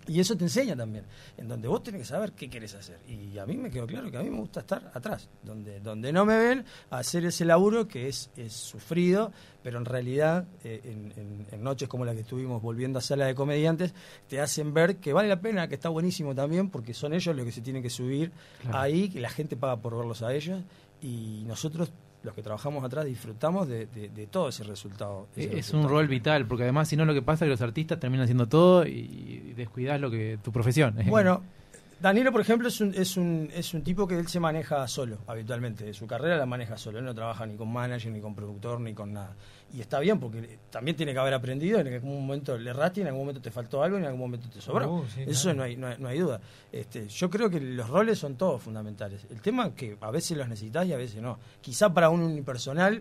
Y 0.06 0.20
eso 0.20 0.36
te 0.36 0.44
enseña 0.44 0.76
también, 0.76 1.04
en 1.38 1.48
donde 1.48 1.66
vos 1.66 1.82
tenés 1.82 2.02
que 2.02 2.06
saber 2.06 2.32
qué 2.32 2.50
querés 2.50 2.74
hacer. 2.74 2.98
Y 3.08 3.38
a 3.38 3.46
mí 3.46 3.56
me 3.56 3.70
quedó 3.70 3.86
claro 3.86 4.10
que 4.10 4.18
a 4.18 4.22
mí 4.22 4.28
me 4.30 4.38
gusta 4.38 4.60
estar 4.60 4.90
atrás, 4.92 5.28
donde, 5.42 5.80
donde 5.80 6.12
no 6.12 6.26
me 6.26 6.36
ven, 6.36 6.64
hacer 6.90 7.24
ese 7.24 7.44
laburo 7.46 7.88
que 7.88 8.08
es, 8.08 8.28
es 8.36 8.52
sufrido, 8.52 9.32
pero 9.62 9.78
en 9.78 9.86
realidad 9.86 10.46
eh, 10.62 10.80
en, 10.84 11.12
en- 11.16 11.46
en 11.50 11.62
noches 11.62 11.88
como 11.88 12.04
la 12.04 12.12
que 12.14 12.20
estuvimos 12.20 12.60
volviendo 12.60 12.98
a 12.98 13.02
sala 13.02 13.24
de 13.26 13.34
comediantes, 13.34 13.94
te 14.28 14.40
hacen 14.40 14.74
ver 14.74 14.96
que 14.96 15.12
vale 15.14 15.28
la 15.28 15.40
pena, 15.40 15.68
que 15.68 15.74
está 15.76 15.88
buenísimo 15.88 16.34
también, 16.34 16.68
porque 16.68 16.92
son 16.92 17.14
ellos 17.14 17.34
los 17.34 17.46
que 17.46 17.52
se 17.52 17.62
tienen 17.62 17.82
que 17.82 17.88
subir 17.90 18.30
Claro. 18.60 18.78
ahí, 18.78 19.08
que 19.08 19.20
la 19.20 19.30
gente 19.30 19.56
paga 19.56 19.78
por 19.78 19.96
verlos 19.96 20.20
a 20.22 20.34
ellos, 20.34 20.60
y 21.00 21.44
nosotros, 21.46 21.90
los 22.24 22.34
que 22.34 22.42
trabajamos 22.42 22.82
atrás, 22.82 23.04
disfrutamos 23.04 23.68
de, 23.68 23.86
de- 23.86 24.08
de 24.08 24.26
todo 24.26 24.48
ese 24.48 24.64
resultado. 24.64 25.28
ese 25.36 25.58
Es 25.58 25.72
un 25.74 25.88
rol 25.88 26.08
vital, 26.08 26.46
porque 26.46 26.64
además, 26.64 26.88
si 26.88 26.96
no, 26.96 27.04
lo 27.04 27.14
que 27.14 27.22
pasa 27.22 27.44
es 27.44 27.48
que 27.48 27.50
los 27.50 27.60
artistas 27.60 28.00
terminan 28.00 28.24
haciendo 28.24 28.48
todo 28.48 28.86
y, 28.86 28.90
y 28.90 29.52
descuidas 29.54 30.00
lo 30.00 30.10
que 30.10 30.38
tu 30.42 30.50
profesión. 30.50 30.94
Bueno, 31.06 31.42
Danilo, 32.04 32.30
por 32.32 32.42
ejemplo, 32.42 32.68
es 32.68 32.82
un, 32.82 32.92
es, 32.94 33.16
un, 33.16 33.48
es 33.54 33.72
un 33.72 33.82
tipo 33.82 34.06
que 34.06 34.18
él 34.18 34.28
se 34.28 34.38
maneja 34.38 34.86
solo, 34.86 35.20
habitualmente. 35.26 35.90
Su 35.94 36.06
carrera 36.06 36.36
la 36.36 36.44
maneja 36.44 36.76
solo. 36.76 36.98
Él 36.98 37.04
no 37.06 37.14
trabaja 37.14 37.46
ni 37.46 37.56
con 37.56 37.72
manager, 37.72 38.12
ni 38.12 38.20
con 38.20 38.34
productor, 38.34 38.78
ni 38.78 38.92
con 38.92 39.10
nada. 39.14 39.34
Y 39.72 39.80
está 39.80 40.00
bien, 40.00 40.20
porque 40.20 40.58
también 40.68 40.98
tiene 40.98 41.14
que 41.14 41.18
haber 41.18 41.32
aprendido. 41.32 41.80
En 41.80 41.86
algún 41.88 42.20
momento 42.26 42.58
le 42.58 42.68
erraste, 42.68 43.00
en 43.00 43.06
algún 43.06 43.22
momento 43.22 43.40
te 43.40 43.50
faltó 43.50 43.82
algo, 43.82 43.96
en 43.96 44.04
algún 44.04 44.20
momento 44.20 44.50
te 44.50 44.60
sobró. 44.60 44.96
Uh, 44.96 45.06
sí, 45.08 45.22
Eso 45.26 45.44
claro. 45.44 45.56
no, 45.56 45.62
hay, 45.64 45.76
no, 45.76 45.86
hay, 45.86 45.96
no 45.98 46.08
hay 46.08 46.18
duda. 46.18 46.40
Este, 46.70 47.08
yo 47.08 47.30
creo 47.30 47.48
que 47.48 47.58
los 47.58 47.88
roles 47.88 48.18
son 48.18 48.36
todos 48.36 48.60
fundamentales. 48.62 49.26
El 49.30 49.40
tema 49.40 49.68
es 49.68 49.72
que 49.72 49.96
a 49.98 50.10
veces 50.10 50.36
los 50.36 50.46
necesitas 50.46 50.86
y 50.86 50.92
a 50.92 50.98
veces 50.98 51.22
no. 51.22 51.38
Quizá 51.62 51.88
para 51.94 52.10
un 52.10 52.20
unipersonal 52.20 52.98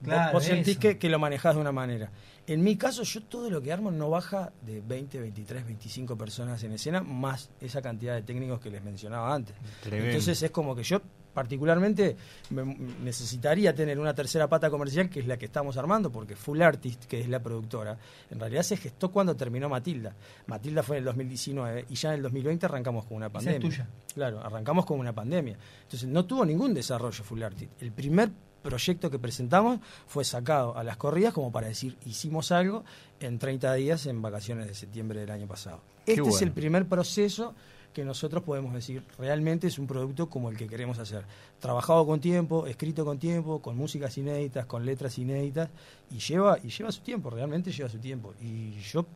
vos- 0.00 0.04
Claro, 0.04 0.32
vos, 0.32 0.44
sentís 0.44 0.78
que, 0.78 0.96
que 0.96 1.10
lo 1.10 1.18
manejás 1.18 1.54
de 1.56 1.60
una 1.60 1.72
manera. 1.72 2.10
En 2.48 2.62
mi 2.64 2.76
caso, 2.76 3.02
yo 3.04 3.22
todo 3.22 3.48
lo 3.50 3.60
que 3.62 3.72
armo 3.72 3.90
no 3.90 4.10
baja 4.10 4.52
de 4.62 4.80
20, 4.80 5.20
23, 5.20 5.64
25 5.66 6.16
personas 6.16 6.62
en 6.64 6.72
escena, 6.72 7.02
más 7.02 7.50
esa 7.60 7.80
cantidad 7.82 8.14
de 8.14 8.22
técnicos 8.22 8.58
que 8.60 8.70
les 8.70 8.82
mencionaba 8.82 9.34
antes. 9.34 9.54
Tremendo. 9.82 10.08
Entonces 10.08 10.42
es 10.42 10.50
como 10.50 10.74
que 10.74 10.82
yo 10.82 11.00
particularmente 11.34 12.16
me- 12.50 12.64
necesitaría 13.04 13.72
tener 13.74 13.98
una 14.00 14.12
tercera 14.14 14.48
pata 14.48 14.70
comercial, 14.70 15.08
que 15.08 15.20
es 15.20 15.26
la 15.26 15.36
que 15.36 15.44
estamos 15.46 15.76
armando, 15.76 16.10
porque 16.10 16.34
Full 16.34 16.60
Artist, 16.62 17.04
que 17.04 17.20
es 17.20 17.28
la 17.28 17.40
productora, 17.40 17.96
en 18.30 18.40
realidad 18.40 18.62
se 18.62 18.76
gestó 18.76 19.10
cuando 19.12 19.36
terminó 19.36 19.68
Matilda. 19.68 20.14
Matilda 20.46 20.82
fue 20.82 20.96
en 20.96 21.00
el 21.02 21.04
2019 21.04 21.84
y 21.90 21.94
ya 21.94 22.08
en 22.08 22.14
el 22.16 22.22
2020 22.22 22.66
arrancamos 22.66 23.04
con 23.04 23.18
una 23.18 23.26
Esa 23.26 23.32
pandemia. 23.34 23.58
es 23.68 23.74
tuya. 23.76 23.88
Claro, 24.14 24.40
arrancamos 24.42 24.84
con 24.84 24.98
una 24.98 25.12
pandemia. 25.12 25.56
Entonces 25.82 26.08
no 26.08 26.24
tuvo 26.24 26.44
ningún 26.44 26.74
desarrollo 26.74 27.22
Full 27.22 27.42
Artist. 27.42 27.70
El 27.82 27.92
primer 27.92 28.30
proyecto 28.68 29.10
que 29.10 29.18
presentamos 29.18 29.80
fue 30.06 30.24
sacado 30.24 30.76
a 30.76 30.84
las 30.84 30.96
corridas 30.98 31.32
como 31.32 31.50
para 31.50 31.68
decir, 31.68 31.96
hicimos 32.04 32.52
algo 32.52 32.84
en 33.20 33.38
30 33.38 33.72
días 33.74 34.06
en 34.06 34.20
vacaciones 34.20 34.66
de 34.66 34.74
septiembre 34.74 35.20
del 35.20 35.30
año 35.30 35.46
pasado. 35.46 35.80
Qué 36.04 36.12
Este 36.12 36.28
es 36.28 36.42
el 36.42 36.52
primer 36.52 36.86
proceso 36.86 37.54
que 37.92 38.04
nosotros 38.04 38.42
podemos 38.42 38.74
decir 38.74 39.02
realmente 39.18 39.66
es 39.66 39.78
un 39.78 39.86
producto 39.86 40.28
como 40.28 40.50
el 40.50 40.56
que 40.56 40.66
queremos 40.66 40.98
hacer. 40.98 41.24
Trabajado 41.58 42.06
con 42.06 42.20
tiempo, 42.20 42.66
escrito 42.66 43.04
con 43.04 43.18
tiempo, 43.18 43.60
con 43.62 43.76
músicas 43.76 44.16
inéditas, 44.18 44.66
con 44.66 44.84
letras 44.84 45.18
inéditas, 45.18 45.70
y 46.10 46.18
lleva, 46.18 46.58
y 46.62 46.68
lleva 46.68 46.92
su 46.92 47.00
tiempo, 47.00 47.30
realmente 47.30 47.72
lleva 47.72 47.88
su 47.88 47.98
tiempo. 47.98 48.34
Y 48.40 48.78
yo 48.80 49.06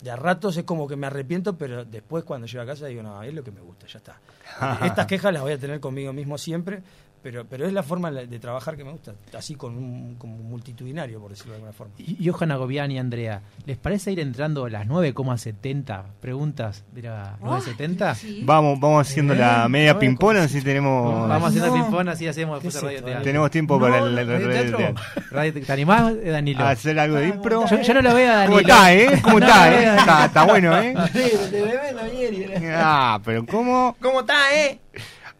de 0.00 0.10
a 0.10 0.16
ratos 0.16 0.56
es 0.56 0.64
como 0.64 0.86
que 0.86 0.96
me 0.96 1.06
arrepiento, 1.06 1.56
pero 1.56 1.84
después 1.84 2.24
cuando 2.24 2.46
llego 2.46 2.62
a 2.62 2.66
casa 2.66 2.86
digo, 2.86 3.02
no, 3.02 3.22
es 3.22 3.34
lo 3.34 3.42
que 3.42 3.50
me 3.50 3.60
gusta, 3.60 3.86
ya 3.86 3.98
está. 3.98 4.20
Estas 4.84 5.06
quejas 5.06 5.32
las 5.32 5.42
voy 5.42 5.52
a 5.52 5.58
tener 5.58 5.80
conmigo 5.80 6.12
mismo 6.12 6.38
siempre, 6.38 6.82
pero, 7.30 7.44
pero 7.44 7.66
es 7.66 7.74
la 7.74 7.82
forma 7.82 8.10
de 8.10 8.38
trabajar 8.38 8.74
que 8.74 8.84
me 8.84 8.90
gusta, 8.92 9.12
así 9.36 9.54
con 9.54 9.76
un 9.76 10.14
como 10.16 10.38
multitudinario, 10.38 11.20
por 11.20 11.30
decirlo 11.32 11.52
de 11.52 11.56
alguna 11.56 11.72
forma. 11.74 11.92
Y 11.98 12.26
Johanna 12.26 12.56
Gobián 12.56 12.90
y 12.90 12.98
Andrea, 12.98 13.42
¿les 13.66 13.76
parece 13.76 14.12
ir 14.12 14.20
entrando 14.20 14.64
a 14.64 14.70
las 14.70 14.86
9,70 14.86 16.04
preguntas 16.22 16.84
de 16.92 17.02
la 17.02 17.36
970? 17.42 18.14
Sí. 18.14 18.42
Vamos, 18.46 18.80
vamos 18.80 19.06
haciendo 19.06 19.34
la 19.34 19.58
Bien, 19.58 19.72
media 19.72 19.98
pimpona, 19.98 20.44
así 20.44 20.62
tenemos 20.62 21.28
Vamos 21.28 21.48
haciendo 21.50 21.68
No. 21.76 21.82
ping-pong, 21.84 22.08
así 22.08 22.26
hacemos 22.26 22.62
después 22.62 22.74
¿Qué 22.74 22.80
de 22.88 22.94
es 22.94 23.00
radio 23.02 23.04
teatro. 23.06 23.24
tenemos 23.24 23.50
tiempo 23.50 23.74
No, 23.74 23.80
para 23.80 23.98
el, 23.98 24.18
el- 24.18 24.26
¿de 24.26 24.36
el- 24.60 24.70
teatro? 24.70 25.02
Radio- 25.30 25.52
¿Te 25.66 25.72
animás, 25.72 26.14
eh, 26.22 26.30
Danilo? 26.30 26.64
hacer 26.64 26.98
algo 26.98 27.16
de 27.16 27.28
impro. 27.28 27.66
Yo, 27.68 27.82
yo 27.82 27.92
no 27.94 28.00
lo 28.00 28.14
veo 28.14 28.32
a 28.32 28.44
¿Cómo 28.46 28.56
Danilo. 28.56 28.60
está, 28.74 28.94
eh? 28.94 29.20
¿Cómo 29.22 29.38
está, 29.38 29.74
eh? 29.74 29.96
Está, 29.98 30.24
está 30.24 30.44
bueno, 30.46 30.78
eh. 30.80 30.94
Sí, 31.12 31.18
de 31.50 31.62
bebé 31.62 31.92
no 31.94 32.10
viene. 32.10 32.46
Palmieri. 32.48 32.66
Ah, 32.74 33.20
pero 33.22 33.44
¿cómo? 33.44 33.94
¿Cómo 34.00 34.20
está, 34.20 34.54
eh? 34.56 34.80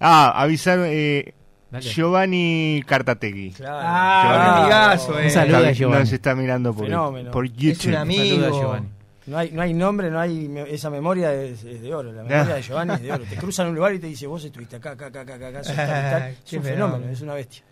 Ah, 0.01 0.33
avisar 0.43 0.79
eh, 0.85 1.35
Dale. 1.71 1.85
Giovanni 1.85 2.83
Cartategui. 2.87 3.51
Claro. 3.53 3.79
Ah, 3.83 4.23
Giovanni. 4.25 4.49
un 4.49 4.57
amigazo, 4.63 5.19
eh. 5.21 5.25
Un 5.25 5.31
saludo 5.31 5.57
a 5.67 5.73
Giovanni. 5.73 6.01
Nos 6.01 6.13
está 6.13 6.35
mirando 6.35 6.73
por, 6.75 6.85
Fenómeno. 6.87 7.31
por 7.31 7.45
Es 7.45 7.51
un 7.53 7.57
YouTube. 7.59 7.97
amigo. 7.97 8.47
A 8.47 8.51
Giovanni. 8.51 8.89
No 9.27 9.37
hay, 9.37 9.51
no 9.51 9.61
hay 9.61 9.75
nombre, 9.75 10.11
no 10.11 10.19
hay 10.19 10.49
me- 10.49 10.63
esa 10.73 10.89
memoria 10.89 11.35
es, 11.35 11.63
es 11.65 11.83
de 11.83 11.95
oro. 11.95 12.11
La 12.13 12.23
memoria 12.23 12.53
Ah. 12.55 12.57
de 12.57 12.63
Giovanni 12.63 12.95
es 12.95 13.03
de 13.03 13.13
oro. 13.13 13.25
Te 13.29 13.37
cruzan 13.37 13.67
en 13.67 13.71
un 13.71 13.77
lugar 13.77 13.93
y 13.95 13.99
te 13.99 14.07
dice, 14.07 14.27
vos 14.27 14.43
estuviste 14.43 14.77
acá, 14.77 14.93
acá, 14.93 15.09
acá, 15.09 15.21
acá, 15.21 15.35
acá, 15.35 15.49
acá, 15.49 15.65
sos 15.65 15.77
tal 15.77 15.85
y 15.87 16.11
tal". 16.11 16.23
Es 16.47 16.53
un 16.55 16.63
fenómeno. 16.63 16.87
fenómeno, 16.87 17.13
es 17.13 17.21
una 17.21 17.35
bestia. 17.35 17.63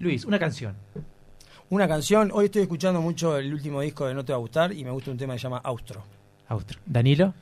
Luis, 0.00 0.24
una 0.24 0.38
canción. 0.40 0.74
Una 1.70 1.86
canción, 1.88 2.30
hoy 2.32 2.46
estoy 2.46 2.62
escuchando 2.62 3.00
mucho 3.00 3.36
el 3.38 3.52
último 3.52 3.80
disco 3.80 4.06
de 4.06 4.14
No 4.14 4.24
Te 4.24 4.32
Va 4.32 4.36
a 4.38 4.40
Gustar 4.40 4.72
y 4.72 4.84
me 4.84 4.90
gusta 4.90 5.10
un 5.12 5.16
tema 5.18 5.34
que 5.34 5.38
se 5.38 5.44
llama 5.44 5.60
Austro. 5.64 6.02
Austro. 6.48 6.80
Danilo. 6.84 7.32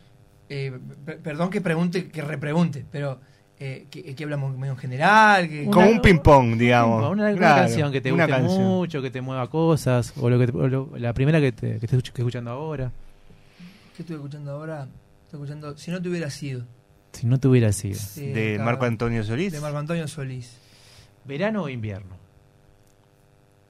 Eh, 0.48 0.70
per- 1.04 1.18
perdón 1.20 1.48
que 1.50 1.60
pregunte, 1.62 2.08
que 2.10 2.20
repregunte, 2.22 2.84
pero 2.90 3.18
eh, 3.60 3.86
¿qué, 3.90 4.14
qué 4.14 4.24
hablamos 4.24 4.56
medio 4.56 4.72
en 4.72 4.78
general? 4.78 5.48
¿Qué- 5.48 5.66
Como 5.70 5.88
un 5.88 6.00
ping-pong, 6.02 6.56
digamos. 6.56 6.98
Una, 7.10 7.28
una 7.30 7.36
Claro, 7.36 7.62
canción 7.62 7.92
que 7.92 8.00
te 8.00 8.10
guste 8.10 8.26
canción. 8.26 8.62
mucho, 8.68 9.00
que 9.02 9.10
te 9.10 9.20
mueva 9.20 9.48
cosas, 9.48 10.12
o, 10.20 10.28
lo 10.30 10.38
que 10.38 10.46
te- 10.48 10.56
o 10.58 10.68
lo- 10.68 10.90
la 10.96 11.12
primera 11.12 11.40
que, 11.40 11.52
te, 11.52 11.78
que 11.78 11.86
estés 11.86 11.98
escuch- 12.02 12.12
que 12.12 12.22
escuchando 12.22 12.50
ahora. 12.50 12.90
¿Qué 13.96 14.02
estoy 14.02 14.16
escuchando 14.16 14.50
ahora? 14.52 14.88
Estoy 15.24 15.38
escuchando 15.40 15.76
Si 15.78 15.90
no 15.90 16.02
te 16.02 16.08
hubiera 16.08 16.30
sido. 16.30 16.64
Si 17.12 17.26
no 17.28 17.38
te 17.38 17.46
hubiera 17.48 17.72
sido. 17.72 17.98
eh, 18.16 18.32
De 18.34 18.54
claro, 18.54 18.64
Marco 18.70 18.84
Antonio 18.86 19.22
Solís. 19.22 19.52
De 19.52 19.60
Marco 19.60 19.78
Antonio 19.78 20.08
Solís. 20.08 20.58
¿Verano 21.24 21.62
o 21.62 21.68
invierno? 21.68 22.16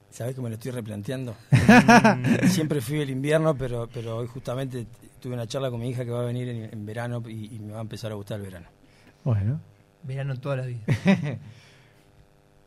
¿Sabés 0.09 0.33
que 0.33 0.41
me 0.41 0.49
lo 0.49 0.55
estoy 0.55 0.71
replanteando? 0.71 1.35
Siempre 2.47 2.81
fui 2.81 3.01
el 3.01 3.09
invierno, 3.09 3.53
pero, 3.55 3.87
pero 3.93 4.17
hoy 4.17 4.27
justamente 4.27 4.87
tuve 5.21 5.33
una 5.33 5.45
charla 5.45 5.69
con 5.69 5.79
mi 5.79 5.89
hija 5.89 6.05
que 6.05 6.11
va 6.11 6.21
a 6.21 6.25
venir 6.25 6.47
en, 6.49 6.69
en 6.73 6.85
verano 6.85 7.21
y, 7.27 7.53
y 7.55 7.59
me 7.59 7.73
va 7.73 7.79
a 7.79 7.81
empezar 7.81 8.11
a 8.11 8.15
gustar 8.15 8.39
el 8.39 8.45
verano. 8.45 8.67
Bueno. 9.23 9.59
Verano 10.05 10.35
toda 10.39 10.57
la 10.57 10.65
vida. 10.65 10.81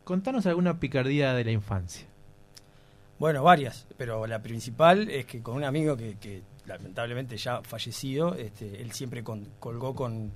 Contanos 0.03 0.45
alguna 0.45 0.79
picardía 0.79 1.33
de 1.33 1.43
la 1.43 1.51
infancia. 1.51 2.05
Bueno, 3.19 3.43
varias, 3.43 3.85
pero 3.97 4.25
la 4.27 4.41
principal 4.41 5.09
es 5.09 5.25
que 5.25 5.41
con 5.41 5.55
un 5.55 5.63
amigo 5.63 5.97
que, 5.97 6.15
que 6.17 6.41
lamentablemente 6.65 7.37
ya 7.37 7.61
fallecido, 7.63 8.33
este, 8.35 8.81
él 8.81 8.91
siempre 8.93 9.23
con- 9.23 9.45
colgó 9.59 9.93
con, 9.93 10.31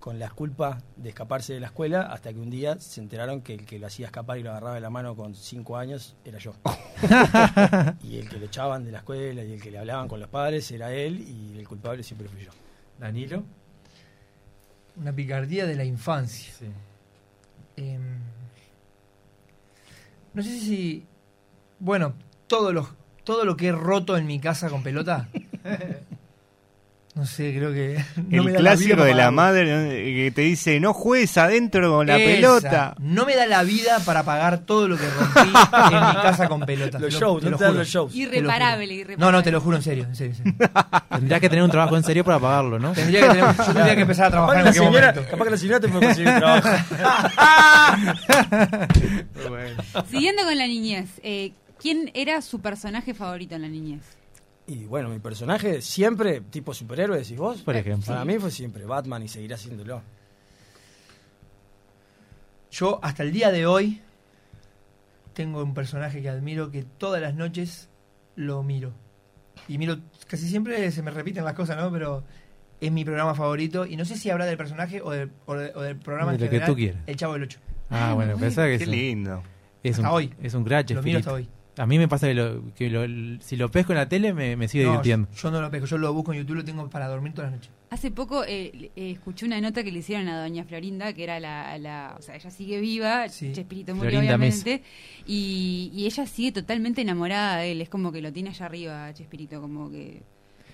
con 0.00 0.18
las 0.18 0.32
culpas 0.32 0.82
de 0.96 1.10
escaparse 1.10 1.52
de 1.52 1.60
la 1.60 1.66
escuela 1.66 2.02
hasta 2.12 2.32
que 2.32 2.38
un 2.40 2.48
día 2.50 2.78
se 2.80 3.00
enteraron 3.02 3.42
que 3.42 3.54
el 3.54 3.66
que 3.66 3.78
lo 3.78 3.86
hacía 3.86 4.06
escapar 4.06 4.38
y 4.38 4.42
lo 4.42 4.50
agarraba 4.50 4.74
de 4.74 4.80
la 4.80 4.90
mano 4.90 5.14
con 5.14 5.34
cinco 5.34 5.76
años 5.76 6.16
era 6.24 6.38
yo. 6.38 6.54
y 8.02 8.16
el 8.18 8.28
que 8.28 8.38
lo 8.38 8.46
echaban 8.46 8.84
de 8.84 8.92
la 8.92 8.98
escuela 8.98 9.44
y 9.44 9.52
el 9.52 9.62
que 9.62 9.70
le 9.70 9.78
hablaban 9.78 10.08
con 10.08 10.18
los 10.18 10.28
padres 10.30 10.70
era 10.72 10.92
él 10.92 11.20
y 11.20 11.58
el 11.58 11.68
culpable 11.68 12.02
siempre 12.02 12.26
fui 12.28 12.42
yo. 12.44 12.50
Danilo. 12.98 13.44
Una 14.96 15.12
picardía 15.12 15.66
de 15.66 15.74
la 15.74 15.84
infancia. 15.84 16.52
Sí. 16.58 16.66
Em, 17.76 18.18
no 20.32 20.42
sé 20.42 20.58
si. 20.60 21.06
Bueno, 21.78 22.14
todo 22.46 22.72
lo, 22.72 22.88
todo 23.24 23.44
lo 23.44 23.56
que 23.56 23.68
he 23.68 23.72
roto 23.72 24.16
en 24.16 24.26
mi 24.26 24.40
casa 24.40 24.70
con 24.70 24.82
pelota. 24.82 25.28
no 27.14 27.26
sé, 27.26 27.54
creo 27.56 27.72
que. 27.72 28.04
no 28.16 28.24
me 28.28 28.36
el 28.38 28.44
la 28.44 28.50
vida 28.50 28.58
clásico 28.58 28.96
para 28.96 29.04
de 29.06 29.14
la 29.14 29.30
madre 29.30 29.64
que 29.66 30.32
te 30.34 30.42
dice, 30.42 30.80
no 30.80 30.92
juegues 30.92 31.36
adentro 31.38 31.90
con 31.92 32.06
la 32.08 32.16
Esa. 32.16 32.24
pelota. 32.34 32.94
No 32.98 33.24
me 33.24 33.36
da 33.36 33.46
la 33.46 33.62
vida 33.62 34.00
para 34.04 34.24
pagar 34.24 34.58
todo 34.66 34.88
lo 34.88 34.96
que 34.96 35.04
rompí 35.08 35.40
en 35.94 36.06
mi 36.08 36.14
casa 36.22 36.48
con 36.48 36.60
pelota. 36.62 36.98
Los 36.98 37.14
lo- 37.14 37.20
shows, 37.20 37.40
te 37.40 37.44
no 37.46 37.50
lo 37.52 37.58
te 37.58 37.64
juro. 37.66 37.78
los 37.78 37.88
shows. 37.88 38.12
Lo. 38.14 38.20
Irreparable, 38.20 38.84
irreparable. 38.92 39.24
No, 39.24 39.30
no, 39.32 39.42
te 39.44 39.52
lo 39.52 39.60
juro 39.60 39.76
en 39.76 39.82
serio, 39.84 40.04
en 40.04 40.16
serio. 40.16 40.34
en 40.44 40.56
serio. 40.56 40.70
Tendrías 41.10 41.40
que 41.40 41.48
tener 41.48 41.64
un 41.64 41.70
trabajo 41.70 41.96
en 41.96 42.02
serio 42.02 42.24
para 42.24 42.40
pagarlo, 42.40 42.78
¿no? 42.80 42.92
Tendría 42.92 43.20
que 43.20 43.28
tener- 43.28 43.56
yo 43.58 43.64
tendría 43.72 43.94
que 43.94 44.02
empezar 44.02 44.26
a 44.26 44.30
trabajar 44.30 44.58
en 44.58 44.64
la 44.64 44.70
aquel 44.70 44.82
señora, 44.82 45.06
momento. 45.12 45.30
capaz 45.30 45.44
que 45.44 45.50
la 45.50 45.56
señora 45.56 45.80
te 45.80 45.88
puede 45.88 46.06
conseguir 46.06 46.28
un 46.32 46.38
trabajo. 46.38 46.68
Siguiendo 50.10 50.42
con 50.44 50.58
la 50.58 50.66
niñez, 50.66 51.08
eh, 51.22 51.52
¿quién 51.80 52.10
era 52.14 52.42
su 52.42 52.60
personaje 52.60 53.14
favorito 53.14 53.54
en 53.54 53.62
la 53.62 53.68
niñez? 53.68 54.00
Y 54.66 54.84
bueno, 54.86 55.10
mi 55.10 55.18
personaje 55.18 55.82
siempre, 55.82 56.40
tipo 56.40 56.72
superhéroe, 56.72 57.18
decís 57.18 57.36
vos. 57.36 57.60
Por 57.62 57.76
ejemplo. 57.76 58.06
Para 58.06 58.24
mí 58.24 58.38
fue 58.38 58.50
siempre 58.50 58.84
Batman 58.86 59.22
y 59.22 59.28
seguirá 59.28 59.56
haciéndolo. 59.56 60.02
Yo 62.70 62.98
hasta 63.02 63.22
el 63.22 63.32
día 63.32 63.50
de 63.52 63.66
hoy 63.66 64.00
tengo 65.32 65.62
un 65.62 65.74
personaje 65.74 66.22
que 66.22 66.28
admiro 66.28 66.70
que 66.70 66.82
todas 66.82 67.20
las 67.20 67.34
noches 67.34 67.88
lo 68.36 68.62
miro. 68.62 68.92
Y 69.68 69.78
miro, 69.78 69.98
casi 70.26 70.48
siempre 70.48 70.90
se 70.90 71.02
me 71.02 71.10
repiten 71.10 71.44
las 71.44 71.54
cosas, 71.54 71.76
¿no? 71.76 71.90
Pero 71.92 72.24
es 72.80 72.90
mi 72.90 73.04
programa 73.04 73.34
favorito. 73.34 73.86
Y 73.86 73.96
no 73.96 74.04
sé 74.04 74.16
si 74.16 74.30
habrá 74.30 74.46
del 74.46 74.56
personaje 74.56 75.00
o 75.00 75.10
del, 75.10 75.30
o 75.46 75.54
de- 75.54 75.72
o 75.74 75.82
del 75.82 75.96
programa 75.96 76.32
De 76.36 76.44
en 76.46 76.50
que 76.50 76.60
tú 76.60 76.74
quieras. 76.74 77.02
El 77.06 77.16
Chavo 77.16 77.34
del 77.34 77.44
Ocho. 77.44 77.60
Ah, 77.90 78.12
bueno, 78.14 78.36
pensaba 78.40 78.66
que 78.68 78.78
Qué 78.78 78.84
es 78.84 78.88
un, 78.88 78.94
lindo. 78.96 79.42
es 79.82 79.98
un, 79.98 80.06
hoy. 80.06 80.34
es 80.42 80.54
un 80.54 80.64
crack, 80.64 80.90
Lo 80.90 81.02
miro 81.02 81.18
hasta 81.20 81.32
hoy. 81.34 81.48
A 81.76 81.86
mí 81.86 81.98
me 81.98 82.06
pasa 82.06 82.28
que, 82.28 82.34
lo, 82.34 82.72
que 82.74 82.88
lo- 82.88 83.40
si 83.42 83.56
lo 83.56 83.68
pesco 83.70 83.92
en 83.92 83.98
la 83.98 84.08
tele 84.08 84.32
me, 84.32 84.54
me 84.56 84.68
sigue 84.68 84.84
No, 84.84 84.90
divirtiendo. 84.92 85.28
yo 85.32 85.50
no 85.50 85.60
lo 85.60 85.70
pesco, 85.72 85.86
yo 85.86 85.98
lo 85.98 86.12
busco 86.14 86.32
en 86.32 86.38
YouTube, 86.38 86.56
lo 86.56 86.64
tengo 86.64 86.88
para 86.88 87.08
dormir 87.08 87.32
todas 87.34 87.50
las 87.50 87.58
noches. 87.60 87.72
Hace 87.90 88.10
poco 88.12 88.44
eh, 88.44 88.90
eh, 88.96 89.10
escuché 89.10 89.44
una 89.44 89.60
nota 89.60 89.82
que 89.82 89.90
le 89.90 89.98
hicieron 89.98 90.28
a 90.28 90.40
doña 90.40 90.62
Florinda, 90.64 91.12
que 91.12 91.24
era 91.24 91.40
la, 91.40 91.76
la- 91.78 92.14
o 92.16 92.22
sea, 92.22 92.36
ella 92.36 92.50
sigue 92.50 92.80
viva, 92.80 93.28
Sí. 93.28 93.52
Chespirito 93.52 93.92
murió 93.94 94.10
Florinda 94.12 94.36
obviamente, 94.36 94.82
y, 95.26 95.90
y 95.94 96.06
ella 96.06 96.26
sigue 96.26 96.52
totalmente 96.52 97.00
enamorada 97.02 97.58
de 97.58 97.72
él, 97.72 97.80
es 97.80 97.88
como 97.88 98.12
que 98.12 98.20
lo 98.22 98.32
tiene 98.32 98.50
allá 98.50 98.66
arriba, 98.66 99.12
Chespirito, 99.12 99.60
como 99.60 99.90
que 99.90 100.22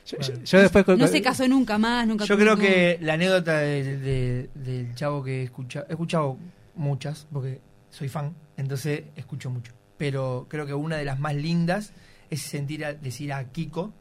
Yo, 0.06 0.18
Bueno. 0.18 0.34
yo- 0.34 0.44
yo 0.44 0.60
después... 0.60 0.86
no 0.98 1.06
se 1.06 1.22
casó 1.22 1.48
nunca 1.48 1.78
más, 1.78 2.06
nunca 2.06 2.24
Yo 2.26 2.36
creo 2.36 2.56
que 2.56 2.98
la 3.00 3.14
anécdota 3.14 3.58
de- 3.58 3.96
de- 3.98 4.50
del 4.54 4.94
chavo 4.94 5.22
que 5.24 5.40
he 5.40 5.44
escuchado, 5.44 5.86
he 5.88 5.92
escuchado 5.92 6.36
muchas, 6.74 7.26
porque 7.32 7.60
soy 7.90 8.08
fan, 8.08 8.34
entonces 8.56 9.02
escucho 9.16 9.50
mucho. 9.50 9.72
Pero 10.00 10.46
creo 10.48 10.64
que 10.64 10.72
una 10.72 10.96
de 10.96 11.04
las 11.04 11.20
más 11.20 11.34
lindas 11.34 11.92
es 12.30 12.40
sentir 12.40 12.86
a, 12.86 12.94
decir 12.94 13.34
a 13.34 13.44
Kiko, 13.52 13.92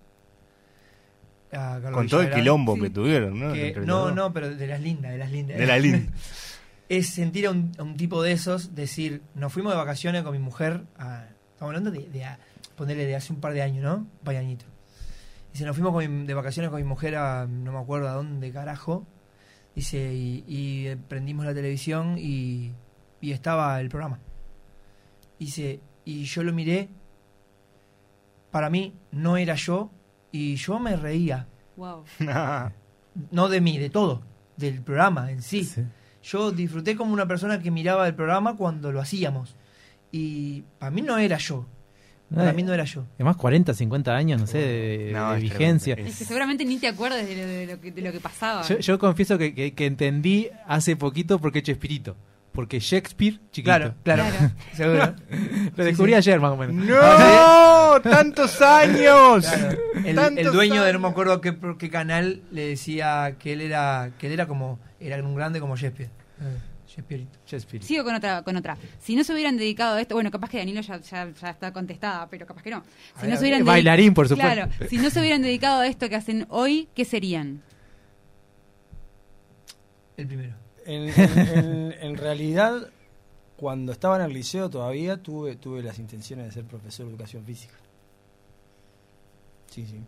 a 1.51 1.81
Con 1.91 2.07
todo 2.07 2.21
el 2.21 2.31
quilombo 2.31 2.75
Sí. 2.75 2.81
que 2.81 2.89
tuvieron, 2.89 3.37
¿no? 3.37 3.51
que- 3.51 3.73
no, 3.85 4.11
no, 4.11 4.31
pero 4.31 4.55
de 4.55 4.65
las 4.67 4.79
lindas, 4.79 5.11
de 5.11 5.17
las 5.17 5.29
lindas. 5.29 5.57
De 5.57 5.65
la 5.65 5.77
linda. 5.79 6.09
es 6.87 7.09
sentir 7.09 7.47
a 7.47 7.51
un, 7.51 7.73
a 7.77 7.83
un 7.83 7.97
tipo 7.97 8.23
de 8.23 8.31
esos, 8.31 8.75
decir, 8.75 9.21
nos 9.35 9.51
fuimos 9.51 9.73
de 9.73 9.77
vacaciones 9.77 10.23
con 10.23 10.31
mi 10.31 10.39
mujer, 10.39 10.83
a- 10.97 11.25
estamos 11.51 11.75
hablando 11.75 11.91
de, 11.91 12.07
de 12.07 12.23
a- 12.23 12.39
ponerle 12.77 13.05
de 13.05 13.17
hace 13.17 13.33
un 13.33 13.41
par 13.41 13.51
de 13.53 13.61
años, 13.61 13.83
¿no? 13.83 14.07
Un. 14.23 14.65
Dice, 15.51 15.65
nos 15.65 15.75
fuimos 15.75 15.91
con 15.91 16.21
mi- 16.21 16.25
de 16.25 16.33
vacaciones 16.33 16.71
con 16.71 16.79
mi 16.81 16.87
mujer 16.87 17.17
a, 17.17 17.45
no 17.45 17.73
me 17.73 17.79
acuerdo 17.79 18.07
a 18.07 18.13
dónde 18.13 18.53
carajo, 18.53 19.05
dice, 19.75 20.13
y, 20.13 20.45
y, 20.47 20.87
eh, 20.87 20.97
prendimos 21.09 21.45
la 21.45 21.53
televisión 21.53 22.15
y, 22.17 22.71
y 23.19 23.31
estaba 23.33 23.81
el 23.81 23.89
programa. 23.89 24.19
Dice, 25.39 25.79
y 26.11 26.23
yo 26.25 26.43
lo 26.43 26.51
miré, 26.53 26.89
para 28.51 28.69
mí 28.69 28.93
no 29.11 29.37
era 29.37 29.55
yo, 29.55 29.91
y 30.31 30.55
yo 30.55 30.79
me 30.79 30.95
reía, 30.95 31.47
Wow. 31.75 32.03
no 33.31 33.47
de 33.49 33.61
mí, 33.61 33.77
de 33.77 33.89
todo, 33.89 34.21
del 34.57 34.81
programa 34.81 35.31
en 35.31 35.41
sí. 35.41 35.63
Sí. 35.63 35.83
Yo 36.23 36.51
disfruté 36.51 36.95
como 36.97 37.13
una 37.13 37.25
persona 37.27 37.61
que 37.61 37.71
miraba 37.71 38.05
el 38.07 38.13
programa 38.15 38.57
cuando 38.57 38.91
lo 38.91 38.99
hacíamos. 38.99 39.55
Y 40.11 40.63
para 40.77 40.91
mí 40.91 41.01
no 41.01 41.17
era 41.17 41.37
yo. 41.37 41.65
Para 42.35 42.49
Eh, 42.49 42.53
mí 42.53 42.63
no 42.63 42.73
era 42.73 42.83
yo. 42.83 43.05
Además 43.15 43.37
40, 43.37 43.73
50 43.73 44.13
años, 44.15 44.41
no 44.41 44.45
sé, 44.47 44.57
de, 44.57 45.11
No, 45.13 45.31
de 45.31 45.37
es 45.37 45.43
vigencia. 45.43 45.93
Es 45.95 46.17
que 46.19 46.25
seguramente 46.25 46.65
ni 46.65 46.77
te 46.77 46.87
acuerdas 46.89 47.25
de 47.25 47.35
lo, 47.35 47.47
de 47.47 47.65
lo 47.67 47.79
que, 47.81 47.91
de 47.93 48.01
lo 48.01 48.11
que 48.11 48.19
pasaba. 48.19 48.63
Yo, 48.63 48.79
yo 48.79 48.99
confieso 48.99 49.37
que, 49.37 49.55
que- 49.55 49.73
que 49.73 49.85
entendí 49.85 50.49
hace 50.67 50.97
poquito 50.97 51.39
por 51.39 51.53
qué 51.53 51.63
Chespirito. 51.63 52.17
Porque 52.51 52.79
Shakespeare, 52.79 53.39
chiquito. 53.51 53.63
Claro, 53.63 53.93
claro. 54.03 54.23
Claro. 54.23 54.53
Seguro. 54.73 55.15
Lo 55.75 55.83
descubrí 55.83 56.11
sí. 56.13 56.17
ayer 56.17 56.39
más 56.39 56.51
o 56.51 56.57
menos. 56.57 56.75
¡No! 56.75 58.01
¡Tantos 58.01 58.61
años! 58.61 59.45
Claro. 59.45 59.77
El, 60.03 60.15
Tantos 60.15 60.45
el 60.45 60.51
dueño 60.51 60.83
de 60.83 60.93
no 60.93 60.99
me 60.99 61.07
acuerdo 61.07 61.41
qué, 61.41 61.53
por 61.53 61.77
qué 61.77 61.89
canal 61.89 62.41
le 62.51 62.67
decía 62.69 63.35
que 63.39 63.53
él 63.53 63.61
era 63.61 64.11
que 64.17 64.27
él 64.27 64.33
era 64.33 64.47
como 64.47 64.79
era 64.99 65.23
un 65.23 65.35
grande 65.35 65.59
como 65.59 65.75
Shakespeare. 65.77 66.09
Eh, 66.41 66.57
Shakespeareito. 66.87 67.39
Shakespeare. 67.45 67.83
Sigo 67.83 68.03
con 68.03 68.15
otra, 68.15 68.41
con 68.41 68.55
otra. 68.57 68.75
Si 68.99 69.15
no 69.15 69.23
se 69.23 69.31
hubieran 69.33 69.55
dedicado 69.55 69.95
a 69.95 70.01
esto, 70.01 70.15
bueno, 70.15 70.31
capaz 70.31 70.49
que 70.49 70.57
Danilo 70.57 70.81
ya, 70.81 70.99
ya, 70.99 71.29
ya 71.31 71.49
está 71.51 71.71
contestada, 71.71 72.27
pero 72.29 72.45
capaz 72.47 72.63
que 72.63 72.71
no. 72.71 72.83
Si 73.21 73.27
no 73.27 73.35
se 73.35 73.43
hubieran 73.43 73.61
dedi- 73.61 73.65
Bailarín, 73.67 74.13
por 74.13 74.27
supuesto. 74.27 74.53
Claro, 74.53 74.71
si 74.89 74.97
no 74.97 75.09
se 75.11 75.19
hubieran 75.19 75.41
dedicado 75.43 75.81
a 75.81 75.87
esto 75.87 76.09
que 76.09 76.15
hacen 76.15 76.45
hoy, 76.49 76.89
¿qué 76.95 77.05
serían? 77.05 77.61
El 80.17 80.27
primero. 80.27 80.55
En, 80.89 81.09
en- 81.09 81.37
en- 81.57 81.95
en 82.01 82.17
realidad, 82.17 82.89
cuando 83.57 83.91
estaba 83.91 84.15
en 84.17 84.23
el 84.23 84.33
liceo 84.33 84.69
todavía 84.69 85.17
tuve, 85.21 85.55
tuve 85.55 85.83
las 85.83 85.99
intenciones 85.99 86.45
de 86.47 86.51
ser 86.51 86.63
profesor 86.65 87.05
de 87.05 87.11
educación 87.11 87.43
física. 87.45 87.75
Sí, 89.69 89.85
sí. 89.85 90.01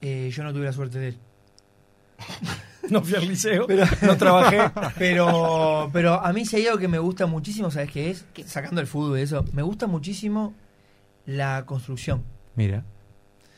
Eh, 0.00 0.30
yo 0.32 0.42
no 0.42 0.52
tuve 0.52 0.64
la 0.66 0.72
suerte 0.72 0.98
de 0.98 1.08
él. 1.08 1.18
No 2.90 3.00
fui 3.00 3.14
al 3.14 3.28
liceo, 3.28 3.66
no 4.02 4.16
trabajé. 4.16 4.58
Pero, 4.98 5.88
pero 5.92 6.14
a 6.14 6.32
mí 6.32 6.44
si 6.44 6.56
hay 6.56 6.66
algo 6.66 6.78
que 6.80 6.88
me 6.88 6.98
gusta 6.98 7.26
muchísimo, 7.26 7.70
¿sabes 7.70 7.92
qué 7.92 8.10
es? 8.10 8.24
Sacando 8.44 8.80
el 8.80 8.88
fútbol 8.88 9.20
y 9.20 9.22
eso, 9.22 9.44
me 9.52 9.62
gusta 9.62 9.86
muchísimo 9.86 10.52
la 11.24 11.64
construcción. 11.64 12.24
Mira. 12.56 12.84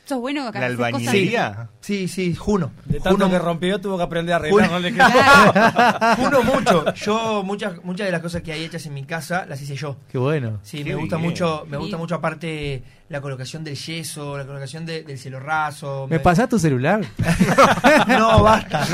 Sos 0.05 0.19
bueno 0.19 0.51
que 0.51 0.59
¿La 0.59 0.67
albañilería? 0.67 1.69
Sí, 1.81 2.07
sí, 2.07 2.33
Juno. 2.35 2.71
De 2.85 2.99
tanto 2.99 3.11
Juno, 3.25 3.29
que 3.29 3.39
rompió, 3.39 3.81
tuvo 3.81 3.97
que 3.97 4.03
aprender 4.03 4.33
a 4.33 4.35
arreglar. 4.37 4.71
no 4.71 4.79
le 4.79 4.93
quedó. 4.93 5.05
Claro. 5.11 6.15
Juno 6.23 6.43
mucho. 6.53 6.93
Yo 6.93 7.43
muchas 7.43 7.83
muchas 7.83 8.05
de 8.07 8.11
las 8.11 8.21
cosas 8.21 8.41
que 8.41 8.51
hay 8.51 8.63
hechas 8.63 8.85
en 8.85 8.93
mi 8.93 9.03
casa 9.03 9.45
las 9.47 9.61
hice 9.61 9.75
yo. 9.75 9.97
Qué 10.11 10.17
bueno. 10.17 10.59
Sí, 10.63 10.83
Qué 10.83 10.91
me 10.91 10.95
gusta 10.95 11.17
bien. 11.17 11.29
mucho, 11.29 11.65
me 11.69 11.77
gusta 11.77 11.97
mucho 11.97 12.15
aparte 12.15 12.83
la 13.09 13.21
colocación 13.21 13.63
del 13.63 13.75
yeso, 13.75 14.37
la 14.37 14.45
colocación 14.45 14.85
de- 14.85 15.03
del 15.03 15.17
cielo 15.19 15.39
raso. 15.39 16.07
¿Me 16.09 16.19
pasás 16.19 16.49
tu 16.49 16.57
celular? 16.59 17.01
No, 18.07 18.41
basta. 18.43 18.85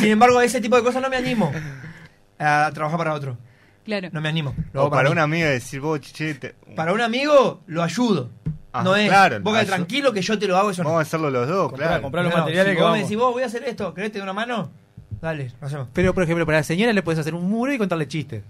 Sin 0.00 0.10
embargo, 0.10 0.38
a 0.38 0.44
ese 0.44 0.60
tipo 0.60 0.76
de 0.76 0.82
cosas 0.82 1.02
no 1.02 1.08
me 1.08 1.16
animo 1.16 1.52
a 2.38 2.70
trabajar 2.74 2.98
para 2.98 3.14
otro. 3.14 3.36
Claro. 3.84 4.08
No 4.12 4.20
me 4.20 4.28
animo. 4.28 4.54
Lo 4.72 4.86
O 4.86 4.90
para 4.90 5.10
un 5.10 5.18
amigo 5.18 5.46
decir, 5.48 5.80
vos, 5.80 6.00
che, 6.00 6.34
te- 6.34 6.54
Para 6.74 6.92
un 6.92 7.00
amigo 7.00 7.62
lo 7.66 7.82
ayudo. 7.82 8.30
Ajá, 8.76 8.84
no 8.84 8.96
es, 8.96 9.08
claro, 9.08 9.40
vos 9.40 9.66
tranquilo 9.66 10.12
que 10.12 10.22
yo 10.22 10.38
te 10.38 10.46
lo 10.46 10.56
hago, 10.56 10.70
eso 10.70 10.82
no. 10.82 10.90
vamos 10.90 11.00
a 11.00 11.02
hacerlo 11.02 11.30
los 11.30 11.48
dos, 11.48 11.70
Comprar- 11.72 11.88
claro. 11.88 12.02
comprar 12.02 12.24
los 12.24 12.34
No, 12.34 12.40
materiales 12.40 12.72
si 12.72 12.76
que 12.76 12.82
vos 12.82 12.84
vamos. 12.90 12.98
me 12.98 13.02
decís, 13.04 13.16
vos 13.18 13.32
voy 13.32 13.42
a 13.42 13.46
hacer 13.46 13.64
esto, 13.64 13.94
¿querés 13.94 14.12
te 14.12 14.20
una 14.22 14.32
mano? 14.32 14.70
Dale, 15.20 15.52
lo 15.60 15.66
hacemos. 15.66 15.88
Pero, 15.92 16.12
por 16.14 16.22
ejemplo, 16.22 16.44
para 16.46 16.58
la 16.58 16.64
señora 16.64 16.92
le 16.92 17.02
puedes 17.02 17.18
hacer 17.18 17.34
un 17.34 17.48
muro 17.48 17.72
y 17.72 17.78
contarle 17.78 18.06
chistes. 18.06 18.42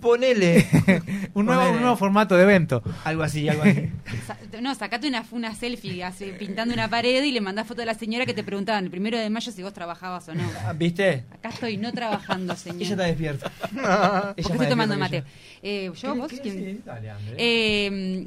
Ponele 0.00 0.66
Un 1.34 1.46
nuevo, 1.46 1.60
Ponele. 1.62 1.76
un 1.76 1.80
nuevo 1.80 1.96
formato 1.96 2.36
de 2.36 2.42
evento. 2.44 2.82
algo 3.04 3.22
así, 3.22 3.48
algo 3.48 3.62
así. 3.64 3.90
No, 4.60 4.74
sacate 4.74 5.08
una, 5.08 5.24
una 5.30 5.54
selfie 5.54 6.04
así, 6.04 6.32
pintando 6.38 6.74
una 6.74 6.88
pared 6.88 7.22
y 7.24 7.32
le 7.32 7.40
mandás 7.40 7.66
foto 7.66 7.82
a 7.82 7.84
la 7.86 7.94
señora 7.94 8.26
que 8.26 8.34
te 8.34 8.44
preguntaban 8.44 8.84
el 8.84 8.90
primero 8.90 9.16
de 9.18 9.30
mayo 9.30 9.50
si 9.50 9.62
vos 9.62 9.72
trabajabas 9.72 10.28
o 10.28 10.34
no. 10.34 10.42
Ah, 10.66 10.72
¿Viste? 10.74 11.24
Acá 11.32 11.48
estoy 11.48 11.76
no 11.78 11.92
trabajando, 11.92 12.54
señor. 12.56 12.82
Ella 12.82 12.90
está 12.90 13.04
despierta. 13.04 13.50
Porque 13.60 14.40
Ella 14.42 14.50
estoy 14.54 14.68
tomando 14.68 14.96
mate. 14.98 15.24
Eh, 15.62 15.90
¿Yo? 15.94 16.14
¿Vos? 16.14 16.30
¿Quién? 16.42 16.82
Dale, 16.84 17.10
André. 17.10 17.34
Eh, 17.38 18.26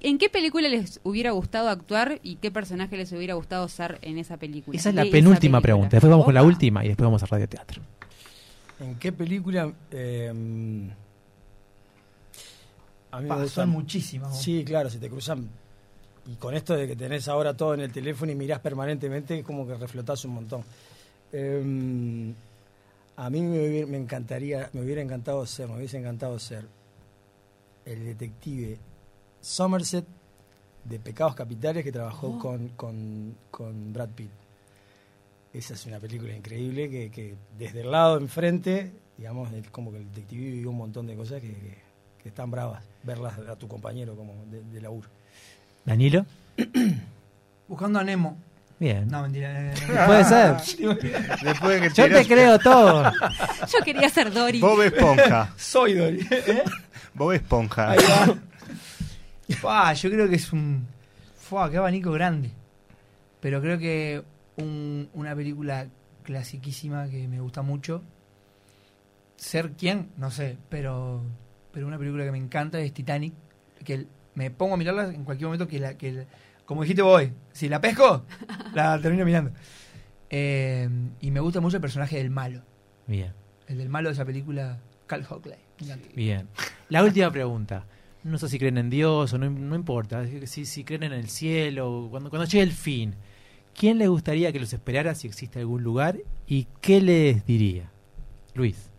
¿En 0.00 0.18
qué 0.18 0.28
película 0.28 0.68
les 0.68 1.00
hubiera 1.02 1.30
gustado 1.32 1.68
actuar 1.68 2.20
y 2.22 2.36
qué 2.36 2.50
personaje 2.50 2.96
les 2.96 3.10
hubiera 3.12 3.34
gustado 3.34 3.68
ser 3.68 3.98
en 4.02 4.18
esa 4.18 4.36
película? 4.36 4.76
esa 4.78 4.90
es 4.90 4.94
la 4.94 5.04
penúltima 5.04 5.60
pregunta. 5.60 5.90
Después 5.96 6.10
vamos 6.10 6.24
con 6.26 6.34
la 6.34 6.42
última 6.42 6.84
y 6.84 6.88
después 6.88 7.04
vamos 7.06 7.22
a 7.22 7.26
radioteatro. 7.26 7.82
¿En 8.80 8.96
qué 8.96 9.12
película? 9.12 9.72
eh, 9.90 10.28
a 13.10 13.20
mí 13.20 13.28
Pa, 13.28 13.34
me 13.36 13.40
son 13.40 13.42
gustan 13.44 13.68
muchísimas. 13.70 14.40
Sí, 14.40 14.64
claro, 14.64 14.88
se 14.90 14.98
te 14.98 15.08
cruzan. 15.08 15.48
Y 16.26 16.36
con 16.36 16.54
esto 16.54 16.74
de 16.74 16.86
que 16.86 16.96
tenés 16.96 17.28
ahora 17.28 17.54
todo 17.56 17.74
en 17.74 17.80
el 17.80 17.92
teléfono 17.92 18.30
y 18.32 18.34
mirás 18.34 18.60
permanentemente, 18.60 19.38
es 19.38 19.44
como 19.44 19.66
que 19.66 19.74
reflotás 19.74 20.24
un 20.24 20.34
montón. 20.34 20.62
Eh, 21.32 22.32
a 23.16 23.30
mí 23.30 23.40
me, 23.42 23.68
hubiera- 23.68 23.86
me 23.86 23.98
encantaría, 23.98 24.70
me 24.72 24.80
hubiera 24.82 25.02
encantado 25.02 25.44
ser, 25.46 25.68
me 25.68 25.76
hubiese 25.76 25.98
encantado 25.98 26.38
ser 26.38 26.64
el 27.84 28.04
detective 28.04 28.78
Somerset 29.42 30.06
de 30.84 30.98
Pecados 30.98 31.34
Capitales 31.34 31.84
que 31.84 31.92
trabajó 31.92 32.28
Oh. 32.28 32.38
con, 32.38 32.68
con, 32.70 33.34
con 33.50 33.92
Brad 33.92 34.08
Pitt. 34.08 34.30
Esa 35.52 35.74
es 35.74 35.84
una 35.84 35.98
película 35.98 36.34
increíble 36.34 36.88
que, 36.88 37.10
que 37.10 37.34
desde 37.58 37.82
el 37.82 37.90
lado 37.90 38.16
de 38.16 38.22
enfrente, 38.22 38.90
digamos, 39.18 39.52
el- 39.52 39.70
como 39.70 39.90
que 39.92 39.98
el 39.98 40.08
detective 40.08 40.46
vivió 40.46 40.70
un 40.70 40.78
montón 40.78 41.06
de 41.06 41.14
cosas 41.14 41.40
que, 41.42 41.48
que- 41.48 41.78
que 42.22 42.28
están 42.30 42.50
bravas, 42.50 42.82
verlas 43.02 43.36
a 43.38 43.56
tu 43.56 43.68
compañero 43.68 44.14
como 44.16 44.32
de, 44.50 44.62
de 44.62 44.80
laburo. 44.80 45.08
Danilo. 45.84 46.24
Buscando 47.68 47.98
a 47.98 48.04
Nemo. 48.04 48.36
Bien. 48.78 49.06
No, 49.08 49.22
mentira. 49.22 49.72
eh, 49.72 49.74
eh, 49.88 50.02
Puede 50.06 50.24
ser. 50.24 50.56
Después 51.42 51.80
de 51.80 51.88
que 51.88 51.94
Yo 51.94 52.08
te 52.08 52.26
creo 52.26 52.58
todo. 52.58 53.12
Yo 53.72 53.84
quería 53.84 54.08
ser 54.08 54.32
Dory. 54.32 54.60
Bob 54.60 54.80
Esponja. 54.82 55.52
Soy 55.56 55.94
Dory. 55.94 56.26
Bob 57.14 57.32
Esponja. 57.32 57.90
Ahí 57.92 57.98
va. 57.98 58.36
Fua, 59.52 59.92
yo 59.94 60.10
creo 60.10 60.28
que 60.28 60.36
es 60.36 60.52
un. 60.52 60.86
Fua, 61.36 61.70
qué 61.70 61.76
abanico 61.78 62.10
grande. 62.12 62.50
Pero 63.40 63.60
creo 63.60 63.78
que 63.78 64.22
un- 64.56 65.08
una 65.14 65.34
película 65.34 65.86
clasiquísima 66.22 67.08
que 67.08 67.26
me 67.28 67.40
gusta 67.40 67.62
mucho. 67.62 68.02
Ser 69.36 69.72
quién, 69.72 70.10
no 70.16 70.30
sé, 70.30 70.56
pero. 70.68 71.22
Pero 71.72 71.86
una 71.86 71.98
película 71.98 72.24
que 72.24 72.32
me 72.32 72.38
encanta 72.38 72.78
es 72.80 72.92
Titanic. 72.92 73.34
Que 73.84 74.06
me 74.34 74.50
pongo 74.50 74.74
a 74.74 74.76
mirarla 74.76 75.06
en 75.08 75.24
cualquier 75.24 75.46
momento 75.46 75.66
que 75.66 75.78
la. 75.80 75.96
Que 75.96 76.12
la- 76.12 76.24
como 76.64 76.82
dijiste 76.82 77.02
vos 77.02 77.18
hoy, 77.20 77.32
si 77.52 77.68
la 77.68 77.80
pesco, 77.80 78.24
la 78.74 79.00
termino 79.00 79.24
mirando. 79.24 79.50
Eh, 80.30 80.88
y 81.20 81.30
me 81.30 81.40
gusta 81.40 81.60
mucho 81.60 81.76
el 81.76 81.80
personaje 81.82 82.16
del 82.16 82.30
malo. 82.30 82.62
Bien, 83.06 83.32
El 83.66 83.78
del 83.78 83.88
malo 83.88 84.08
de 84.08 84.14
esa 84.14 84.24
película, 84.24 84.78
Cal 85.06 85.26
Hockley. 85.28 85.58
Bien. 86.14 86.48
La 86.88 87.02
última 87.02 87.30
pregunta. 87.30 87.84
No 88.24 88.38
sé 88.38 88.48
si 88.48 88.58
creen 88.58 88.78
en 88.78 88.88
Dios 88.90 89.32
o 89.32 89.38
no, 89.38 89.50
no 89.50 89.74
importa. 89.74 90.24
Si, 90.46 90.64
si 90.66 90.84
creen 90.84 91.02
en 91.04 91.12
el 91.12 91.28
cielo, 91.28 92.08
cuando, 92.10 92.30
cuando 92.30 92.46
llegue 92.46 92.62
el 92.62 92.72
fin. 92.72 93.14
¿Quién 93.74 93.98
le 93.98 94.06
gustaría 94.08 94.52
que 94.52 94.60
los 94.60 94.72
esperara 94.72 95.14
si 95.14 95.26
existe 95.26 95.58
algún 95.58 95.82
lugar? 95.82 96.18
¿Y 96.46 96.66
qué 96.80 97.00
les 97.00 97.44
diría? 97.46 97.90
Luis. 98.54 98.90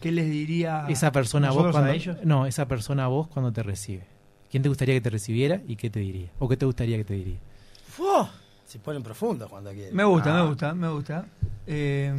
¿Qué 0.00 0.10
les 0.12 0.28
diría 0.30 0.86
esa 0.88 1.12
persona 1.12 1.48
a 1.48 1.50
vos 1.52 1.70
cuando 1.70 1.90
a 1.90 1.94
ellos? 1.94 2.16
no 2.24 2.46
esa 2.46 2.66
persona 2.66 3.04
a 3.04 3.08
vos 3.08 3.28
cuando 3.28 3.52
te 3.52 3.62
recibe 3.62 4.04
quién 4.50 4.62
te 4.62 4.70
gustaría 4.70 4.94
que 4.94 5.02
te 5.02 5.10
recibiera 5.10 5.60
y 5.68 5.76
qué 5.76 5.90
te 5.90 6.00
diría 6.00 6.30
o 6.38 6.48
qué 6.48 6.56
te 6.56 6.64
gustaría 6.64 6.96
que 6.96 7.04
te 7.04 7.12
diría 7.14 7.38
Fu, 7.86 8.04
Se 8.64 8.78
ponen 8.78 9.02
profundos 9.02 9.50
cuando 9.50 9.70
quieren. 9.72 9.94
Me 9.94 10.02
gusta, 10.04 10.34
Ah. 10.38 10.42
me 10.42 10.48
gusta, 10.48 10.74
me 10.74 10.88
gusta. 10.88 11.26
Eh, 11.66 12.14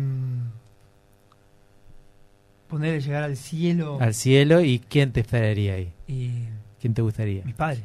ponerle 2.71 3.01
llegar 3.01 3.23
al 3.23 3.35
cielo 3.35 3.97
al 3.99 4.13
cielo 4.13 4.61
y 4.61 4.79
quién 4.79 5.11
te 5.11 5.19
esperaría 5.19 5.73
ahí 5.73 5.93
y 6.07 6.31
quién 6.79 6.93
te 6.93 7.01
gustaría 7.01 7.43
mis 7.43 7.53
padres. 7.53 7.83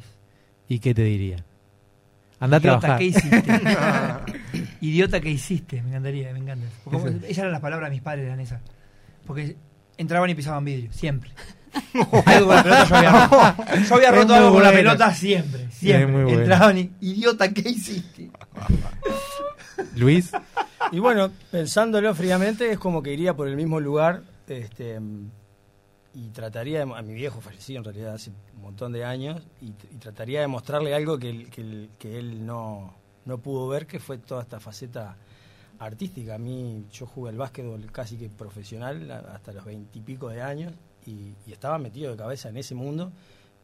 y 0.69 0.79
qué 0.79 0.93
te 0.93 1.03
diría 1.03 1.43
anda 2.39 2.57
a 2.57 2.59
Idiota, 2.59 2.79
trabajar 2.79 2.99
¿qué 2.99 3.05
hiciste? 3.05 3.43
Idiota, 4.81 5.19
¿qué 5.19 5.29
hiciste? 5.29 5.81
Me 5.81 5.89
encantaría, 5.89 6.31
me 6.33 6.39
encanta. 6.39 6.67
Esas 7.23 7.39
eran 7.39 7.51
las 7.51 7.61
palabras 7.61 7.89
de 7.89 7.95
mis 7.95 8.03
padres, 8.03 8.25
eran 8.25 8.39
esas. 8.39 8.61
Porque 9.25 9.57
entraban 9.97 10.29
y 10.29 10.35
pisaban 10.35 10.63
vidrio, 10.63 10.91
siempre. 10.93 11.31
algo 12.25 12.47
con 12.47 12.55
la 12.55 12.63
pelota 12.63 12.85
yo 12.85 12.95
había 12.95 13.27
roto. 13.27 13.63
Yo 13.89 13.95
había 13.95 14.11
roto 14.11 14.33
algo 14.35 14.51
con 14.51 14.63
la 14.63 14.71
pelota 14.71 15.13
siempre, 15.13 15.67
siempre. 15.71 16.07
muy 16.07 16.23
bueno. 16.23 16.39
Entraban 16.41 16.77
y, 16.77 16.91
idiota, 17.01 17.51
¿qué 17.51 17.69
hiciste? 17.69 18.29
Luis 19.95 20.31
Y 20.91 20.99
bueno, 20.99 21.31
pensándolo 21.51 22.13
fríamente, 22.15 22.71
es 22.71 22.79
como 22.79 23.03
que 23.03 23.13
iría 23.13 23.35
por 23.35 23.47
el 23.47 23.55
mismo 23.55 23.79
lugar 23.79 24.21
este, 24.49 24.99
y 26.13 26.29
trataría 26.29 26.85
de, 26.85 26.93
a 26.93 27.01
mi 27.01 27.13
viejo 27.13 27.41
fallecido 27.41 27.79
en 27.79 27.83
realidad 27.85 28.13
hace 28.15 28.31
un 28.55 28.61
montón 28.61 28.91
de 28.91 29.05
años 29.05 29.41
y, 29.61 29.67
y 29.67 29.97
trataría 29.99 30.41
de 30.41 30.47
mostrarle 30.47 30.93
algo 30.95 31.17
que, 31.19 31.29
él- 31.29 31.49
que, 31.49 31.89
que 31.99 32.17
él 32.17 32.45
no, 32.45 32.93
no 33.25 33.37
pudo 33.37 33.67
ver, 33.67 33.85
que 33.87 33.99
fue 33.99 34.17
toda 34.17 34.41
esta 34.41 34.59
faceta 34.59 35.15
artística. 35.79 36.35
A 36.35 36.37
mí, 36.39 36.85
yo 36.91 37.05
jugué 37.05 37.29
al 37.29 37.37
básquetbol 37.37 37.91
casi 37.91 38.17
que 38.17 38.29
profesional 38.29 39.11
hasta 39.11 39.53
los 39.53 39.63
veintipico 39.65 40.29
de 40.29 40.41
años 40.41 40.73
y, 41.05 41.33
y 41.45 41.51
estaba 41.51 41.77
metido 41.77 42.11
de 42.11 42.17
cabeza 42.17 42.49
en 42.49 42.57
ese 42.57 42.73
mundo 42.73 43.11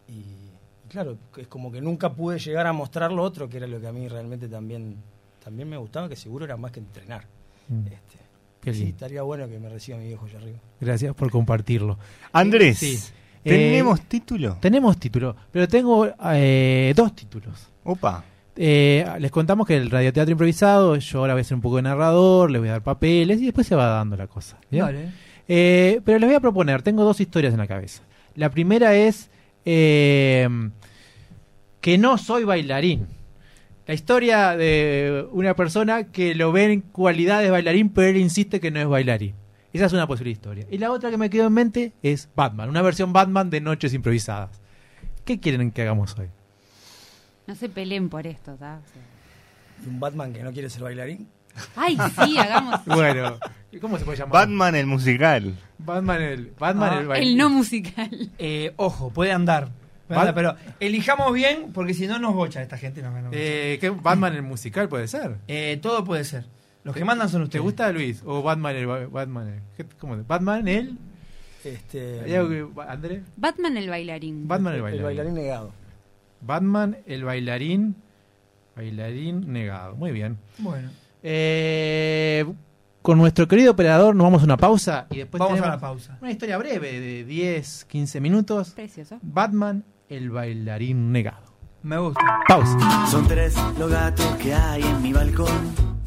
y, 0.07 0.11
y 0.13 0.87
claro, 0.89 1.17
es 1.37 1.47
como 1.47 1.71
que 1.71 1.81
nunca 1.81 2.13
pude 2.13 2.37
llegar 2.37 2.67
a 2.67 2.73
mostrar 2.73 3.11
lo 3.11 3.23
otro, 3.23 3.49
que 3.49 3.57
era 3.57 3.67
lo 3.67 3.79
que 3.81 3.87
a 3.87 3.91
mí 3.91 4.07
realmente 4.07 4.47
también, 4.47 4.97
también 5.43 5.67
me 5.69 5.77
gustaba, 5.77 6.07
que 6.07 6.15
seguro 6.15 6.45
era 6.45 6.55
más 6.57 6.71
que 6.71 6.81
entrenar. 6.81 7.25
Mm, 7.69 7.87
Este, 7.87 8.19
qué 8.63 8.73
sí, 8.73 8.79
lindo. 8.79 8.95
estaría 8.95 9.21
bueno 9.23 9.47
que 9.49 9.59
me 9.59 9.69
reciba 9.69 9.97
mi 9.97 10.07
viejo 10.07 10.25
allá 10.25 10.37
arriba. 10.39 10.57
gracias 10.79 11.13
por 11.15 11.29
compartirlo 11.29 11.97
Andrés, 12.31 12.77
Sí. 12.79 12.99
¿tenemos 13.43 13.99
Eh, 13.99 14.03
título? 14.07 14.57
tenemos 14.61 14.97
título 14.97 15.35
pero 15.51 15.67
tengo 15.67 16.07
eh, 16.33 16.93
dos 16.95 17.13
títulos 17.15 17.69
Opa. 17.83 18.23
Eh, 18.55 19.03
les 19.19 19.31
contamos 19.31 19.65
que 19.67 19.75
el 19.75 19.89
radioteatro 19.89 20.31
improvisado, 20.31 20.95
yo 20.95 21.19
ahora 21.19 21.33
voy 21.33 21.41
a 21.41 21.43
ser 21.43 21.55
un 21.55 21.61
poco 21.61 21.77
de 21.77 21.81
narrador, 21.81 22.51
les 22.51 22.61
voy 22.61 22.69
a 22.69 22.73
dar 22.73 22.83
papeles 22.83 23.41
y 23.41 23.45
después 23.45 23.65
se 23.67 23.75
va 23.75 23.87
dando 23.87 24.15
la 24.15 24.27
cosa. 24.27 24.57
¿bien? 24.69 24.85
Dale. 24.85 25.09
Eh, 25.47 25.99
pero 26.05 26.19
les 26.19 26.29
voy 26.29 26.35
a 26.35 26.39
proponer, 26.39 26.81
tengo 26.83 27.03
dos 27.03 27.19
historias 27.19 27.51
en 27.53 27.59
la 27.59 27.67
cabeza. 27.67 28.03
La 28.35 28.49
primera 28.51 28.95
es 28.95 29.29
eh, 29.65 30.47
que 31.81 31.97
no 31.97 32.17
soy 32.19 32.43
bailarín. 32.43 33.07
La 33.85 33.93
historia 33.93 34.55
de 34.55 35.27
una 35.31 35.55
persona 35.55 36.05
que 36.11 36.35
lo 36.35 36.51
ve 36.51 36.71
en 36.71 36.81
cualidades 36.81 37.51
bailarín, 37.51 37.89
pero 37.89 38.07
él 38.07 38.17
insiste 38.17 38.59
que 38.59 38.71
no 38.71 38.79
es 38.79 38.87
bailarín. 38.87 39.35
Esa 39.73 39.85
es 39.87 39.93
una 39.93 40.07
posible 40.07 40.31
historia. 40.31 40.65
Y 40.71 40.77
la 40.77 40.91
otra 40.91 41.09
que 41.09 41.17
me 41.17 41.29
quedó 41.29 41.47
en 41.47 41.53
mente 41.53 41.93
es 42.01 42.29
Batman, 42.35 42.69
una 42.69 42.81
versión 42.81 43.11
Batman 43.11 43.49
de 43.49 43.59
Noches 43.59 43.93
Improvisadas. 43.93 44.61
¿Qué 45.25 45.39
quieren 45.39 45.71
que 45.71 45.81
hagamos 45.81 46.17
hoy? 46.17 46.27
No 47.47 47.55
se 47.55 47.67
peleen 47.69 48.07
por 48.09 48.25
esto, 48.27 48.53
¿tá? 48.53 48.79
O 48.85 48.87
sea, 48.93 49.01
¿Y 49.85 49.89
un 49.89 49.99
Batman 49.99 50.31
que 50.31 50.43
no 50.43 50.53
quiere 50.53 50.69
ser 50.69 50.83
bailarín? 50.83 51.27
Ay, 51.75 51.97
sí, 52.23 52.37
hagamos 52.37 52.79
Bueno, 52.85 53.37
¿cómo 53.81 53.97
se 53.99 54.05
puede 54.05 54.17
llamar? 54.17 54.33
Batman 54.33 54.75
el 54.75 54.85
musical. 54.85 55.55
Batman 55.77 56.21
el, 56.21 56.53
Batman 56.57 56.89
Ah, 56.93 56.99
el 56.99 57.07
bailarín. 57.07 57.31
el 57.33 57.37
no 57.37 57.49
musical. 57.49 58.31
Eh, 58.37 58.73
ojo, 58.77 59.09
puede 59.09 59.31
andar. 59.33 59.69
Andar, 60.09 60.33
pero 60.35 60.55
elijamos 60.79 61.33
bien 61.33 61.71
porque 61.73 61.93
si 61.93 62.07
no 62.07 62.19
nos 62.19 62.33
bocha 62.33 62.61
esta 62.61 62.77
gente. 62.77 63.01
No, 63.01 63.09
no, 63.11 63.29
Eh, 63.31 63.77
¿qué? 63.81 63.89
Batman 63.89 64.33
el 64.35 64.41
musical 64.43 64.89
puede 64.89 65.07
ser. 65.07 65.37
Eh, 65.47 65.79
todo 65.81 66.03
puede 66.03 66.23
ser. 66.23 66.45
Los 66.83 66.95
que 66.95 67.05
mandan 67.05 67.29
son 67.29 67.41
¿Te 67.41 67.45
ustedes. 67.45 67.63
gusta 67.63 67.91
Luis? 67.93 68.21
¿O 68.25 68.43
Batman 68.43 68.75
el 68.75 68.85
ba- 68.87 69.07
Batman 69.07 69.47
el, 69.47 69.61
¿qué- 69.77 69.85
¿Cómo? 69.97 70.17
¿Batman 70.27 70.67
el? 70.67 70.97
Este, 71.63 72.19
¿Hay 72.25 72.35
algo 72.35 72.49
que- 72.49 72.81
André? 72.89 73.23
Batman 73.37 73.77
el 73.77 73.89
bailarín. 73.89 74.47
Batman 74.47 74.73
el 74.73 74.77
el 74.77 74.81
bailarín. 74.83 75.05
bailarín 75.05 75.33
negado. 75.33 75.71
Batman 76.41 76.97
el 77.05 77.23
bailarín 77.23 77.95
Bailarín 78.75 79.53
negado. 79.53 79.95
Muy 79.95 80.11
bien. 80.11 80.37
Bueno, 80.57 80.89
Eh, 81.21 82.43
con 83.03 83.17
nuestro 83.17 83.47
querido 83.49 83.73
operador 83.73 84.15
nos 84.15 84.23
vamos 84.25 84.41
a 84.41 84.45
una 84.45 84.57
pausa 84.57 85.07
y 85.11 85.17
después 85.17 85.37
vamos 85.37 85.59
a 85.59 85.61
tenemos 85.61 85.75
la 85.75 85.87
pausa. 85.87 86.17
una 86.21 86.31
historia 86.31 86.57
breve 86.57 86.99
de 86.99 87.25
10, 87.25 87.85
15 87.85 88.21
minutos. 88.21 88.71
Precioso. 88.71 89.19
Batman, 89.21 89.85
el 90.07 90.31
bailarín 90.31 91.11
negado. 91.11 91.53
Me 91.83 91.97
gusta. 91.97 92.21
Pausa. 92.47 93.05
Son 93.07 93.27
tres 93.27 93.55
los 93.77 93.91
gatos 93.91 94.25
que 94.37 94.55
hay 94.55 94.81
en 94.81 95.01
mi 95.01 95.11
balcón. 95.11 95.92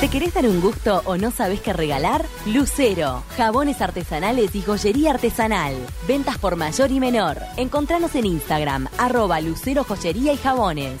¿Te 0.00 0.08
querés 0.08 0.32
dar 0.32 0.46
un 0.46 0.60
gusto 0.60 1.02
o 1.06 1.16
no 1.16 1.32
sabes 1.32 1.60
qué 1.60 1.72
regalar? 1.72 2.24
Lucero, 2.46 3.24
jabones 3.36 3.82
artesanales 3.82 4.54
y 4.54 4.62
joyería 4.62 5.10
artesanal. 5.10 5.74
Ventas 6.06 6.38
por 6.38 6.54
mayor 6.54 6.92
y 6.92 7.00
menor. 7.00 7.38
Encontranos 7.56 8.14
en 8.14 8.26
Instagram, 8.26 8.86
arroba 8.96 9.40
Lucero 9.40 9.82
Joyería 9.82 10.32
y 10.32 10.36
Jabones. 10.36 11.00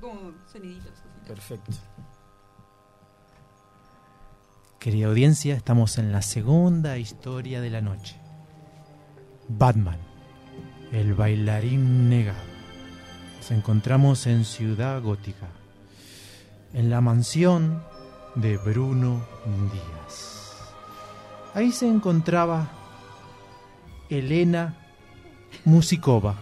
Como 0.00 0.34
soniditos. 0.52 0.92
Perfecto. 1.26 1.72
Querida 4.78 5.08
audiencia, 5.08 5.56
estamos 5.56 5.98
en 5.98 6.12
la 6.12 6.22
segunda 6.22 6.96
historia 6.96 7.60
de 7.60 7.70
la 7.70 7.80
noche. 7.80 8.14
Batman, 9.48 9.98
el 10.92 11.14
bailarín 11.14 12.08
negado. 12.08 12.51
Nos 13.42 13.50
encontramos 13.50 14.28
en 14.28 14.44
Ciudad 14.44 15.02
Gótica, 15.02 15.48
en 16.74 16.90
la 16.90 17.00
mansión 17.00 17.82
de 18.36 18.56
Bruno 18.56 19.26
Díaz. 19.72 20.72
Ahí 21.52 21.72
se 21.72 21.88
encontraba 21.88 22.70
Elena 24.08 24.76
Musikova. 25.64 26.36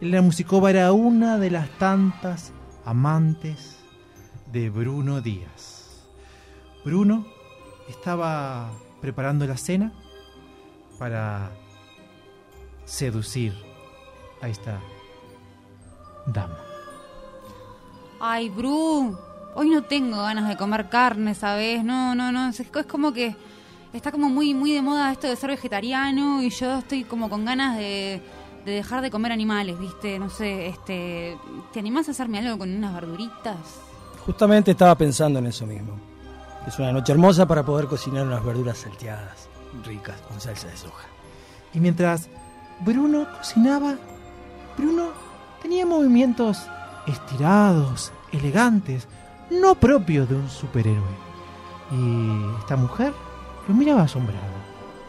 Elena 0.00 0.22
Musikova 0.22 0.70
era 0.70 0.90
una 0.94 1.36
de 1.36 1.50
las 1.50 1.68
tantas 1.76 2.50
amantes 2.86 3.76
de 4.50 4.70
Bruno 4.70 5.20
Díaz. 5.20 6.00
Bruno 6.82 7.26
estaba 7.90 8.72
preparando 9.02 9.46
la 9.46 9.58
cena 9.58 9.92
para 10.98 11.50
seducir 12.86 13.52
a 14.40 14.48
esta 14.48 14.80
dama. 16.26 16.58
Ay, 18.20 18.48
Bru, 18.48 19.16
hoy 19.54 19.70
no 19.70 19.82
tengo 19.82 20.18
ganas 20.18 20.48
de 20.48 20.56
comer 20.56 20.88
carne, 20.88 21.34
¿sabes? 21.34 21.84
No, 21.84 22.14
no, 22.14 22.32
no. 22.32 22.48
Es, 22.48 22.60
es 22.60 22.86
como 22.86 23.12
que 23.12 23.36
está 23.92 24.12
como 24.12 24.28
muy, 24.28 24.54
muy 24.54 24.72
de 24.72 24.82
moda 24.82 25.12
esto 25.12 25.26
de 25.26 25.36
ser 25.36 25.50
vegetariano 25.50 26.42
y 26.42 26.50
yo 26.50 26.78
estoy 26.78 27.04
como 27.04 27.28
con 27.28 27.44
ganas 27.44 27.76
de, 27.76 28.22
de 28.64 28.72
dejar 28.72 29.02
de 29.02 29.10
comer 29.10 29.32
animales, 29.32 29.78
¿viste? 29.78 30.18
No 30.18 30.30
sé, 30.30 30.68
este. 30.68 31.36
¿Te 31.72 31.80
animás 31.80 32.08
a 32.08 32.10
hacerme 32.12 32.38
algo 32.38 32.58
con 32.58 32.74
unas 32.74 32.94
verduritas? 32.94 33.56
Justamente 34.24 34.72
estaba 34.72 34.94
pensando 34.96 35.38
en 35.38 35.46
eso 35.46 35.66
mismo. 35.66 35.98
Es 36.66 36.78
una 36.80 36.92
noche 36.92 37.12
hermosa 37.12 37.46
para 37.46 37.64
poder 37.64 37.86
cocinar 37.86 38.26
unas 38.26 38.44
verduras 38.44 38.78
salteadas, 38.78 39.48
ricas, 39.84 40.20
con 40.22 40.40
salsa 40.40 40.66
de 40.66 40.76
soja. 40.76 41.06
Y 41.72 41.78
mientras 41.78 42.28
Bruno 42.80 43.28
cocinaba, 43.38 43.94
Bruno 44.76 45.10
tenía 45.62 45.84
movimientos 45.86 46.58
estirados, 47.06 48.12
elegantes, 48.32 49.06
no 49.50 49.74
propios 49.76 50.28
de 50.28 50.34
un 50.36 50.48
superhéroe. 50.48 51.26
Y 51.92 52.58
esta 52.60 52.76
mujer 52.76 53.12
lo 53.68 53.74
miraba 53.74 54.02
asombrada. 54.02 54.40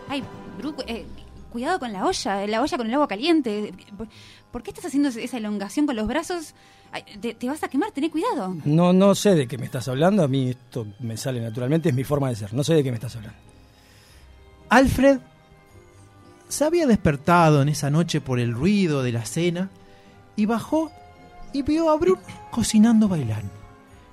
Ay, 0.10 0.24
Bru, 0.58 0.76
eh, 0.88 1.06
cuidado 1.52 1.80
con 1.80 1.92
la 1.92 2.06
olla, 2.06 2.46
la 2.48 2.62
olla 2.62 2.78
con 2.78 2.88
el 2.88 2.94
agua 2.94 3.08
caliente. 3.08 3.74
¿Por- 3.98 4.08
¿Por 4.52 4.64
qué 4.64 4.70
estás 4.72 4.86
haciendo 4.86 5.10
esa 5.10 5.38
elongación 5.38 5.86
con 5.86 5.96
los 5.96 6.08
brazos? 6.08 6.54
Ay, 6.92 7.04
te, 7.20 7.34
te 7.34 7.48
vas 7.50 7.62
a 7.64 7.68
quemar, 7.68 7.92
tené 7.92 8.10
cuidado. 8.10 8.56
No, 8.64 8.94
no 8.94 9.14
sé 9.14 9.36
de 9.36 9.48
qué 9.48 9.58
me 9.58 9.66
estás 9.66 9.88
hablando, 9.90 10.24
a 10.24 10.28
mí 10.28 10.50
esto 10.52 10.88
me 11.00 11.18
sale 11.18 11.42
naturalmente, 11.42 11.90
es 11.90 11.96
mi 11.96 12.04
forma 12.06 12.30
de 12.30 12.36
ser. 12.38 12.54
No 12.54 12.64
sé 12.64 12.74
de 12.76 12.84
qué 12.84 12.92
me 12.92 12.96
estás 12.96 13.16
hablando. 13.18 13.38
Alfred 14.70 15.20
se 16.48 16.64
había 16.64 16.88
despertado 16.88 17.62
en 17.62 17.70
esa 17.70 17.90
noche 17.90 18.22
por 18.22 18.40
el 18.40 18.54
ruido 18.54 19.04
de 19.04 19.12
la 19.12 19.26
cena 19.26 19.70
y 20.38 20.46
bajó 20.46 20.90
y 21.52 21.64
vio 21.64 21.90
a 21.90 21.98
Bruno 21.98 22.22
cocinando 22.50 23.10
bailando. 23.10 23.52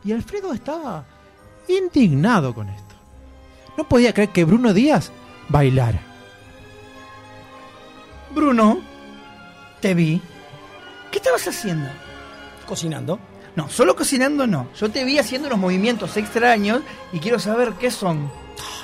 Y 0.04 0.10
Alfredo 0.10 0.52
estaba 0.52 1.04
indignado 1.68 2.52
con 2.52 2.68
esto. 2.68 2.94
No 3.76 3.88
podía 3.88 4.12
creer 4.12 4.30
que 4.30 4.44
Bruno 4.44 4.72
Díaz 4.72 5.12
bailara. 5.48 6.00
Bruno, 8.34 8.80
te 9.80 9.94
vi. 9.94 10.20
¿Qué 11.12 11.18
estabas 11.18 11.46
haciendo? 11.46 11.88
Cocinando. 12.66 13.20
No, 13.54 13.68
solo 13.68 13.94
cocinando 13.94 14.46
no. 14.46 14.68
Yo 14.76 14.90
te 14.90 15.04
vi 15.04 15.18
haciendo 15.18 15.46
unos 15.46 15.60
movimientos 15.60 16.16
extraños 16.16 16.82
y 17.12 17.20
quiero 17.20 17.38
saber 17.38 17.74
qué 17.74 17.90
son. 17.90 18.30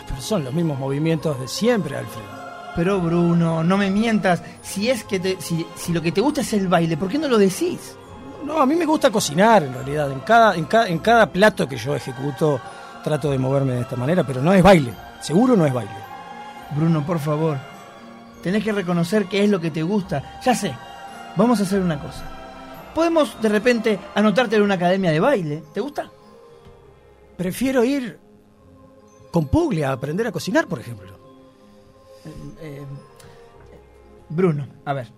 Pero 0.06 0.20
son 0.20 0.44
los 0.44 0.54
mismos 0.54 0.78
movimientos 0.78 1.40
de 1.40 1.48
siempre, 1.48 1.96
Alfredo. 1.96 2.39
Pero 2.76 3.00
Bruno, 3.00 3.64
no 3.64 3.76
me 3.76 3.90
mientas. 3.90 4.42
Si 4.62 4.88
es 4.90 5.04
que 5.04 5.18
te- 5.20 5.40
si, 5.40 5.66
si 5.76 5.92
lo 5.92 6.00
que 6.00 6.12
te 6.12 6.20
gusta 6.20 6.40
es 6.42 6.52
el 6.52 6.68
baile, 6.68 6.96
¿por 6.96 7.08
qué 7.08 7.18
no 7.18 7.28
lo 7.28 7.36
decís? 7.38 7.96
No, 8.44 8.58
a 8.60 8.66
mí 8.66 8.74
me 8.74 8.86
gusta 8.86 9.10
cocinar 9.10 9.62
en 9.62 9.74
realidad. 9.74 10.10
En 10.10 10.20
cada, 10.20 10.54
en 10.54 10.64
cada, 10.64 10.88
en 10.88 10.98
cada 10.98 11.26
plato 11.30 11.68
que 11.68 11.76
yo 11.76 11.94
ejecuto 11.94 12.60
trato 13.04 13.30
de 13.30 13.38
moverme 13.38 13.74
de 13.74 13.80
esta 13.80 13.96
manera, 13.96 14.24
pero 14.26 14.40
no 14.40 14.52
es 14.52 14.62
baile. 14.62 14.92
Seguro 15.20 15.56
no 15.56 15.66
es 15.66 15.72
baile. 15.72 15.90
Bruno, 16.76 17.04
por 17.04 17.18
favor. 17.18 17.58
Tenés 18.42 18.62
que 18.64 18.72
reconocer 18.72 19.26
qué 19.26 19.42
es 19.44 19.50
lo 19.50 19.60
que 19.60 19.70
te 19.70 19.82
gusta. 19.82 20.40
Ya 20.44 20.54
sé. 20.54 20.74
Vamos 21.36 21.60
a 21.60 21.64
hacer 21.64 21.80
una 21.80 22.00
cosa. 22.00 22.22
Podemos 22.94 23.40
de 23.42 23.48
repente 23.48 23.98
anotarte 24.14 24.56
en 24.56 24.62
una 24.62 24.74
academia 24.74 25.10
de 25.10 25.20
baile. 25.20 25.62
¿Te 25.74 25.80
gusta? 25.80 26.10
Prefiero 27.36 27.84
ir 27.84 28.18
con 29.30 29.48
Puglia 29.48 29.90
a 29.90 29.92
aprender 29.92 30.26
a 30.26 30.32
cocinar, 30.32 30.66
por 30.66 30.80
ejemplo. 30.80 31.19
Eh, 32.60 32.84
Bruno, 34.28 34.66
a 34.84 34.92
ver. 34.92 35.08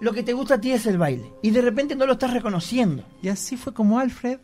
Lo 0.00 0.12
que 0.12 0.22
te 0.22 0.32
gusta 0.32 0.54
a 0.54 0.60
ti 0.60 0.72
es 0.72 0.86
el 0.86 0.98
baile. 0.98 1.32
Y 1.42 1.50
de 1.50 1.62
repente 1.62 1.96
no 1.96 2.06
lo 2.06 2.14
estás 2.14 2.32
reconociendo. 2.32 3.04
Y 3.22 3.28
así 3.28 3.56
fue 3.56 3.72
como 3.72 3.98
Alfred, 3.98 4.38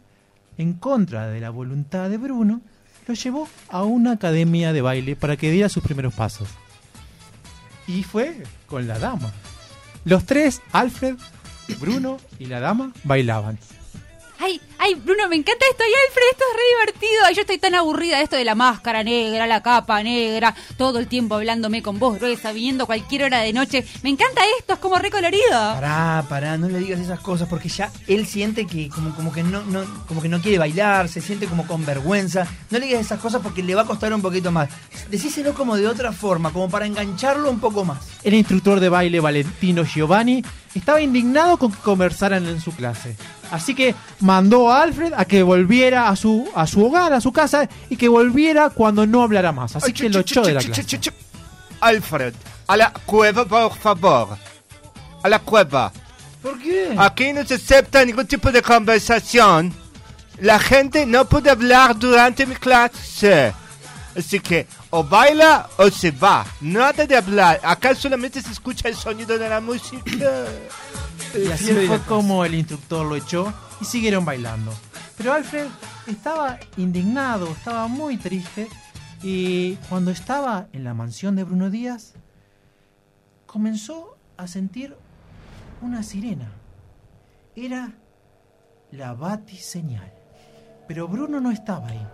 en 0.57 0.74
contra 0.74 1.28
de 1.28 1.41
la 1.41 1.51
voluntad 1.51 2.09
de 2.09 2.16
Bruno, 2.16 2.62
lo 3.07 3.14
llevó 3.14 3.49
a 3.68 3.82
una 3.82 4.12
academia 4.12 4.72
de 4.72 4.82
baile 4.82 5.16
para 5.16 5.36
que 5.36 5.51
diera 5.51 5.68
sus 5.68 5.82
primeros 5.82 6.14
pasos. 6.14 6.49
Y 7.86 8.03
fue 8.05 8.43
con 8.66 8.86
la 8.86 8.99
dama. 8.99 9.32
Los 10.05 10.24
tres, 10.24 10.62
Alfred, 10.72 11.16
Bruno 11.80 12.18
y 12.38 12.47
la 12.47 12.61
dama, 12.61 12.93
bailaban. 13.05 13.59
Ay, 14.43 14.59
ay, 14.78 14.95
Bruno, 14.95 15.28
me 15.28 15.36
encanta 15.36 15.66
esto. 15.70 15.84
Ay, 15.86 15.93
Alfred, 16.09 16.22
esto 16.30 16.45
es 16.51 16.57
re 16.57 16.62
divertido. 16.70 17.24
Ay, 17.26 17.34
yo 17.34 17.41
estoy 17.43 17.59
tan 17.59 17.74
aburrida 17.74 18.16
de 18.16 18.22
esto 18.22 18.36
de 18.36 18.47
la 18.47 18.55
máscara 18.55 19.05
negra, 19.05 19.47
la 19.47 19.62
capa 19.62 20.03
negra, 20.03 20.55
todo 20.78 20.99
el 20.99 21.09
tiempo 21.09 21.34
hablándome 21.34 21.82
con 21.82 21.99
voz 21.99 22.18
gruesa, 22.18 22.51
viniendo 22.51 22.86
cualquier 22.86 23.24
hora 23.24 23.41
de 23.41 23.53
noche. 23.53 23.84
Me 24.03 24.09
encanta 24.09 24.41
esto, 24.59 24.72
es 24.72 24.78
como 24.78 24.97
re 24.97 25.11
colorido. 25.11 25.51
Pará, 25.51 26.24
pará, 26.26 26.57
no 26.57 26.70
le 26.70 26.78
digas 26.78 27.01
esas 27.01 27.20
cosas 27.20 27.49
porque 27.51 27.68
ya 27.68 27.93
él 28.07 28.26
siente 28.26 28.66
que 28.66 28.88
como, 28.88 29.14
como 29.14 29.30
que 29.30 29.43
no, 29.43 29.62
no, 29.64 29.84
como 30.09 30.22
que 30.22 30.30
no 30.30 30.41
quiere 30.41 30.57
bailar, 30.57 31.11
se 31.11 31.20
siente 31.20 31.47
como 31.47 31.66
con 31.66 31.84
vergüenza. 31.84 32.47
No 32.70 32.78
le 32.78 32.86
digas 32.86 33.03
esas 33.03 33.20
cosas 33.20 33.43
porque 33.43 33.62
le 33.62 33.74
va 33.74 33.82
a 33.82 33.86
costar 33.86 34.11
un 34.14 34.22
poquito 34.22 34.51
más. 34.51 34.70
Decíselo 35.11 35.53
como 35.53 35.76
de 35.76 35.86
otra 35.86 36.12
forma, 36.12 36.51
como 36.51 36.70
para 36.70 36.86
engancharlo 36.86 37.51
un 37.51 37.61
poco 37.61 37.84
más. 37.84 37.99
El 38.22 38.32
instructor 38.32 38.80
de 38.80 38.88
baile 38.88 39.20
Valentino 39.20 39.84
Giovanni 39.84 40.43
estaba 40.74 41.03
indignado 41.03 41.59
con 41.59 41.70
que 41.70 41.78
conversaran 41.80 42.47
en 42.47 42.59
su 42.59 42.74
clase. 42.74 43.16
Así 43.51 43.74
que 43.74 43.94
mandó 44.20 44.70
a 44.70 44.82
Alfred 44.82 45.12
a 45.16 45.24
que 45.24 45.42
volviera 45.42 46.09
a 46.09 46.16
su, 46.16 46.48
a 46.55 46.66
su 46.66 46.84
hogar, 46.84 47.12
a 47.12 47.20
su 47.20 47.32
casa, 47.32 47.68
y 47.88 47.96
que 47.96 48.09
volviera 48.09 48.70
cuando 48.70 49.07
no 49.07 49.22
hablara 49.22 49.53
más. 49.53 49.76
Así 49.76 49.92
que 49.92 50.09
lo 50.09 50.20
echó 50.20 50.42
de 50.42 50.55
la 50.55 50.61
clase. 50.61 50.98
Alfred, 51.80 52.34
a 52.66 52.76
la 52.76 52.92
cueva, 53.07 53.44
por 53.44 53.74
favor. 53.74 54.38
A 55.22 55.28
la 55.28 55.38
cueva. 55.38 55.92
¿Por 56.42 56.59
qué? 56.59 56.94
Aquí 56.96 57.32
no 57.32 57.44
se 57.44 57.55
acepta 57.55 58.05
ningún 58.05 58.26
tipo 58.26 58.51
de 58.51 58.62
conversación. 58.62 59.72
La 60.40 60.59
gente 60.59 61.05
no 61.05 61.26
puede 61.26 61.51
hablar 61.51 61.98
durante 61.98 62.46
mi 62.46 62.55
clase. 62.55 63.53
Así 64.16 64.40
que 64.40 64.66
o 64.90 65.05
baila 65.05 65.68
o 65.76 65.90
se 65.90 66.11
va. 66.11 66.44
Nada 66.61 67.07
de 67.07 67.16
hablar. 67.16 67.61
Acá 67.62 67.94
solamente 67.94 68.40
se 68.40 68.51
escucha 68.51 68.88
el 68.88 68.96
sonido 68.96 69.38
de 69.38 69.48
la 69.48 69.61
música. 69.61 70.44
Y 71.35 71.51
así 71.51 71.72
fue 71.87 71.99
como 72.01 72.45
el 72.45 72.55
instructor 72.55 73.07
lo 73.07 73.16
echó 73.16 73.53
y 73.81 73.85
siguieron 73.85 74.24
bailando. 74.24 74.72
Pero 75.16 75.33
Alfred 75.33 75.66
estaba 76.07 76.59
indignado, 76.76 77.51
estaba 77.51 77.87
muy 77.89 78.16
triste 78.16 78.68
y 79.22 79.74
cuando 79.89 80.11
estaba 80.11 80.68
en 80.72 80.85
la 80.85 80.95
mansión 80.95 81.37
de 81.37 81.45
Bruno 81.45 81.70
Díaz 81.70 82.14
comenzó 83.47 84.16
a 84.37 84.47
sentir 84.47 84.97
una 85.83 86.03
sirena. 86.03 86.51
Era 87.55 87.93
la 88.91 89.14
batiseñal. 89.14 90.12
Pero 90.89 91.07
Bruno 91.07 91.41
no 91.41 91.51
estaba 91.51 91.89
ahí. 91.89 92.07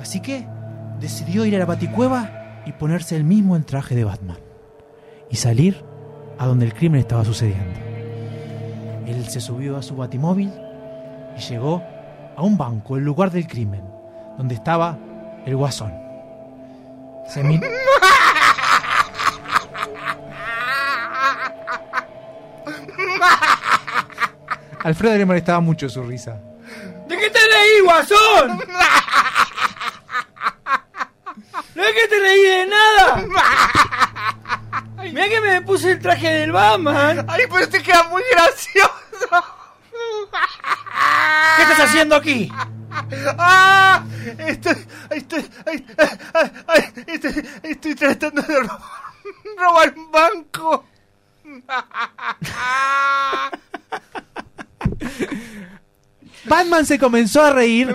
Así 0.00 0.20
que 0.20 0.46
decidió 1.00 1.44
ir 1.44 1.54
a 1.56 1.58
la 1.58 1.66
baticueva 1.66 2.62
y 2.66 2.72
ponerse 2.72 3.16
el 3.16 3.24
mismo 3.24 3.56
el 3.56 3.64
traje 3.64 3.94
de 3.94 4.04
Batman. 4.04 4.38
Y 5.30 5.36
salir 5.36 5.84
a 6.38 6.46
donde 6.46 6.66
el 6.66 6.74
crimen 6.74 7.00
estaba 7.00 7.24
sucediendo. 7.24 7.80
Él 9.06 9.28
se 9.28 9.40
subió 9.40 9.76
a 9.76 9.82
su 9.82 9.96
batimóvil 9.96 10.52
y 11.36 11.40
llegó 11.40 11.82
a 12.36 12.42
un 12.42 12.56
banco, 12.56 12.96
el 12.96 13.04
lugar 13.04 13.30
del 13.30 13.46
crimen, 13.46 13.82
donde 14.36 14.54
estaba 14.54 14.98
el 15.46 15.56
guasón. 15.56 15.92
Se 17.28 17.42
Alfredo 24.82 25.16
le 25.16 25.24
molestaba 25.24 25.60
mucho 25.60 25.88
su 25.88 26.02
risa. 26.02 26.38
¿De 27.08 27.16
qué 27.16 27.30
te 27.30 27.38
reí, 27.38 27.80
guasón? 27.84 28.60
Es 31.74 31.92
que 31.92 32.08
te 32.08 32.18
reí 32.20 32.42
de 32.42 32.66
nada. 32.66 33.26
Mira 35.12 35.28
que 35.28 35.40
me 35.40 35.62
puse 35.62 35.92
el 35.92 35.98
traje 36.00 36.28
del 36.28 36.52
Batman. 36.52 37.24
Ay, 37.28 37.42
pero 37.50 37.68
te 37.68 37.82
queda 37.82 38.04
muy 38.04 38.22
gracioso. 38.32 39.44
¿Qué 41.56 41.62
estás 41.62 41.80
haciendo 41.80 42.16
aquí? 42.16 42.50
¡Ah! 43.38 44.04
Estoy, 44.38 44.86
estoy, 45.10 45.50
ay, 45.66 45.86
ay, 45.96 46.50
ay, 46.68 46.92
estoy, 47.08 47.48
estoy 47.62 47.94
tratando 47.94 48.42
de 48.42 48.60
ro- 48.60 48.78
robar 49.58 49.94
un 49.96 50.10
banco. 50.10 50.84
Batman 56.44 56.84
se 56.84 56.98
comenzó 56.98 57.42
a 57.42 57.50
reír 57.52 57.94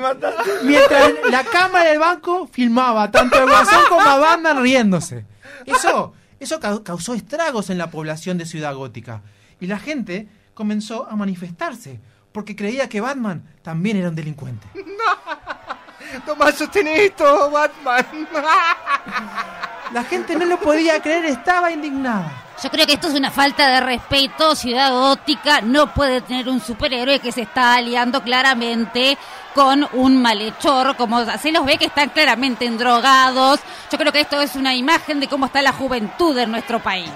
mientras 0.64 1.12
la 1.30 1.44
cámara 1.44 1.90
del 1.90 2.00
banco 2.00 2.48
filmaba 2.52 3.12
tanto 3.12 3.38
al 3.38 3.46
guasón 3.48 3.84
como 3.90 4.02
a 4.02 4.18
Batman 4.18 4.62
riéndose. 4.64 5.26
Eso, 5.66 6.14
eso 6.40 6.60
cau- 6.60 6.84
causó 6.84 7.14
estragos 7.14 7.70
en 7.70 7.78
la 7.78 7.90
población 7.92 8.38
de 8.38 8.46
Ciudad 8.46 8.74
Gótica 8.76 9.22
y 9.60 9.68
la 9.68 9.80
gente 9.80 10.28
comenzó 10.54 11.08
a 11.10 11.16
manifestarse 11.16 12.00
porque 12.32 12.56
creía 12.56 12.88
que 12.90 13.02
Batman 13.02 13.44
también 13.62 13.98
era 13.98 14.10
un 14.10 14.16
delincuente. 14.16 14.68
Toma, 16.26 16.52
sostén 16.52 16.88
esto, 16.88 17.52
Batman. 17.52 18.06
La 19.94 20.04
gente 20.04 20.36
no 20.36 20.46
lo 20.46 20.60
podía 20.60 21.02
creer, 21.02 21.26
estaba 21.26 21.72
indignada. 21.72 22.32
Yo 22.62 22.70
creo 22.70 22.86
que 22.86 22.94
esto 22.94 23.08
es 23.08 23.14
una 23.14 23.32
falta 23.32 23.70
de 23.70 23.80
respeto. 23.80 24.54
Ciudad 24.54 24.92
Gótica 24.92 25.62
no 25.62 25.94
puede 25.94 26.20
tener 26.20 26.50
un 26.50 26.60
superhéroe 26.60 27.20
que 27.20 27.32
se 27.32 27.44
está 27.44 27.76
aliando 27.76 28.22
claramente 28.22 29.18
con 29.56 29.88
un 29.94 30.22
malhechor, 30.22 30.98
como 30.98 31.24
se 31.38 31.54
los 31.54 31.66
ve 31.66 31.78
que 31.78 31.86
están 31.86 32.10
claramente 32.10 32.66
endrogados. 32.66 33.62
Yo 33.90 33.98
creo 33.98 34.12
que 34.12 34.20
esto 34.20 34.42
es 34.42 34.56
una 34.56 34.76
imagen 34.76 35.22
de 35.22 35.28
cómo 35.28 35.46
está 35.46 35.62
la 35.62 35.72
juventud 35.72 36.38
en 36.38 36.52
nuestro 36.52 36.80
país. 36.80 37.10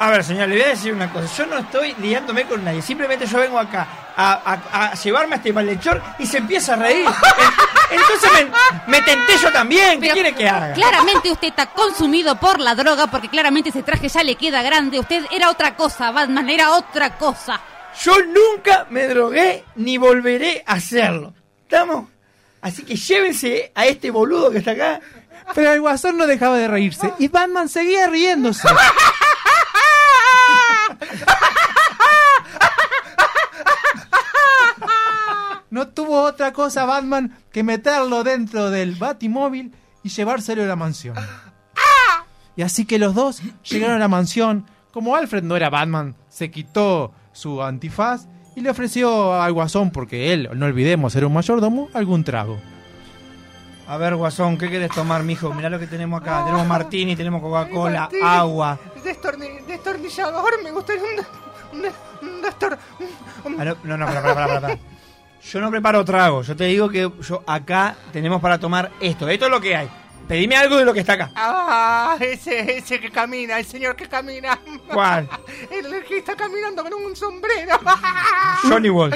A 0.00 0.10
ver, 0.10 0.22
señor, 0.22 0.48
le 0.48 0.54
voy 0.56 0.64
a 0.64 0.68
decir 0.68 0.92
una 0.92 1.12
cosa. 1.12 1.26
Yo 1.36 1.46
no 1.46 1.58
estoy 1.58 1.92
liándome 2.00 2.44
con 2.44 2.62
nadie. 2.64 2.80
Simplemente 2.82 3.26
yo 3.26 3.38
vengo 3.38 3.58
acá 3.58 3.86
a, 4.16 4.32
a- 4.72 4.86
a 4.90 4.94
llevarme 4.94 5.34
a 5.34 5.38
este 5.38 5.52
malhechor 5.52 6.00
y 6.20 6.26
se 6.26 6.38
empieza 6.38 6.74
a 6.74 6.76
reír. 6.76 7.04
En- 7.90 7.98
Entonces 8.00 8.30
me, 8.86 8.98
me 8.98 9.02
tenté 9.02 9.36
yo 9.42 9.50
también. 9.52 9.94
¿Qué 10.00 10.00
Pero 10.02 10.14
quiere 10.14 10.34
que 10.34 10.48
haga? 10.48 10.72
Claramente 10.74 11.32
usted 11.32 11.48
está 11.48 11.66
consumido 11.66 12.36
por 12.38 12.60
la 12.60 12.76
droga 12.76 13.08
porque 13.08 13.28
claramente 13.28 13.70
ese 13.70 13.82
traje 13.82 14.08
ya 14.08 14.22
le 14.22 14.36
queda 14.36 14.62
grande. 14.62 15.00
Usted 15.00 15.24
era 15.32 15.50
otra 15.50 15.74
cosa, 15.74 16.12
Batman, 16.12 16.48
era 16.48 16.70
otra 16.72 17.16
cosa. 17.16 17.60
Yo 18.00 18.12
nunca 18.24 18.86
me 18.90 19.08
drogué 19.08 19.64
ni 19.74 19.98
volveré 19.98 20.62
a 20.64 20.74
hacerlo. 20.74 21.34
¿Estamos? 21.64 22.08
Así 22.60 22.84
que 22.84 22.94
llévense 22.94 23.72
a 23.74 23.86
este 23.86 24.10
boludo 24.12 24.50
que 24.52 24.58
está 24.58 24.70
acá. 24.72 25.00
Pero 25.54 25.72
el 25.72 25.80
guasón 25.80 26.16
no 26.18 26.26
dejaba 26.26 26.56
de 26.58 26.68
reírse 26.68 27.12
y 27.18 27.26
Batman 27.28 27.68
seguía 27.68 28.06
riéndose. 28.06 28.68
No 35.70 35.88
tuvo 35.88 36.22
otra 36.22 36.52
cosa 36.52 36.86
Batman 36.86 37.36
que 37.52 37.62
meterlo 37.62 38.24
dentro 38.24 38.70
del 38.70 38.94
batimóvil 38.94 39.74
y 40.02 40.08
llevárselo 40.08 40.62
a 40.62 40.66
la 40.66 40.76
mansión. 40.76 41.14
Y 42.56 42.62
así 42.62 42.86
que 42.86 42.98
los 42.98 43.14
dos 43.14 43.42
llegaron 43.62 43.96
a 43.96 44.00
la 44.00 44.08
mansión. 44.08 44.66
Como 44.92 45.14
Alfred 45.14 45.42
no 45.42 45.56
era 45.56 45.70
Batman, 45.70 46.16
se 46.28 46.50
quitó 46.50 47.12
su 47.32 47.62
antifaz 47.62 48.26
y 48.56 48.62
le 48.62 48.70
ofreció 48.70 49.40
al 49.40 49.52
guasón, 49.52 49.90
porque 49.90 50.32
él, 50.32 50.48
no 50.54 50.66
olvidemos, 50.66 51.14
era 51.14 51.26
un 51.26 51.34
mayordomo, 51.34 51.88
algún 51.94 52.24
trago. 52.24 52.58
A 53.86 53.96
ver, 53.96 54.16
Guasón, 54.16 54.58
¿qué 54.58 54.68
querés 54.68 54.90
tomar, 54.90 55.22
mijo? 55.22 55.50
Mirá 55.54 55.70
lo 55.70 55.78
que 55.78 55.86
tenemos 55.86 56.20
acá. 56.20 56.44
Tenemos 56.44 56.66
martini, 56.66 57.16
tenemos 57.16 57.40
Coca-Cola, 57.40 58.10
agua. 58.22 58.78
Destornillador, 59.92 60.62
me 60.62 60.70
gustaría 60.72 61.02
un, 61.02 61.78
un, 61.78 61.86
un 62.28 62.42
destor- 62.42 62.78
un- 63.44 63.60
Ah, 63.60 63.64
no, 63.84 63.96
no. 63.96 64.06
Yo 65.50 65.60
no 65.60 65.70
preparo 65.70 66.04
trago. 66.04 66.42
Yo 66.42 66.54
te 66.56 66.64
digo 66.64 66.88
que 66.90 67.10
yo 67.22 67.42
acá 67.46 67.96
tenemos 68.12 68.40
para 68.42 68.58
tomar 68.58 68.90
esto. 69.00 69.28
Esto 69.28 69.46
es 69.46 69.50
lo 69.50 69.60
que 69.60 69.76
hay. 69.76 69.88
Pedime 70.26 70.56
algo 70.56 70.76
de 70.76 70.84
lo 70.84 70.92
que 70.92 71.00
está 71.00 71.14
acá. 71.14 71.30
Ah, 71.36 72.16
ese, 72.20 72.76
ese 72.76 73.00
que 73.00 73.10
camina, 73.10 73.58
el 73.58 73.64
señor 73.64 73.96
que 73.96 74.06
camina. 74.08 74.58
¿Cuál? 74.92 75.26
El 75.70 76.04
que 76.04 76.18
está 76.18 76.36
caminando 76.36 76.82
con 76.82 76.92
un 76.92 77.16
sombrero. 77.16 77.78
Johnny 78.68 78.90
Wall. 78.90 79.14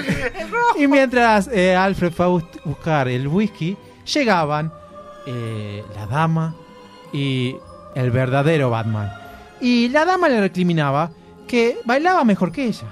Y 0.77 0.87
mientras 0.87 1.49
eh, 1.49 1.77
Alfred 1.77 2.13
fue 2.13 2.25
a 2.25 2.29
bus- 2.29 2.45
buscar 2.65 3.09
el 3.09 3.29
whisky, 3.29 3.77
llegaban 4.11 4.73
eh, 5.27 5.85
la 5.95 6.07
dama 6.07 6.55
y 7.13 7.57
el 7.95 8.11
verdadero 8.11 8.71
Batman. 8.71 9.13
Y 9.63 9.89
la 9.89 10.05
dama 10.05 10.29
le 10.29 10.41
recriminaba 10.41 11.11
que 11.49 11.79
bailaba 11.85 12.25
mejor 12.25 12.51
que 12.53 12.65
ella. 12.67 12.87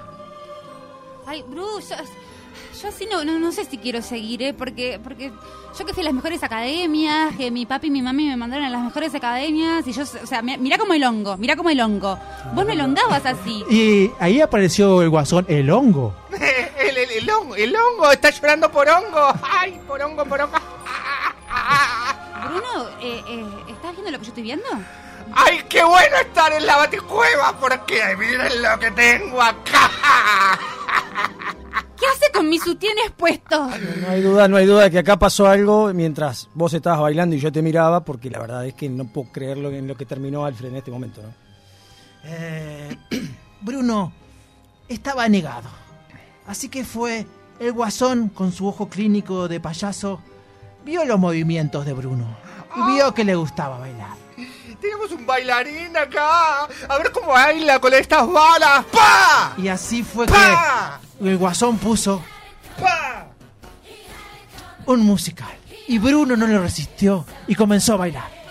Ay, 1.27 1.43
Bruce, 1.47 1.93
yo, 1.95 2.81
yo 2.81 2.87
así 2.89 3.07
no, 3.11 3.23
no, 3.23 3.37
no 3.39 3.51
sé 3.51 3.65
si 3.65 3.77
quiero 3.77 4.01
seguir, 4.01 4.41
¿eh? 4.41 4.53
Porque, 4.53 4.99
porque 5.03 5.31
yo 5.77 5.85
que 5.85 5.93
fui 5.93 6.01
a 6.01 6.05
las 6.05 6.13
mejores 6.13 6.43
academias, 6.43 7.35
que 7.37 7.51
mi 7.51 7.65
papi 7.65 7.87
y 7.87 7.91
mi 7.91 8.01
mami 8.01 8.27
me 8.27 8.35
mandaron 8.37 8.65
a 8.65 8.69
las 8.69 8.81
mejores 8.83 9.13
academias, 9.15 9.87
y 9.87 9.91
yo, 9.93 10.03
o 10.03 10.25
sea, 10.25 10.41
mi- 10.41 10.57
mirá 10.57 10.77
como 10.77 10.93
el 10.93 11.03
hongo, 11.03 11.37
mirá 11.37 11.55
como 11.55 11.69
el 11.69 11.79
hongo. 11.79 12.17
Vos 12.53 12.65
no 12.65 12.71
elongabas 12.73 13.25
así. 13.25 13.63
Y 13.69 14.11
ahí 14.19 14.41
apareció 14.41 15.01
el 15.01 15.09
guasón, 15.09 15.45
el 15.47 15.69
hongo. 15.69 16.13
El, 16.81 16.97
el, 16.97 17.11
el 17.11 17.29
hongo, 17.29 17.55
el 17.55 17.73
hongo, 17.75 18.11
está 18.11 18.31
llorando 18.31 18.69
por 18.71 18.89
hongo. 18.89 19.33
Ay, 19.43 19.79
por 19.87 20.01
hongo, 20.01 20.25
por 20.25 20.41
hongo. 20.41 20.57
Bruno, 22.47 22.89
eh, 23.01 23.23
eh, 23.27 23.45
¿estás 23.69 23.91
viendo 23.93 24.11
lo 24.11 24.17
que 24.19 24.25
yo 24.25 24.29
estoy 24.29 24.43
viendo? 24.43 24.65
Ay, 25.33 25.61
qué 25.69 25.83
bueno 25.83 26.15
estar 26.21 26.51
en 26.53 26.65
la 26.65 26.77
baticueva 26.77 27.57
porque 27.59 28.01
miren 28.17 28.61
lo 28.61 28.79
que 28.79 28.91
tengo 28.91 29.41
acá. 29.41 29.89
¿Qué 31.99 32.07
hace 32.07 32.31
con 32.33 32.49
mis 32.49 32.63
sutienes 32.63 33.11
puestos? 33.11 33.79
No 34.01 34.09
hay 34.09 34.21
duda, 34.21 34.47
no 34.47 34.57
hay 34.57 34.65
duda 34.65 34.83
de 34.83 34.91
que 34.91 34.99
acá 34.99 35.19
pasó 35.19 35.47
algo 35.47 35.93
mientras 35.93 36.49
vos 36.55 36.73
estabas 36.73 36.99
bailando 36.99 37.35
y 37.35 37.39
yo 37.39 37.51
te 37.51 37.61
miraba, 37.61 38.03
porque 38.03 38.29
la 38.29 38.39
verdad 38.39 38.65
es 38.65 38.73
que 38.73 38.89
no 38.89 39.05
puedo 39.05 39.31
creer 39.31 39.59
lo, 39.59 39.69
en 39.69 39.87
lo 39.87 39.95
que 39.95 40.07
terminó 40.07 40.43
Alfred 40.43 40.69
en 40.69 40.77
este 40.77 40.89
momento, 40.89 41.21
¿no? 41.21 41.33
Eh, 42.23 42.97
Bruno 43.61 44.11
estaba 44.87 45.29
negado. 45.29 45.69
Así 46.47 46.69
que 46.69 46.83
fue 46.83 47.27
el 47.59 47.71
guasón 47.71 48.29
con 48.29 48.51
su 48.51 48.67
ojo 48.67 48.89
clínico 48.89 49.47
de 49.47 49.59
payaso, 49.59 50.19
vio 50.83 51.05
los 51.05 51.19
movimientos 51.19 51.85
de 51.85 51.93
Bruno 51.93 52.25
y 52.75 52.93
vio 52.93 53.13
que 53.13 53.23
le 53.23 53.35
gustaba 53.35 53.77
bailar. 53.77 54.17
Tenemos 54.81 55.11
un 55.11 55.25
bailarín 55.25 55.95
acá. 55.95 56.63
A 56.89 56.97
ver 56.97 57.11
cómo 57.11 57.27
baila 57.27 57.79
con 57.79 57.93
estas 57.93 58.27
balas. 58.27 58.83
¡Pa! 58.85 59.53
Y 59.57 59.67
así 59.67 60.03
fue 60.03 60.25
que 60.25 61.29
el 61.29 61.37
guasón 61.37 61.77
puso 61.77 62.23
un 64.85 64.99
musical. 65.01 65.55
Y 65.87 65.99
Bruno 65.99 66.35
no 66.35 66.47
lo 66.47 66.61
resistió 66.61 67.25
y 67.47 67.55
comenzó 67.55 67.93
a 67.93 67.97
bailar. 67.97 68.41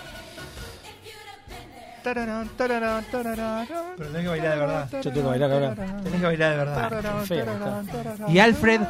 Tararán, 2.03 2.49
tararán, 2.57 3.03
tararán. 3.11 3.67
Pero 3.97 4.09
tenés 4.09 4.23
que 4.23 4.27
bailar 4.29 4.53
de 4.53 4.59
verdad. 4.59 4.89
Yo 4.91 5.01
tengo 5.01 5.13
que 5.13 5.39
bailar 5.39 5.51
ahora. 5.51 5.75
Tenés 5.75 6.19
que 6.19 6.25
bailar 6.25 6.51
de 6.51 6.57
verdad. 6.57 7.23
Feo. 7.25 8.29
Y 8.29 8.39
Alfred 8.39 8.81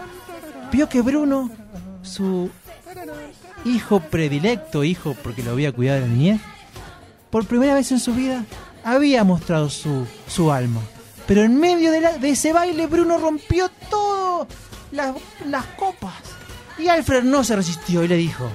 vio 0.71 0.87
que 0.87 1.01
Bruno, 1.01 1.49
su 2.03 2.49
hijo 3.65 3.99
predilecto, 3.99 4.83
hijo 4.83 5.15
porque 5.21 5.43
lo 5.43 5.51
había 5.51 5.71
cuidado 5.71 5.99
de 5.99 6.07
la 6.07 6.13
niñez, 6.13 6.41
por 7.31 7.45
primera 7.47 7.73
vez 7.73 7.91
en 7.91 7.99
su 7.99 8.13
vida 8.13 8.43
había 8.83 9.23
mostrado 9.23 9.69
su, 9.69 10.05
su 10.27 10.51
alma. 10.51 10.81
Pero 11.27 11.41
en 11.43 11.57
medio 11.59 11.91
de, 11.91 12.01
la- 12.01 12.17
de 12.17 12.29
ese 12.31 12.51
baile, 12.53 12.87
Bruno 12.87 13.17
rompió 13.17 13.69
todo 13.89 14.47
las, 14.91 15.15
las 15.47 15.65
copas. 15.77 16.13
Y 16.77 16.87
Alfred 16.87 17.23
no 17.23 17.43
se 17.43 17.55
resistió 17.55 18.03
y 18.03 18.07
le 18.07 18.17
dijo: 18.17 18.49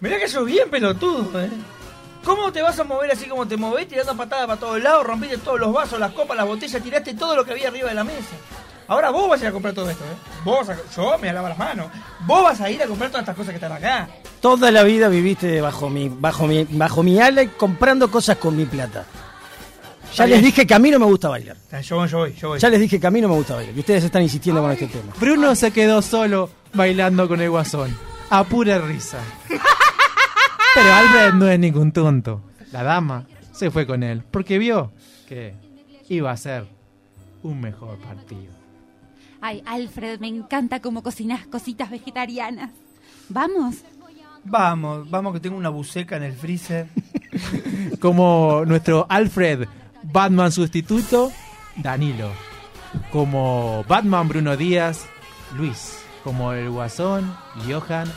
Mirá 0.00 0.18
que 0.18 0.28
sos 0.28 0.44
bien 0.44 0.68
pelotudo, 0.70 1.40
eh. 1.40 1.50
¿Cómo 2.24 2.52
te 2.52 2.62
vas 2.62 2.78
a 2.78 2.84
mover 2.84 3.10
así 3.10 3.26
como 3.26 3.46
te 3.48 3.56
movés, 3.56 3.88
tirando 3.88 4.16
patadas 4.16 4.46
para 4.46 4.60
todos 4.60 4.80
lados, 4.82 5.04
rompiste 5.04 5.38
todos 5.38 5.58
los 5.58 5.72
vasos, 5.72 5.98
las 5.98 6.12
copas, 6.12 6.36
las 6.36 6.46
botellas, 6.46 6.80
tiraste 6.82 7.14
todo 7.14 7.34
lo 7.34 7.44
que 7.44 7.50
había 7.52 7.68
arriba 7.68 7.88
de 7.88 7.94
la 7.96 8.04
mesa? 8.04 8.36
Ahora 8.92 9.10
vos 9.10 9.28
vas 9.28 9.40
a 9.40 9.44
ir 9.44 9.48
a 9.48 9.52
comprar 9.52 9.74
todo 9.74 9.88
esto, 9.90 10.04
¿eh? 10.04 10.14
Vos, 10.44 10.66
vas 10.66 10.78
a- 10.78 10.94
yo 10.94 11.18
me 11.18 11.32
lavo 11.32 11.48
las 11.48 11.58
manos. 11.58 11.86
Vos 12.26 12.42
vas 12.42 12.60
a 12.60 12.70
ir 12.70 12.82
a 12.82 12.86
comprar 12.86 13.10
todas 13.10 13.22
estas 13.22 13.36
cosas 13.36 13.50
que 13.50 13.56
están 13.56 13.72
acá. 13.72 14.08
Toda 14.40 14.70
la 14.70 14.82
vida 14.82 15.08
viviste 15.08 15.60
bajo 15.60 15.88
mi, 15.88 16.08
bajo 16.08 16.46
mi, 16.46 16.64
bajo 16.64 17.02
mi 17.02 17.18
ala 17.20 17.42
y 17.42 17.48
comprando 17.48 18.10
cosas 18.10 18.36
con 18.36 18.56
mi 18.56 18.64
plata. 18.66 19.04
Ya 20.04 20.10
Está 20.10 20.26
les 20.26 20.40
bien. 20.40 20.44
dije 20.44 20.66
que 20.66 20.74
a 20.74 20.78
mí 20.78 20.90
no 20.90 20.98
me 20.98 21.06
gusta 21.06 21.28
bailar. 21.30 21.56
Yo 21.82 21.96
voy, 21.96 22.08
yo 22.08 22.18
voy, 22.18 22.34
yo 22.34 22.48
voy. 22.50 22.58
Ya 22.58 22.68
les 22.68 22.80
dije 22.80 23.00
que 23.00 23.06
a 23.06 23.10
mí 23.10 23.20
no 23.22 23.28
me 23.28 23.34
gusta 23.34 23.54
bailar. 23.54 23.74
Y 23.74 23.80
ustedes 23.80 24.04
están 24.04 24.22
insistiendo 24.22 24.60
con 24.60 24.70
este 24.70 24.86
tema. 24.88 25.12
Bruno 25.18 25.54
se 25.54 25.70
quedó 25.70 26.02
solo 26.02 26.50
bailando 26.74 27.26
con 27.28 27.40
el 27.40 27.48
guasón, 27.48 27.96
a 28.28 28.44
pura 28.44 28.78
risa. 28.78 29.18
Pero 30.74 30.92
Alfred 30.94 31.32
no 31.34 31.48
es 31.48 31.58
ningún 31.58 31.92
tonto. 31.92 32.42
La 32.72 32.82
dama 32.82 33.26
se 33.52 33.70
fue 33.70 33.86
con 33.86 34.02
él 34.02 34.22
porque 34.30 34.58
vio 34.58 34.92
que 35.28 35.54
iba 36.08 36.30
a 36.30 36.36
ser 36.36 36.66
un 37.42 37.60
mejor 37.60 37.98
partido. 37.98 38.52
Ay, 39.42 39.62
Alfred, 39.66 40.20
me 40.20 40.28
encanta 40.28 40.80
cómo 40.80 41.02
cocinas 41.02 41.46
cositas 41.48 41.90
vegetarianas. 41.90 42.70
¿Vamos? 43.28 43.76
Vamos, 44.44 45.08
vamos 45.10 45.32
que 45.34 45.40
tengo 45.40 45.56
una 45.56 45.68
buceca 45.68 46.16
en 46.16 46.22
el 46.22 46.32
freezer. 46.32 46.86
Como 48.00 48.64
nuestro 48.66 49.06
Alfred 49.08 49.66
Batman 50.04 50.50
sustituto, 50.52 51.30
Danilo. 51.76 52.30
Como 53.10 53.84
Batman 53.88 54.28
Bruno 54.28 54.56
Díaz, 54.56 55.06
Luis. 55.56 55.98
Como 56.24 56.52
el 56.52 56.70
guasón, 56.70 57.34
Johan. 57.68 58.10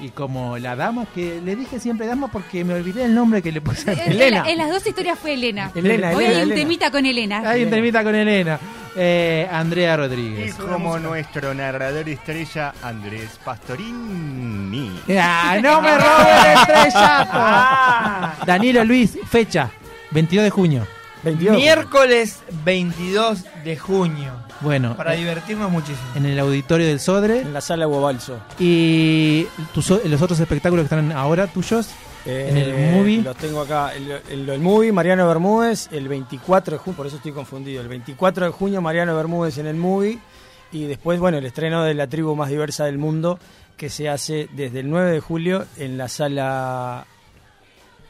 Y 0.00 0.08
como 0.08 0.56
la 0.58 0.74
dama, 0.74 1.06
que 1.14 1.40
le 1.44 1.54
dije 1.54 1.78
siempre 1.78 2.06
dama 2.06 2.26
porque 2.28 2.64
me 2.64 2.74
olvidé 2.74 3.04
el 3.04 3.14
nombre 3.14 3.40
que 3.42 3.52
le 3.52 3.60
puse 3.60 3.90
a 3.90 3.92
En, 3.92 4.12
Elena. 4.12 4.42
la- 4.44 4.50
en 4.50 4.58
las 4.58 4.70
dos 4.70 4.84
historias 4.86 5.16
fue 5.18 5.34
Elena. 5.34 5.70
Elena, 5.74 6.08
Hoy 6.16 6.24
Elena, 6.24 6.30
hay 6.30 6.34
un 6.36 6.40
Elena. 6.50 6.54
temita 6.54 6.90
con 6.90 7.06
Elena. 7.06 7.42
Hay 7.48 7.62
entrevista 7.62 8.02
con 8.02 8.14
Elena. 8.14 8.58
Eh, 8.94 9.48
Andrea 9.50 9.94
Y 9.94 9.96
Rodríguez. 9.96 10.54
como 10.54 10.98
nuestro 10.98 11.54
narrador 11.54 12.08
estrella, 12.08 12.74
Andrés 12.82 13.38
Pastorini. 13.44 15.00
¡Ah, 15.18 15.58
no 15.62 15.80
me 15.80 15.96
robes 15.98 16.68
el 16.68 16.86
estrellato! 16.86 18.44
Danilo 18.46 18.84
Luis, 18.84 19.18
fecha, 19.28 19.70
22 20.10 20.44
de 20.44 20.50
junio. 20.50 20.86
22. 21.24 21.56
Miércoles 21.56 22.40
22 22.64 23.44
de 23.64 23.76
junio. 23.78 24.32
Bueno, 24.60 24.96
Para 24.96 25.14
eh, 25.14 25.18
divertirnos 25.18 25.70
muchísimo. 25.70 26.00
en 26.16 26.26
el 26.26 26.38
auditorio 26.38 26.86
del 26.86 26.98
Sodre. 26.98 27.40
En 27.42 27.52
la 27.52 27.60
sala 27.60 27.86
Guabalso. 27.86 28.40
Y 28.58 29.46
tus 29.72 29.88
los 29.90 30.20
otros 30.20 30.40
espectáculos 30.40 30.82
que 30.88 30.94
están 30.94 31.12
ahora 31.12 31.46
tuyos. 31.46 31.90
En 32.24 32.56
el 32.56 32.92
movie. 32.96 33.22
Los 33.22 33.36
tengo 33.36 33.60
acá. 33.62 33.92
El, 33.94 34.10
el- 34.30 34.48
el 34.48 34.60
movie, 34.60 34.92
Mariano 34.92 35.26
Bermúdez, 35.26 35.88
el 35.92 36.08
24 36.08 36.76
de 36.76 36.78
junio, 36.78 36.96
por 36.96 37.06
eso 37.06 37.16
estoy 37.16 37.32
confundido. 37.32 37.82
El 37.82 37.88
24 37.88 38.46
de 38.46 38.52
junio, 38.52 38.80
Mariano 38.80 39.16
Bermúdez 39.16 39.58
en 39.58 39.66
el 39.66 39.76
movie. 39.76 40.18
Y 40.70 40.84
después, 40.86 41.18
bueno, 41.20 41.38
el 41.38 41.44
estreno 41.46 41.84
de 41.84 41.94
la 41.94 42.06
tribu 42.06 42.34
más 42.34 42.48
diversa 42.48 42.84
del 42.86 42.96
mundo, 42.98 43.38
que 43.76 43.90
se 43.90 44.08
hace 44.08 44.48
desde 44.52 44.80
el 44.80 44.88
9 44.90 45.10
de 45.10 45.20
julio 45.20 45.66
en 45.76 45.98
la 45.98 46.08
sala 46.08 47.06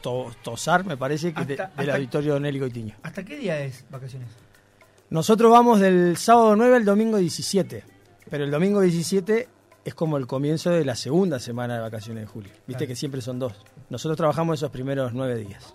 To- 0.01 0.31
Tosar, 0.43 0.85
me 0.85 0.95
parece, 0.97 1.33
que 1.33 1.45
de- 1.45 1.55
del 1.55 1.61
hasta- 1.61 1.95
auditorio 1.95 2.39
Nelly 2.39 2.59
Coitiño. 2.59 2.95
¿Hasta 3.03 3.23
qué 3.23 3.37
día 3.37 3.59
es 3.59 3.83
vacaciones? 3.89 4.29
Nosotros 5.09 5.51
vamos 5.51 5.79
del 5.79 6.17
sábado 6.17 6.55
9 6.55 6.75
al 6.77 6.85
domingo 6.85 7.17
17. 7.17 7.83
Pero 8.29 8.43
el 8.45 8.51
domingo 8.51 8.81
17 8.81 9.47
es 9.85 9.93
como 9.93 10.17
el 10.17 10.25
comienzo 10.27 10.69
de 10.71 10.85
la 10.85 10.95
segunda 10.95 11.39
semana 11.39 11.75
de 11.75 11.81
vacaciones 11.81 12.23
de 12.23 12.27
julio. 12.27 12.49
Viste 12.65 12.85
Claro. 12.85 12.87
que 12.87 12.95
siempre 12.95 13.21
son 13.21 13.39
dos. 13.39 13.53
Nosotros 13.89 14.17
trabajamos 14.17 14.59
esos 14.59 14.71
primeros 14.71 15.13
nueve 15.13 15.35
días. 15.37 15.73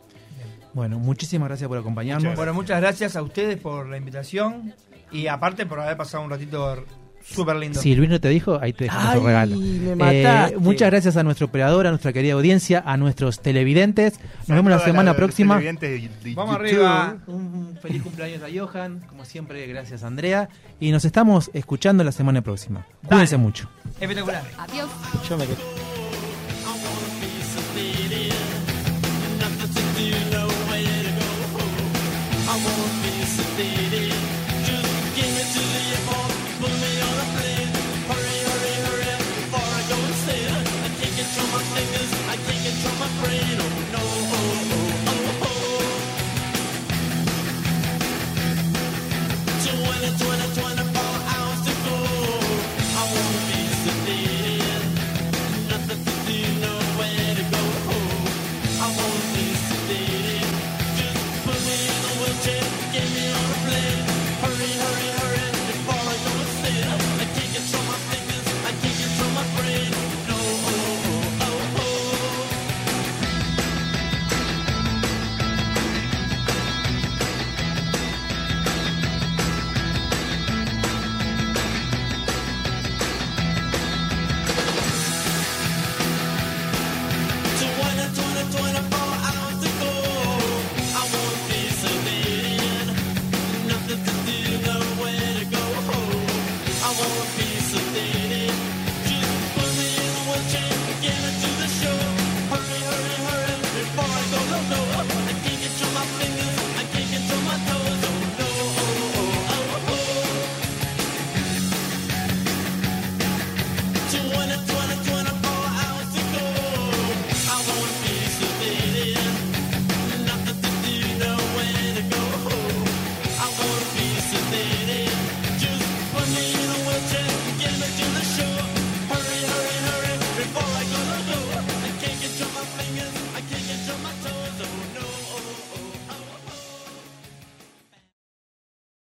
Bueno, 0.75 0.99
muchísimas 0.99 1.49
gracias 1.49 1.69
por 1.69 1.79
acompañarnos. 1.79 2.37
Bueno, 2.37 2.53
muchas 2.55 2.81
gracias 2.81 3.17
a 3.17 3.23
ustedes 3.23 3.59
por 3.59 3.89
la 3.89 3.97
invitación 3.97 4.75
y 5.11 5.27
aparte 5.27 5.67
por 5.67 5.81
haber 5.81 5.97
pasado 5.97 6.23
un 6.25 6.31
ratito 6.31 6.85
súper 7.25 7.57
lindo. 7.57 7.81
Si 7.81 7.95
Luis 7.95 8.09
no 8.11 8.21
te 8.21 8.29
dijo, 8.29 8.59
ahí 8.61 8.73
te 8.73 8.85
dejamos 8.85 9.07
Ay, 9.15 9.19
un 9.19 9.27
regalo. 9.27 9.57
me 9.57 10.23
Eh, 10.23 10.55
muchas 10.59 10.91
gracias 10.91 11.17
a 11.17 11.23
nuestro 11.23 11.47
operador, 11.47 11.87
a 11.87 11.91
nuestra 11.91 12.13
querida 12.13 12.35
audiencia, 12.35 12.83
a 12.87 12.97
nuestros 12.97 13.41
televidentes. 13.41 14.21
Nos 14.47 14.57
vemos 14.57 14.71
la 14.71 14.79
semana 14.79 15.15
próxima. 15.15 15.55
televidentes 15.55 15.91
de- 16.23 16.29
de 16.31 16.35
Vamos 16.35 16.57
YouTube. 16.59 16.69
arriba. 16.87 17.17
Un 17.27 17.79
feliz 17.83 18.03
cumpleaños 18.03 18.43
a 18.43 18.47
Johan. 18.55 19.01
Como 19.09 19.25
siempre, 19.25 19.67
gracias 19.67 20.05
Andrea. 20.05 20.49
Y 20.81 20.91
nos 20.93 21.05
estamos 21.05 21.51
escuchando 21.55 22.05
la 22.05 22.13
semana 22.13 22.43
próxima. 22.43 22.87
Cuídense 23.07 23.37
mucho. 23.37 23.69
Espectacular. 24.01 24.45
Adiós. 24.59 24.89
Yo 25.29 25.37
me 25.39 25.45
quedo. 25.47 25.98